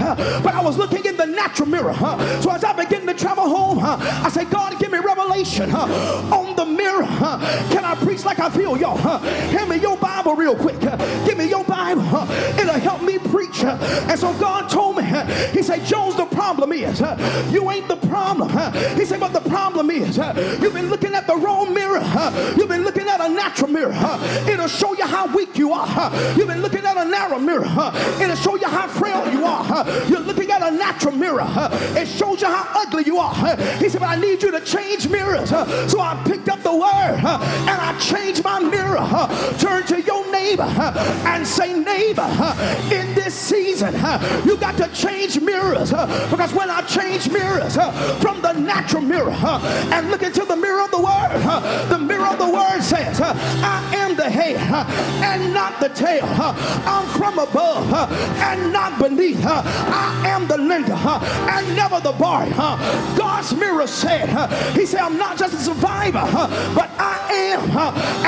But 0.43 0.55
I 0.55 0.63
was 0.63 0.77
looking 0.79 1.05
in 1.05 1.17
the 1.17 1.27
natural 1.27 1.69
mirror. 1.69 1.95
So 2.41 2.51
as 2.51 2.65
I 2.65 2.73
begin 2.73 3.07
to 3.07 3.15
travel 3.15 3.49
home, 3.49 3.79
I 3.81 4.29
say, 4.29 4.45
God, 4.45 4.79
give 4.79 4.91
me 4.91 4.99
revelation 4.99 5.71
on 5.73 6.57
the 6.57 6.65
mirror. 6.65 7.07
Can 7.71 7.85
I 7.85 7.95
preach 7.97 8.25
like 8.25 8.39
I 8.39 8.51
feel, 8.51 8.77
y'all? 8.77 8.97
Hand 8.97 9.69
me 9.69 9.77
your 9.77 9.97
Bible 9.97 10.35
real 10.35 10.57
quick. 10.57 10.81
Give 10.81 11.37
me 11.37 11.49
your 11.49 11.65
Bible. 11.65 12.03
It'll 12.59 12.79
help 12.79 13.03
me 13.03 13.19
preach. 13.19 13.63
And 13.65 14.19
so 14.19 14.33
God 14.39 14.69
told 14.69 14.97
me, 14.97 15.05
He 15.53 15.63
said, 15.63 15.85
Jones, 15.85 16.17
the 16.17 16.27
problem 16.27 16.73
is 16.73 17.01
you 17.53 17.71
ain't 17.71 17.89
the 17.89 17.97
problem. 18.09 18.49
He 18.97 19.05
said, 19.05 19.21
but 19.21 19.33
the 19.33 19.49
problem 19.49 19.91
is 19.91 20.17
you've 20.61 20.75
been 20.75 20.89
looking 20.89 21.08
mirror. 23.69 23.95
It'll 24.49 24.69
show 24.69 24.95
you 24.95 25.07
how 25.07 25.27
weak 25.35 25.57
you 25.57 25.73
are. 25.73 26.13
You've 26.37 26.49
been 26.49 26.63
looking 26.63 26.85
at 26.85 26.97
a 26.97 27.05
narrow 27.09 27.39
mirror. 27.39 27.69
It'll 28.21 28.37
show 28.37 28.57
you 28.57 28.67
how 28.69 28.89
frail 28.89 29.31
you 29.33 29.45
are. 29.45 29.87
You're 30.09 30.21
looking 30.21 30.51
at 30.51 30.63
a 30.63 30.71
natural 30.71 31.15
mirror. 31.15 31.47
It 31.97 32.07
shows 32.07 32.41
you 32.41 32.49
how 32.49 32.83
ugly 32.83 33.05
you 33.05 33.19
are. 33.19 33.57
He 33.77 33.89
said, 33.89 34.01
but 34.01 34.09
I 34.09 34.17
need 34.17 34.43
you 34.43 34.51
to 34.51 34.61
change 34.61 35.09
mirrors. 35.09 35.51
So 35.51 36.01
I 36.01 36.21
picked 36.27 36.49
up 36.49 36.63
the 36.63 36.75
word 36.75 37.19
and 37.19 37.81
I 37.81 37.97
changed 37.99 38.45
my 38.45 38.61
mirror. 38.61 39.07
Turn 39.59 39.87
to 39.87 40.01
your 40.03 40.31
neighbor 40.31 40.63
and 40.63 41.47
say, 41.47 41.79
neighbor, 41.79 42.29
in 42.93 43.15
this 43.15 43.35
season, 43.35 43.95
you 44.45 44.57
got 44.57 44.77
to 44.79 44.89
change 44.89 45.41
mirrors 45.41 45.91
because 45.91 46.53
when 46.53 46.71
I 46.71 46.83
change 46.83 47.31
mirrors 47.31 47.75
from 48.21 48.41
the 48.43 48.53
natural 48.53 49.03
mirror 49.03 49.31
and 49.31 50.11
look 50.11 50.23
into 50.23 50.45
the 50.45 50.57
mirror 50.57 50.83
of 50.83 50.91
the 50.91 51.01
word, 51.01 51.89
the 51.89 51.99
mirror 51.99 52.27
of 52.27 52.39
the 52.39 52.51
word 52.51 52.83
says, 52.83 53.21
I 53.69 53.97
am 53.97 54.17
the 54.17 54.31
head 54.31 54.57
and 55.23 55.53
not 55.53 55.79
the 55.81 55.91
tail. 55.91 56.25
I'm 56.25 57.07
from 57.19 57.39
above 57.39 57.93
and 58.49 58.73
not 58.73 58.99
beneath. 58.99 59.45
I 59.45 60.23
am 60.27 60.49
the 60.49 60.57
lender 60.57 60.95
and 60.95 61.77
never 61.77 62.01
the 62.01 62.13
bar. 62.13 62.49
God's 63.17 63.55
mirror 63.55 63.87
said, 63.87 64.29
He 64.75 64.87
said, 64.87 65.01
I'm 65.01 65.19
not 65.19 65.37
just 65.39 65.55
a 65.55 65.59
survivor, 65.59 66.27
but 66.75 66.91
I 66.99 67.17
am 67.53 67.61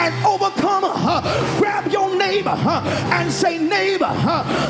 an 0.05 0.13
overcomer. 0.27 0.95
Grab 1.59 1.91
your 1.91 2.17
neighbor 2.17 2.57
and 3.17 3.31
say, 3.33 3.59
Neighbor, 3.59 4.13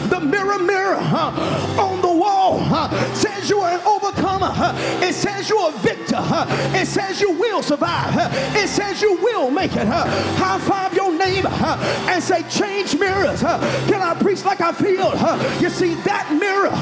the 0.08 0.20
mirror, 0.20 0.58
mirror 0.58 0.96
on 0.96 2.00
the 2.02 2.12
wall 2.12 2.60
says 3.14 3.50
you 3.50 3.60
are 3.60 3.72
an 3.72 3.80
overcomer. 3.86 4.52
It 5.04 5.14
says 5.14 5.48
you're 5.48 5.68
a 5.68 5.72
victor. 5.78 6.22
It 6.74 6.86
says 6.86 7.20
you 7.20 7.32
will 7.32 7.62
survive. 7.62 8.14
It 8.56 8.68
says 8.68 9.02
you 9.02 9.16
will 9.16 9.50
make 9.50 9.72
it. 9.74 9.86
High 10.50 10.58
five 10.58 10.94
your 10.94 11.16
neighbor 11.16 11.46
and 11.46 12.20
say, 12.20 12.42
Change 12.48 12.98
mirrors. 12.98 13.40
Can 13.40 14.02
I 14.02 14.16
preach 14.20 14.44
like 14.44 14.60
I 14.60 14.72
feel? 14.72 15.12
You 15.62 15.70
see, 15.70 15.94
that 16.02 16.26
mirror, 16.32 16.74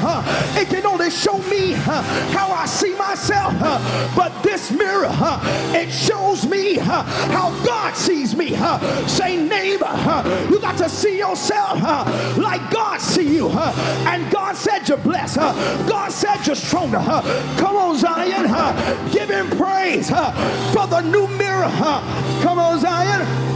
it 0.59 0.69
can 0.69 0.87
only 0.87 1.11
show 1.11 1.37
me 1.37 1.73
how 1.73 2.51
I 2.51 2.65
see 2.65 2.95
myself. 2.95 3.53
But 4.15 4.41
this 4.41 4.71
mirror, 4.71 5.11
it 5.77 5.91
shows 5.91 6.47
me 6.47 6.79
how 6.79 7.51
God 7.63 7.95
sees 7.95 8.35
me. 8.35 8.55
Say, 9.07 9.37
neighbor, 9.37 9.93
you 10.49 10.59
got 10.59 10.75
to 10.79 10.89
see 10.89 11.19
yourself 11.19 11.79
like 12.39 12.71
God 12.71 12.99
see 12.99 13.35
you. 13.35 13.49
And 13.51 14.31
God 14.31 14.55
said 14.55 14.89
you're 14.89 14.97
blessed. 14.97 15.37
God 15.37 16.11
said 16.11 16.43
you're 16.47 16.55
stronger. 16.55 16.97
Come 16.97 17.75
on, 17.75 17.99
Zion. 17.99 18.47
Give 19.11 19.29
him 19.29 19.47
praise 19.51 20.09
for 20.09 20.87
the 20.87 21.01
new 21.01 21.27
mirror. 21.37 21.69
Come 22.41 22.57
on, 22.57 22.79
Zion. 22.79 23.48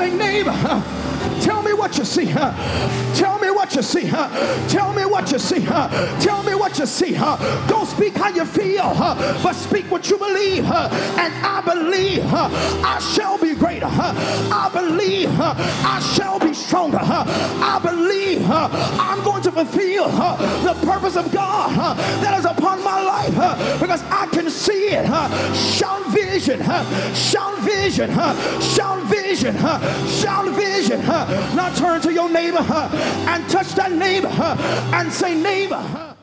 Say, 0.00 0.16
neighbor, 0.16 0.82
what 1.80 1.96
you 1.96 2.04
see. 2.04 2.26
Tell 2.26 3.38
me 3.38 3.50
what 3.50 3.74
you 3.74 3.82
see. 3.82 4.10
Tell 4.68 4.92
me 4.92 5.06
what 5.06 5.32
you 5.32 5.38
see. 5.38 5.64
Tell 5.64 6.42
me 6.42 6.54
what 6.54 6.78
you 6.78 6.84
see. 6.84 7.12
Don't 7.14 7.86
speak 7.86 8.14
how 8.14 8.28
you 8.28 8.44
feel, 8.44 8.92
but 9.42 9.54
speak 9.54 9.90
what 9.90 10.10
you 10.10 10.18
believe. 10.18 10.64
And 10.66 11.32
I 11.42 11.62
believe 11.64 12.22
her. 12.24 12.48
I 12.84 12.98
shall 13.14 13.38
be 13.38 13.54
greater. 13.54 13.88
I 13.88 14.70
believe 14.74 15.30
I 15.40 16.00
shall 16.14 16.38
be 16.38 16.52
stronger. 16.52 16.98
I 17.00 17.80
believe 17.82 18.42
I'm 18.50 19.24
going 19.24 19.42
to 19.44 19.50
fulfill 19.50 20.08
the 20.10 20.74
purpose 20.84 21.16
of 21.16 21.32
God 21.32 21.96
that 22.22 22.38
is 22.38 22.44
upon 22.44 22.84
my 22.84 23.00
life 23.02 23.80
because 23.80 24.02
I 24.10 24.26
can 24.26 24.50
see 24.50 24.88
it. 24.90 25.06
Shout 25.56 26.06
vision. 26.12 26.60
Shout 27.14 27.58
vision. 27.60 28.10
Shout 28.60 29.02
vision. 29.04 29.56
Shout 29.56 30.54
vision. 30.54 31.00
Turn 31.76 32.00
to 32.02 32.12
your 32.12 32.28
neighbor 32.30 32.58
uh, 32.60 32.90
and 33.28 33.48
touch 33.48 33.74
that 33.74 33.92
neighbor 33.92 34.28
uh, 34.30 34.92
and 34.94 35.12
say, 35.12 35.34
neighbor. 35.40 35.76
Uh, 35.76 36.14